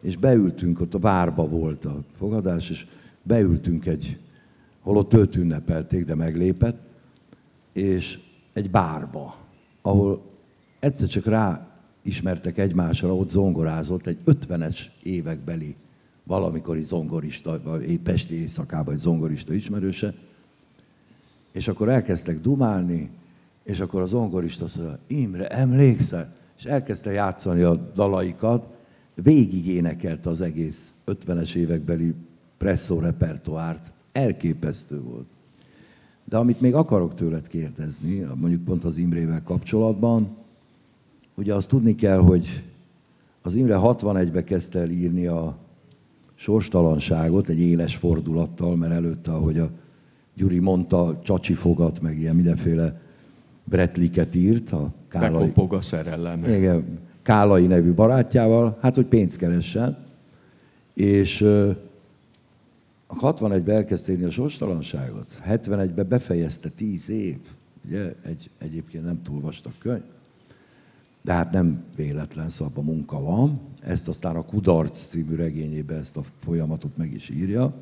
és 0.00 0.16
beültünk, 0.16 0.80
ott 0.80 0.94
a 0.94 0.98
várba 0.98 1.48
volt 1.48 1.84
a 1.84 2.02
fogadás, 2.16 2.70
és 2.70 2.86
beültünk 3.22 3.86
egy, 3.86 4.18
holott 4.82 5.14
őt 5.14 5.36
ünnepelték, 5.36 6.04
de 6.04 6.14
meglépett, 6.14 6.78
és 7.72 8.18
egy 8.52 8.70
bárba, 8.70 9.36
ahol 9.82 10.22
egyszer 10.80 11.08
csak 11.08 11.24
rá 11.24 11.68
ismertek 12.02 12.58
egymásra, 12.58 13.16
ott 13.16 13.28
zongorázott 13.28 14.06
egy 14.06 14.18
50-es 14.26 14.78
évekbeli 15.02 15.76
valamikori 16.24 16.82
zongorista, 16.82 17.60
vagy 17.62 17.98
Pesti 17.98 18.34
éjszakában 18.34 18.94
egy 18.94 19.00
zongorista 19.00 19.52
ismerőse, 19.52 20.14
és 21.52 21.68
akkor 21.68 21.88
elkezdtek 21.88 22.40
dumálni, 22.40 23.10
és 23.62 23.80
akkor 23.80 24.02
a 24.02 24.06
zongorista 24.06 24.64
azt 24.64 24.76
mondja, 24.76 24.98
Imre, 25.06 25.46
emlékszel? 25.46 26.34
És 26.58 26.64
elkezdte 26.64 27.10
játszani 27.10 27.62
a 27.62 27.74
dalaikat, 27.94 28.68
végig 29.14 29.66
énekelte 29.66 30.30
az 30.30 30.40
egész 30.40 30.94
50-es 31.06 31.54
évekbeli 31.54 32.14
presszó 32.56 32.98
repertoárt, 33.00 33.92
elképesztő 34.12 35.00
volt. 35.02 35.26
De 36.24 36.36
amit 36.36 36.60
még 36.60 36.74
akarok 36.74 37.14
tőled 37.14 37.48
kérdezni, 37.48 38.26
mondjuk 38.34 38.64
pont 38.64 38.84
az 38.84 38.96
Imrével 38.96 39.42
kapcsolatban, 39.42 40.36
ugye 41.34 41.54
azt 41.54 41.68
tudni 41.68 41.94
kell, 41.94 42.18
hogy 42.18 42.62
az 43.42 43.54
Imre 43.54 43.78
61-be 43.80 44.44
kezdte 44.44 44.78
el 44.78 44.90
írni 44.90 45.26
a 45.26 45.56
sorstalanságot 46.34 47.48
egy 47.48 47.60
éles 47.60 47.96
fordulattal, 47.96 48.76
mert 48.76 48.92
előtte, 48.92 49.32
ahogy 49.32 49.58
a 49.58 49.70
Gyuri 50.34 50.58
mondta, 50.58 51.20
csacsi 51.22 51.54
fogat, 51.54 52.00
meg 52.00 52.18
ilyen 52.18 52.34
mindenféle 52.34 53.00
bretliket 53.64 54.34
írt. 54.34 54.72
A 54.72 54.92
Kálai, 55.08 55.46
Bekopog 55.46 55.72
a 55.72 55.80
szerelem. 55.80 56.44
Igen, 56.44 56.98
Kálai 57.22 57.66
nevű 57.66 57.92
barátjával, 57.92 58.78
hát 58.80 58.94
hogy 58.94 59.06
pénzt 59.06 59.36
keressen. 59.36 59.96
És 60.94 61.44
61-ben 63.20 63.76
elkezdte 63.76 64.12
írni 64.12 64.24
a 64.24 64.30
sorstalanságot, 64.30 65.42
71-ben 65.48 66.08
befejezte 66.08 66.68
10 66.68 67.10
év, 67.10 67.38
ugye, 67.86 68.14
egy 68.22 68.50
egyébként 68.58 69.04
nem 69.04 69.22
túl 69.22 69.40
vastag 69.40 69.72
könyv, 69.78 70.02
de 71.22 71.32
hát 71.32 71.52
nem 71.52 71.84
véletlen 71.96 72.48
szabba 72.48 72.82
munka 72.82 73.20
van. 73.20 73.60
Ezt 73.86 74.08
aztán 74.08 74.36
a 74.36 74.44
Kudarc 74.44 75.06
című 75.06 75.34
regényében 75.34 75.98
ezt 75.98 76.16
a 76.16 76.22
folyamatot 76.38 76.96
meg 76.96 77.12
is 77.12 77.28
írja. 77.28 77.74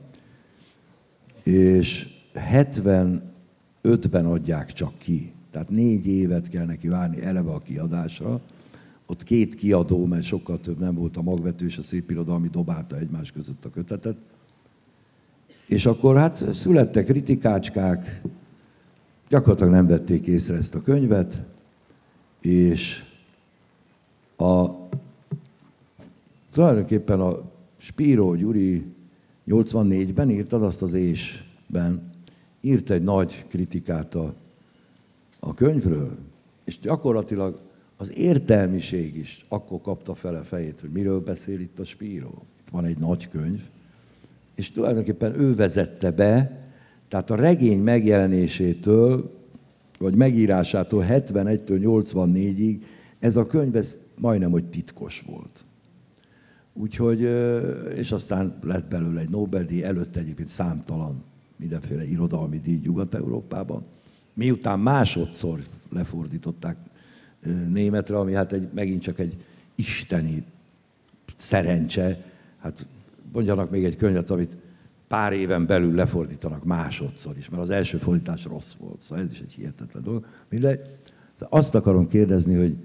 És 1.43 2.09
75-ben 2.35 4.27
adják 4.27 4.73
csak 4.73 4.99
ki. 4.99 5.33
Tehát 5.51 5.71
négy 5.71 6.07
évet 6.07 6.49
kell 6.49 6.65
neki 6.65 6.89
várni 6.89 7.23
eleve 7.23 7.51
a 7.51 7.59
kiadásra. 7.59 8.41
Ott 9.07 9.23
két 9.23 9.55
kiadó, 9.55 10.07
mert 10.07 10.23
sokkal 10.23 10.61
több 10.61 10.79
nem 10.79 10.95
volt 10.95 11.17
a 11.17 11.23
magvető 11.23 11.67
és 11.67 11.79
a 11.79 11.83
szépirodalmi 11.83 12.49
dobálta 12.49 12.99
egymás 12.99 13.33
között 13.33 13.65
a 13.65 13.71
kötetet. 13.71 14.17
És 15.67 15.87
akkor 15.87 16.17
hát 16.17 16.55
születtek 16.55 17.07
kritikácskák, 17.07 18.23
gyakorlatilag 19.29 19.73
nem 19.73 19.87
vették 19.87 20.27
észre 20.27 20.57
ezt 20.57 20.75
a 20.75 20.83
könyvet, 20.83 21.41
és 22.41 23.05
a, 24.37 24.83
tulajdonképpen 26.53 27.21
a 27.21 27.51
Spiro 27.77 28.35
Gyuri 28.35 28.85
84-ben 29.47 30.31
írtad 30.31 30.63
azt 30.63 30.83
az 30.83 30.95
ésben, 30.95 32.11
írt 32.61 32.91
egy 32.91 33.03
nagy 33.03 33.45
kritikát 33.49 34.15
a, 34.15 34.35
a 35.41 35.55
könyvről, 35.55 36.17
és 36.65 36.79
gyakorlatilag 36.79 37.61
az 37.97 38.19
értelmiség 38.19 39.17
is 39.17 39.45
akkor 39.49 39.81
kapta 39.81 40.15
fel 40.15 40.35
a 40.35 40.43
fejét, 40.43 40.81
hogy 40.81 40.91
miről 40.91 41.21
beszél 41.21 41.61
itt 41.61 41.79
a 41.79 41.85
Spiro. 41.85 42.31
Itt 42.61 42.69
van 42.71 42.85
egy 42.85 42.99
nagy 42.99 43.29
könyv, 43.29 43.61
és 44.55 44.71
tulajdonképpen 44.71 45.41
ő 45.41 45.55
vezette 45.55 46.11
be, 46.11 46.61
tehát 47.09 47.31
a 47.31 47.35
regény 47.35 47.81
megjelenésétől, 47.81 49.41
vagy 49.99 50.15
megírásától 50.15 51.05
71-től 51.09 52.03
84-ig 52.07 52.83
ez 53.19 53.37
a 53.37 53.47
könyv 53.47 53.77
ez 53.77 53.99
majdnem, 54.19 54.51
hogy 54.51 54.65
titkos 54.65 55.25
volt. 55.27 55.65
Úgyhogy, 56.73 57.21
és 57.97 58.13
aztán 58.13 58.59
lett 58.63 58.89
belőle 58.89 59.21
egy 59.21 59.29
Nobel-díj, 59.29 59.83
előtte 59.83 60.21
egyébként 60.21 60.49
számtalan 60.49 61.23
mindenféle 61.57 62.05
irodalmi 62.05 62.59
díj 62.59 62.81
Nyugat-Európában. 62.85 63.85
Miután 64.35 64.81
másodszor 64.81 65.61
lefordították 65.91 66.77
németre, 67.69 68.19
ami 68.19 68.35
hát 68.35 68.53
egy, 68.53 68.69
megint 68.75 69.03
csak 69.03 69.19
egy 69.19 69.45
isteni 69.75 70.45
szerencse, 71.37 72.25
hát 72.59 72.87
mondjanak 73.33 73.71
még 73.71 73.85
egy 73.85 73.97
könyvet, 73.97 74.31
amit 74.31 74.57
pár 75.09 75.33
éven 75.33 75.67
belül 75.67 75.95
lefordítanak 75.95 76.65
másodszor 76.65 77.37
is, 77.37 77.49
mert 77.49 77.63
az 77.63 77.71
első 77.71 77.99
fordítás 77.99 78.45
rossz 78.45 78.75
volt, 78.75 79.01
szóval 79.01 79.25
ez 79.25 79.31
is 79.31 79.41
egy 79.41 79.53
hihetetlen 79.53 80.03
dolog. 80.03 80.27
Mindegy. 80.49 80.81
Szóval 81.33 81.59
azt 81.59 81.75
akarom 81.75 82.09
kérdezni, 82.09 82.55
hogy 82.55 82.77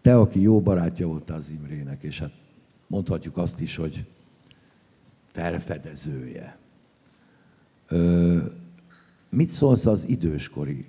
te, 0.00 0.18
aki 0.18 0.40
jó 0.40 0.60
barátja 0.60 1.06
voltál 1.06 1.36
az 1.36 1.50
Imrének, 1.50 2.02
és 2.02 2.18
hát 2.18 2.32
mondhatjuk 2.94 3.36
azt 3.36 3.60
is, 3.60 3.76
hogy 3.76 4.04
felfedezője. 5.32 6.58
Ö, 7.88 8.38
mit 9.28 9.48
szólsz 9.48 9.86
az 9.86 10.08
időskori 10.08 10.84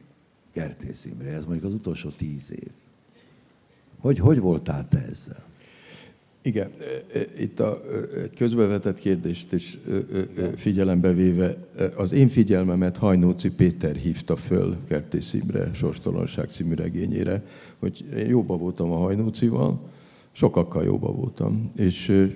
Kertész 0.51 1.05
Imre, 1.05 1.29
ez 1.29 1.45
mondjuk 1.45 1.65
az 1.65 1.73
utolsó 1.73 2.09
tíz 2.09 2.51
év? 2.51 2.69
Hogy, 3.99 4.19
hogy 4.19 4.39
voltál 4.39 4.87
te 4.87 5.05
ezzel? 5.09 5.43
Igen, 6.41 6.71
itt 7.37 7.59
a, 7.59 7.81
közbevetett 8.35 8.99
kérdést 8.99 9.53
is 9.53 9.77
figyelembe 10.55 11.13
véve, 11.13 11.57
az 11.95 12.11
én 12.11 12.29
figyelmemet 12.29 12.97
Hajnóci 12.97 13.49
Péter 13.49 13.95
hívta 13.95 14.35
föl 14.35 14.77
Kertész 14.87 15.33
Imre 15.33 15.73
Sorstalanság 15.73 16.49
című 16.49 16.73
regényére, 16.73 17.45
hogy 17.79 18.05
én 18.15 18.27
jóba 18.27 18.57
voltam 18.57 18.91
a 18.91 18.97
Hajnócival, 18.97 19.93
sokakkal 20.35 20.83
jóba 20.83 21.11
voltam, 21.11 21.71
és 21.75 22.27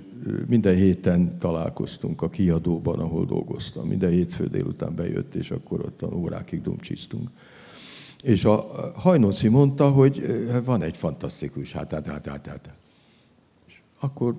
minden 0.48 0.76
héten 0.76 1.38
találkoztunk 1.38 2.22
a 2.22 2.30
kiadóban, 2.30 3.00
ahol 3.00 3.26
dolgoztam. 3.26 3.88
Minden 3.88 4.10
hétfő 4.10 4.48
délután 4.48 4.96
bejött, 4.96 5.36
és 5.36 5.52
akkor 5.52 5.80
ott 5.80 6.14
órákig 6.14 6.62
dumcsisztunk. 6.62 7.30
És 8.24 8.46
a 8.46 8.56
Hajnóci 8.96 9.48
mondta, 9.48 9.90
hogy 9.90 10.46
van 10.66 10.82
egy 10.82 10.98
fantasztikus, 10.98 11.72
hát, 11.72 11.92
hát, 11.92 12.06
hát, 12.06 12.26
hát, 12.28 12.46
hát. 12.46 12.74
És 13.68 13.82
akkor, 14.00 14.36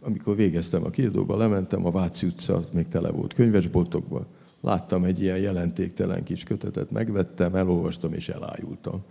amikor 0.00 0.36
végeztem 0.36 0.84
a 0.84 0.90
kiadóba, 0.90 1.36
lementem, 1.36 1.86
a 1.86 1.90
Váci 1.90 2.26
utca 2.26 2.64
még 2.72 2.88
tele 2.88 3.10
volt 3.10 3.34
könyvesboltokba, 3.34 4.26
láttam 4.60 5.04
egy 5.04 5.20
ilyen 5.20 5.38
jelentéktelen 5.38 6.24
kis 6.24 6.42
kötetet, 6.42 6.90
megvettem, 6.90 7.54
elolvastam 7.54 8.12
és 8.12 8.28
elájultam. 8.28 9.02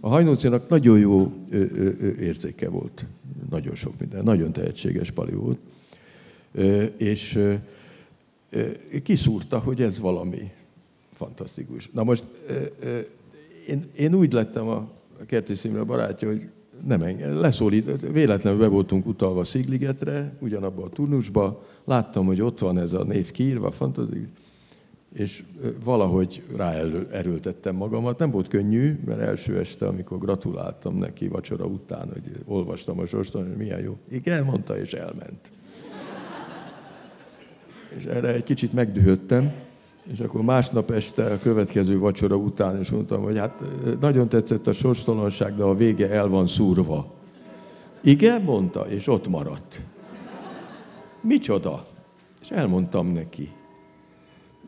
A 0.00 0.08
Hajnócinak 0.08 0.68
nagyon 0.68 0.98
jó 0.98 1.32
ö, 1.50 1.64
ö, 1.74 2.10
érzéke 2.20 2.68
volt, 2.68 3.04
nagyon 3.50 3.74
sok 3.74 3.92
minden, 3.98 4.24
nagyon 4.24 4.52
tehetséges 4.52 5.10
pali 5.10 5.32
volt, 5.32 5.58
ö, 6.52 6.82
és 6.82 7.34
ö, 7.34 7.54
kiszúrta, 9.02 9.58
hogy 9.58 9.82
ez 9.82 9.98
valami 9.98 10.50
fantasztikus. 11.12 11.88
Na 11.92 12.04
most 12.04 12.24
ö, 12.46 12.62
ö, 12.80 12.98
én, 13.66 13.84
én 13.96 14.14
úgy 14.14 14.32
lettem 14.32 14.68
a 14.68 14.90
Kertész 15.26 15.64
Imre 15.64 15.82
barátja, 15.82 16.28
hogy 16.28 16.48
nem 16.86 17.02
engem, 17.02 17.40
leszólít, 17.40 18.10
véletlenül 18.12 18.58
be 18.58 18.66
voltunk 18.66 19.06
utalva 19.06 19.44
Szigligetre, 19.44 20.36
ugyanabba 20.38 20.84
a 20.84 20.88
turnusba, 20.88 21.66
láttam, 21.84 22.26
hogy 22.26 22.40
ott 22.40 22.58
van 22.58 22.78
ez 22.78 22.92
a 22.92 23.04
név 23.04 23.30
kiírva, 23.30 23.70
fantasztikus, 23.70 24.28
és 25.18 25.42
valahogy 25.84 26.42
ráerőltettem 26.56 27.76
magamat. 27.76 28.18
Nem 28.18 28.30
volt 28.30 28.48
könnyű, 28.48 28.98
mert 29.04 29.20
első 29.20 29.58
este, 29.58 29.86
amikor 29.86 30.18
gratuláltam 30.18 30.96
neki 30.96 31.28
vacsora 31.28 31.64
után, 31.64 32.08
hogy 32.12 32.22
olvastam 32.44 32.98
a 32.98 33.06
sorstól, 33.06 33.42
hogy 33.42 33.56
milyen 33.56 33.80
jó. 33.80 33.96
Igen, 34.10 34.44
mondta, 34.44 34.78
és 34.78 34.92
elment. 34.92 35.50
És 37.96 38.04
erre 38.04 38.34
egy 38.34 38.42
kicsit 38.42 38.72
megdühöttem, 38.72 39.52
és 40.12 40.20
akkor 40.20 40.42
másnap 40.42 40.90
este 40.90 41.24
a 41.24 41.38
következő 41.38 41.98
vacsora 41.98 42.36
után 42.36 42.80
is 42.80 42.90
mondtam, 42.90 43.22
hogy 43.22 43.38
hát 43.38 43.62
nagyon 44.00 44.28
tetszett 44.28 44.66
a 44.66 44.72
sorstalanság, 44.72 45.56
de 45.56 45.62
a 45.62 45.74
vége 45.74 46.10
el 46.10 46.28
van 46.28 46.46
szúrva. 46.46 47.14
Igen, 48.00 48.42
mondta, 48.42 48.80
és 48.88 49.06
ott 49.06 49.28
maradt. 49.28 49.80
Micsoda? 51.20 51.82
És 52.40 52.50
elmondtam 52.50 53.06
neki 53.06 53.56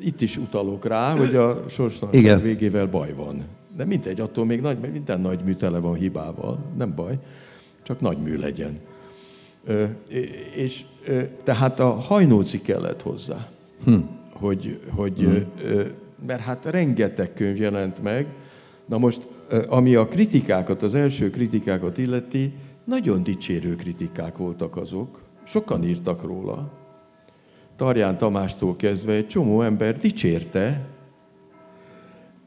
itt 0.00 0.20
is 0.20 0.36
utalok 0.36 0.84
rá, 0.84 1.16
hogy 1.16 1.34
a 1.34 1.68
sorsnak 1.68 2.12
végével 2.42 2.86
baj 2.86 3.12
van. 3.14 3.44
De 3.76 3.84
mindegy, 3.84 4.20
attól 4.20 4.44
még 4.44 4.60
nagy, 4.60 4.78
minden 4.92 5.20
nagy 5.20 5.40
mű 5.44 5.54
tele 5.54 5.78
van 5.78 5.94
hibával, 5.94 6.58
nem 6.76 6.94
baj, 6.94 7.18
csak 7.82 8.00
nagy 8.00 8.18
mű 8.18 8.36
legyen. 8.36 8.78
Ö, 9.64 9.84
és 10.54 10.84
ö, 11.06 11.22
tehát 11.44 11.80
a 11.80 11.88
hajnóci 11.88 12.60
kellett 12.60 13.02
hozzá, 13.02 13.48
hm. 13.84 13.94
hogy, 14.32 14.80
hogy 14.90 15.18
hm. 15.18 15.64
ö, 15.64 15.82
mert 16.26 16.40
hát 16.40 16.64
rengeteg 16.64 17.32
könyv 17.32 17.56
jelent 17.56 18.02
meg, 18.02 18.26
na 18.86 18.98
most, 18.98 19.28
ami 19.68 19.94
a 19.94 20.08
kritikákat, 20.08 20.82
az 20.82 20.94
első 20.94 21.30
kritikákat 21.30 21.98
illeti, 21.98 22.52
nagyon 22.84 23.22
dicsérő 23.22 23.76
kritikák 23.76 24.36
voltak 24.36 24.76
azok, 24.76 25.20
sokan 25.44 25.84
írtak 25.84 26.22
róla, 26.22 26.70
Tarján 27.80 28.18
Tamástól 28.18 28.76
kezdve 28.76 29.12
egy 29.12 29.26
csomó 29.26 29.62
ember 29.62 29.98
dicsérte, 29.98 30.86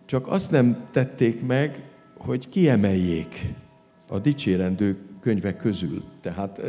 csak 0.05 0.27
azt 0.27 0.51
nem 0.51 0.85
tették 0.91 1.45
meg, 1.45 1.83
hogy 2.17 2.49
kiemeljék 2.49 3.53
a 4.09 4.19
dicsérendő 4.19 4.97
könyvek 5.19 5.57
közül. 5.57 6.03
Tehát 6.21 6.61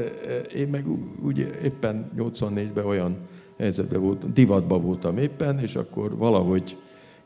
én 0.55 0.69
meg 0.69 0.85
úgy 1.25 1.39
éppen 1.39 2.11
84-ben 2.17 2.85
olyan 2.85 3.17
helyzetben 3.59 4.01
voltam, 4.01 4.35
divatban 4.35 4.83
voltam 4.83 5.19
éppen, 5.19 5.59
és 5.59 5.75
akkor 5.75 6.17
valahogy 6.17 6.77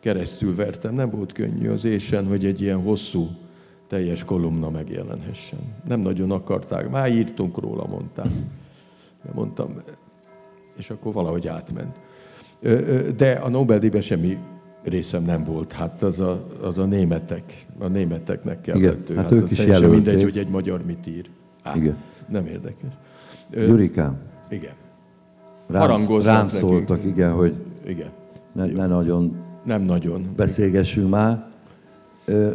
keresztül 0.01 0.55
vertem. 0.55 0.95
Nem 0.95 1.11
volt 1.11 1.32
könnyű 1.32 1.68
az 1.68 1.84
ésen, 1.84 2.26
hogy 2.26 2.45
egy 2.45 2.61
ilyen 2.61 2.82
hosszú, 2.82 3.28
teljes 3.86 4.24
kolumna 4.24 4.70
megjelenhessen. 4.70 5.61
Nem 5.84 6.01
nagyon 6.01 6.30
akarták. 6.30 6.91
Már 6.91 7.12
írtunk 7.12 7.59
róla, 7.59 7.86
mondták. 7.86 8.30
Mondtam, 9.34 9.82
és 10.79 10.91
akkor 10.91 11.12
valahogy 11.12 11.49
átment. 11.49 11.97
De 13.16 13.31
a 13.33 13.49
Nobel-díjban 13.49 14.01
semmi 14.01 14.39
részem 14.83 15.22
nem 15.22 15.45
volt. 15.45 15.72
Hát 15.72 16.03
az 16.03 16.20
a, 16.20 16.47
az 16.62 16.79
a 16.79 16.85
németek, 16.85 17.66
a 17.79 17.87
németeknek 17.87 18.61
kellett. 18.61 19.09
Igen, 19.09 19.16
hát, 19.16 19.24
hát 19.24 19.33
ők 19.33 19.51
is 19.51 19.59
jelölték. 19.64 19.91
mindegy, 19.91 20.22
hogy 20.22 20.39
egy 20.39 20.49
magyar 20.49 20.85
mit 20.85 21.07
ír. 21.07 21.31
Á, 21.62 21.76
Igen. 21.76 21.97
Nem 22.29 22.47
érdekes. 22.47 22.93
Gyurikám. 23.51 24.18
Igen. 24.51 24.72
Rám, 25.66 25.89
rám 26.22 26.49
szóltak, 26.49 26.97
nekünk. 26.97 27.16
igen, 27.16 27.33
hogy 27.33 27.55
igen. 27.87 28.11
Ne, 28.53 28.66
ne 28.66 28.87
nagyon 28.87 29.47
nem 29.64 29.83
nagyon. 29.83 30.33
beszélgessünk 30.37 31.09
már. 31.09 31.47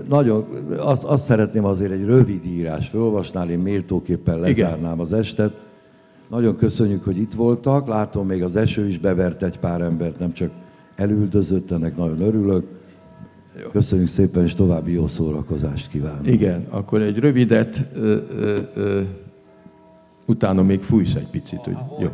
Nagyon, 0.08 0.46
azt, 0.78 1.04
azt 1.04 1.24
szeretném 1.24 1.66
azért 1.66 1.92
egy 1.92 2.06
rövid 2.06 2.46
írás 2.46 2.88
felolvasnál, 2.88 3.50
én 3.50 3.60
méltóképpen 3.60 4.40
lezárnám 4.40 4.94
igen. 4.94 5.00
az 5.00 5.14
estet 5.14 5.63
nagyon 6.34 6.58
köszönjük, 6.58 7.04
hogy 7.04 7.18
itt 7.18 7.34
voltak. 7.34 7.88
Látom, 7.88 8.28
még 8.28 8.44
az 8.44 8.56
eső 8.56 8.88
is 8.88 9.00
bevert 9.00 9.44
egy 9.44 9.60
pár 9.60 9.82
embert, 9.82 10.20
nem 10.20 10.34
csak 10.34 10.52
elüldözött, 10.96 11.72
ennek 11.72 11.98
nagyon 11.98 12.22
örülök. 12.22 12.66
Köszönjük 13.72 14.08
szépen, 14.08 14.44
és 14.44 14.54
további 14.54 14.92
jó 14.92 15.08
szórakozást 15.08 15.90
kívánok. 15.90 16.28
Igen, 16.28 16.66
akkor 16.70 17.02
egy 17.02 17.18
rövidet, 17.18 17.86
ö, 17.94 18.18
ö, 18.38 18.60
ö, 18.76 19.02
utána 20.26 20.64
még 20.64 20.82
fújsz 20.82 21.16
egy 21.16 21.30
picit, 21.30 21.60
hogy 21.60 21.78
jó. 22.00 22.10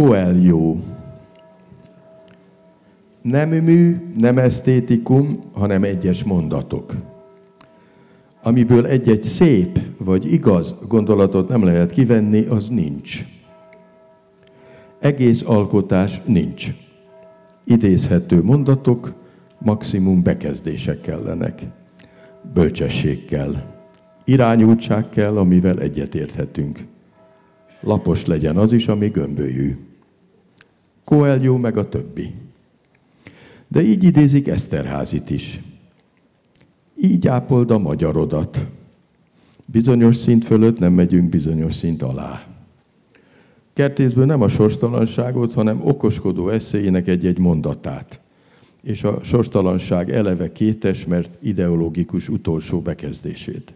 Coelho. 0.00 0.76
Nem 3.22 3.48
mű, 3.48 3.96
nem 4.18 4.38
esztétikum, 4.38 5.40
hanem 5.52 5.82
egyes 5.82 6.24
mondatok. 6.24 6.94
Amiből 8.42 8.86
egy-egy 8.86 9.22
szép 9.22 9.78
vagy 9.98 10.32
igaz 10.32 10.74
gondolatot 10.88 11.48
nem 11.48 11.64
lehet 11.64 11.92
kivenni, 11.92 12.44
az 12.44 12.68
nincs. 12.68 13.26
Egész 14.98 15.42
alkotás 15.46 16.22
nincs. 16.24 16.74
Idézhető 17.64 18.42
mondatok, 18.42 19.14
maximum 19.58 20.22
bekezdések 20.22 21.00
kellenek. 21.00 21.62
Bölcsesség 22.54 23.24
kell. 23.24 23.54
Irányultság 24.24 25.08
kell, 25.08 25.38
amivel 25.38 25.78
egyetérthetünk. 25.78 26.78
Lapos 27.80 28.26
legyen 28.26 28.56
az 28.56 28.72
is, 28.72 28.88
ami 28.88 29.08
gömbölyű. 29.08 29.88
Coelho 31.10 31.56
meg 31.56 31.76
a 31.76 31.88
többi. 31.88 32.32
De 33.68 33.82
így 33.82 34.04
idézik 34.04 34.48
Eszterházit 34.48 35.30
is. 35.30 35.60
Így 37.00 37.28
ápold 37.28 37.70
a 37.70 37.78
magyarodat. 37.78 38.66
Bizonyos 39.64 40.16
szint 40.16 40.44
fölött 40.44 40.78
nem 40.78 40.92
megyünk 40.92 41.28
bizonyos 41.28 41.74
szint 41.74 42.02
alá. 42.02 42.46
Kertészből 43.72 44.26
nem 44.26 44.42
a 44.42 44.48
sorstalanságot, 44.48 45.54
hanem 45.54 45.80
okoskodó 45.84 46.48
eszéjének 46.48 47.08
egy-egy 47.08 47.38
mondatát. 47.38 48.20
És 48.82 49.04
a 49.04 49.22
sorstalanság 49.22 50.10
eleve 50.10 50.52
kétes, 50.52 51.04
mert 51.04 51.30
ideológikus 51.40 52.28
utolsó 52.28 52.80
bekezdését. 52.80 53.74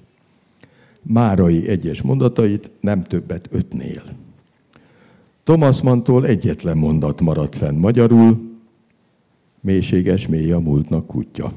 Márai 1.03 1.69
egyes 1.69 2.03
mondatait 2.03 2.71
nem 2.81 3.03
többet 3.03 3.49
ötnél. 3.51 4.03
Thomas 5.45 5.81
Mantól 5.81 6.27
egyetlen 6.27 6.77
mondat 6.77 7.21
maradt 7.21 7.57
fenn 7.57 7.79
magyarul, 7.79 8.53
mélységes 9.61 10.27
mély 10.27 10.53
a 10.53 10.59
múltnak 10.59 11.07
kutya. 11.07 11.53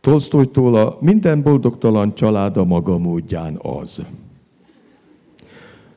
Tolsztoytól 0.00 0.76
a 0.76 0.98
minden 1.00 1.42
boldogtalan 1.42 2.14
család 2.14 2.56
a 2.56 2.64
maga 2.64 2.98
módján 2.98 3.58
az. 3.62 4.02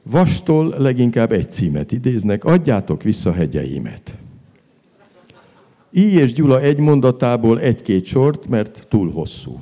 Vastól 0.04 0.74
leginkább 0.78 1.32
egy 1.32 1.52
címet 1.52 1.92
idéznek, 1.92 2.44
adjátok 2.44 3.04
vissza 3.04 3.32
hegyeimet. 3.32 4.18
Így 5.92 6.14
és 6.14 6.34
Gyula 6.34 6.62
egy 6.62 6.80
mondatából 6.80 7.60
egy-két 7.60 8.06
sort, 8.06 8.48
mert 8.48 8.88
túl 8.88 9.12
hosszú. 9.12 9.60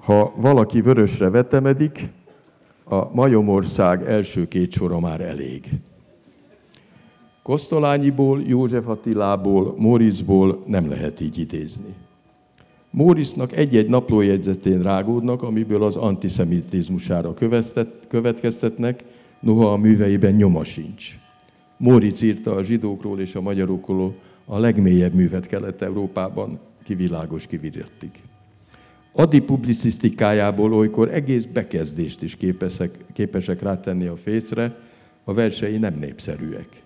Ha 0.00 0.32
valaki 0.36 0.80
vörösre 0.80 1.30
vetemedik, 1.30 2.08
a 2.88 3.10
Majomország 3.12 4.02
első 4.06 4.48
két 4.48 4.72
sora 4.72 5.00
már 5.00 5.20
elég. 5.20 5.70
Kosztolányiból, 7.42 8.42
József 8.46 8.86
Attilából, 8.86 9.74
Moriszból 9.78 10.62
nem 10.66 10.88
lehet 10.88 11.20
így 11.20 11.38
idézni. 11.38 11.94
Mórisznak 12.90 13.52
egy-egy 13.52 13.88
naplójegyzetén 13.88 14.82
rágódnak, 14.82 15.42
amiből 15.42 15.82
az 15.82 15.96
antiszemitizmusára 15.96 17.34
következtetnek, 18.08 19.04
noha 19.40 19.72
a 19.72 19.76
műveiben 19.76 20.34
nyoma 20.34 20.64
sincs. 20.64 21.18
Móricz 21.76 22.22
írta 22.22 22.54
a 22.54 22.62
zsidókról 22.62 23.20
és 23.20 23.34
a 23.34 23.40
magyarokról 23.40 24.14
a 24.44 24.58
legmélyebb 24.58 25.14
művet 25.14 25.46
Kelet-Európában, 25.46 26.58
kivilágos 26.84 27.46
kivirattig. 27.46 28.10
Adi 29.18 29.40
publicisztikájából 29.40 30.74
olykor 30.74 31.14
egész 31.14 31.44
bekezdést 31.44 32.22
is 32.22 32.36
képesek, 32.36 33.04
képesek 33.12 33.62
rátenni 33.62 34.06
a 34.06 34.16
fészre, 34.16 34.78
a 35.24 35.32
versei 35.32 35.78
nem 35.78 35.94
népszerűek. 35.94 36.82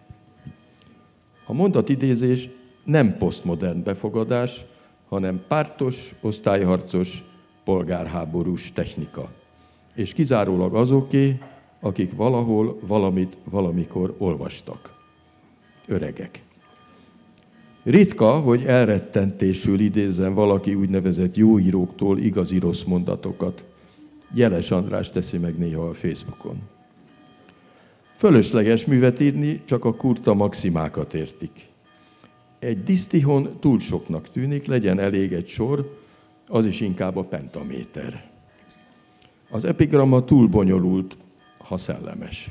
A 1.47 1.53
mondatidézés 1.53 2.49
nem 2.85 3.17
posztmodern 3.17 3.83
befogadás, 3.83 4.65
hanem 5.09 5.45
pártos, 5.49 6.15
osztályharcos, 6.21 7.25
polgárháborús 7.65 8.73
technika. 8.73 9.31
És 9.95 10.13
kizárólag 10.13 10.75
azoké, 10.75 11.39
akik 11.81 12.17
valahol 12.17 12.79
valamit 12.87 13.37
valamikor 13.45 14.15
olvastak. 14.19 14.93
Öregek. 15.87 16.43
Ritka, 17.83 18.41
hogy 18.41 18.65
elrettentésül 18.65 19.81
idézzen 19.81 20.35
valaki 20.35 20.75
úgynevezett 20.75 21.37
jóíróktól 21.37 22.19
igazi 22.19 22.59
rossz 22.59 22.83
mondatokat. 22.83 23.65
Jeles 24.35 24.71
András 24.71 25.11
teszi 25.11 25.39
meg 25.39 25.59
néha 25.59 25.89
a 25.89 25.95
Facebookon. 25.95 26.57
Fölösleges 28.17 28.85
művet 28.85 29.21
írni, 29.21 29.61
csak 29.65 29.85
a 29.85 29.95
kurta 29.95 30.35
maximákat 30.35 31.15
értik. 31.15 31.69
Egy 32.59 32.83
disztihon 32.83 33.57
túl 33.61 33.79
soknak 33.79 34.31
tűnik, 34.31 34.67
legyen 34.67 34.99
elég 34.99 35.33
egy 35.33 35.49
sor, 35.49 35.99
az 36.49 36.67
is 36.67 36.81
inkább 36.81 37.17
a 37.17 37.25
pentaméter. 37.25 38.31
Az 39.51 39.65
epigramma 39.65 40.25
túl 40.25 40.47
bonyolult, 40.47 41.17
ha 41.59 41.79
szellemes. 41.79 42.51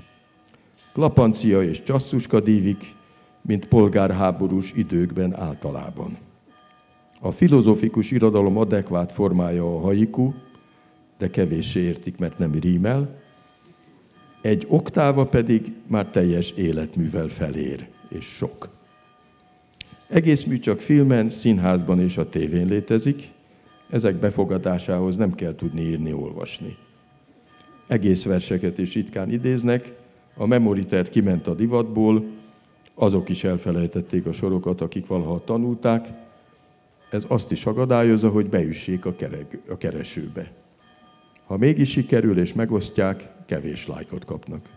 Klapancia 0.94 1.64
és 1.64 1.84
csasszuska 1.84 2.40
dívik, 2.40 2.96
mint 3.42 3.68
polgárháborús 3.68 4.72
időkben 4.76 5.36
általában. 5.36 6.18
A 7.20 7.32
filozofikus 7.32 8.12
irodalom 8.12 8.58
adekvát 8.58 9.12
formája 9.12 9.76
a 9.76 9.80
haiku, 9.80 10.34
de 11.18 11.30
kevéssé 11.30 11.80
értik, 11.80 12.18
mert 12.18 12.38
nem 12.38 12.52
rímel, 12.52 13.20
egy 14.42 14.66
oktáva 14.70 15.26
pedig 15.26 15.74
már 15.88 16.06
teljes 16.06 16.52
életművel 16.52 17.28
felér, 17.28 17.88
és 18.10 18.26
sok. 18.26 18.70
Egész 20.08 20.44
mű 20.44 20.60
csak 20.60 20.80
filmen, 20.80 21.30
színházban 21.30 22.00
és 22.00 22.18
a 22.18 22.30
tévén 22.30 22.68
létezik, 22.68 23.32
ezek 23.90 24.16
befogadásához 24.16 25.16
nem 25.16 25.34
kell 25.34 25.56
tudni 25.56 25.82
írni, 25.82 26.14
olvasni. 26.14 26.78
Egész 27.88 28.24
verseket 28.24 28.78
is 28.78 28.94
ritkán 28.94 29.32
idéznek, 29.32 29.94
a 30.36 30.46
memoritert 30.46 31.10
kiment 31.10 31.48
a 31.48 31.54
divatból, 31.54 32.26
azok 33.02 33.30
is 33.30 33.44
elfelejtették 33.44 34.26
a 34.26 34.32
sorokat, 34.32 34.82
akik 34.82 35.08
valaha 35.08 35.44
tanulták, 35.44 36.08
ez 37.10 37.26
azt 37.28 37.52
is 37.52 37.66
akadályozza, 37.66 38.30
hogy 38.30 38.50
beüssék 38.50 39.06
a, 39.06 39.16
kereg, 39.16 39.62
a 39.70 39.78
keresőbe. 39.78 40.52
Ha 41.46 41.58
mégis 41.58 41.90
sikerül 41.90 42.40
és 42.40 42.54
megosztják, 42.54 43.30
kevés 43.46 43.88
lájkot 43.88 44.26
kapnak. 44.26 44.70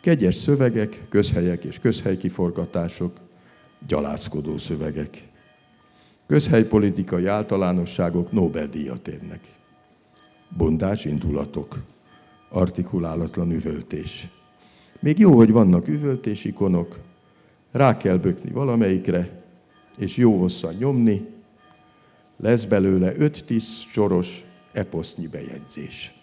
Kegyes 0.00 0.34
szövegek, 0.34 1.06
közhelyek 1.08 1.64
és 1.64 1.78
közhelykiforgatások, 1.78 3.12
gyalászkodó 3.86 4.58
szövegek. 4.58 5.28
Közhelypolitikai 6.26 7.26
általánosságok 7.26 8.32
Nobel-díjat 8.32 9.08
érnek. 9.08 9.40
Bondás 10.56 11.04
indulatok, 11.04 11.78
artikulálatlan 12.48 13.52
üvöltés. 13.52 14.28
Még 15.00 15.18
jó, 15.18 15.36
hogy 15.36 15.50
vannak 15.50 15.88
üvöltési 15.88 16.52
konok, 16.52 16.98
rá 17.70 17.96
kell 17.96 18.16
bökni 18.16 18.50
valamelyikre, 18.50 19.42
és 19.98 20.16
jó 20.16 20.38
hosszan 20.38 20.74
nyomni, 20.74 21.26
lesz 22.36 22.64
belőle 22.64 23.12
5-10 23.18 23.62
soros 23.90 24.44
eposznyi 24.72 25.26
bejegyzés. 25.26 26.14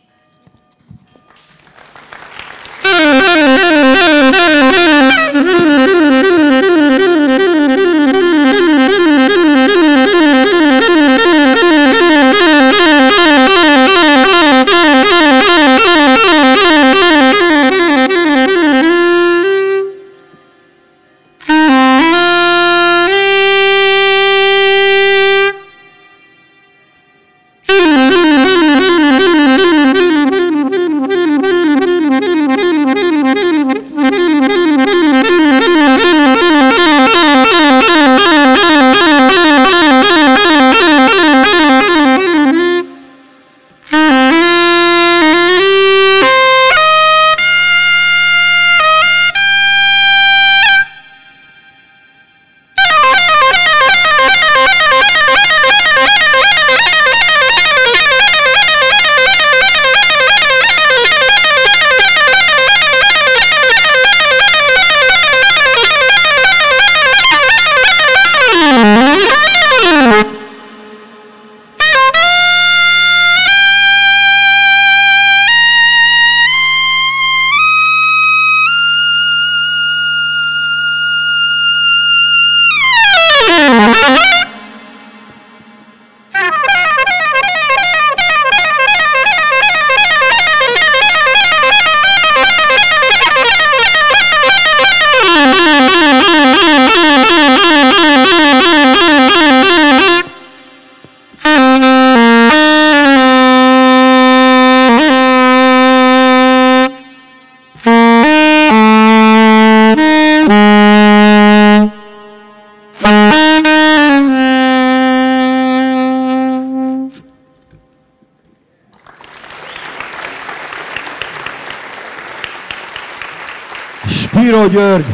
György! 124.67 125.05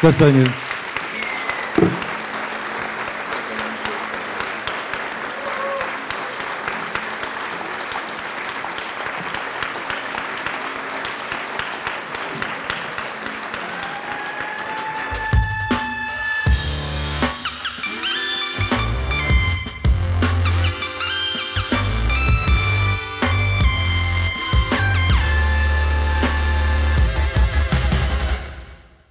Köszönjük! 0.00 0.61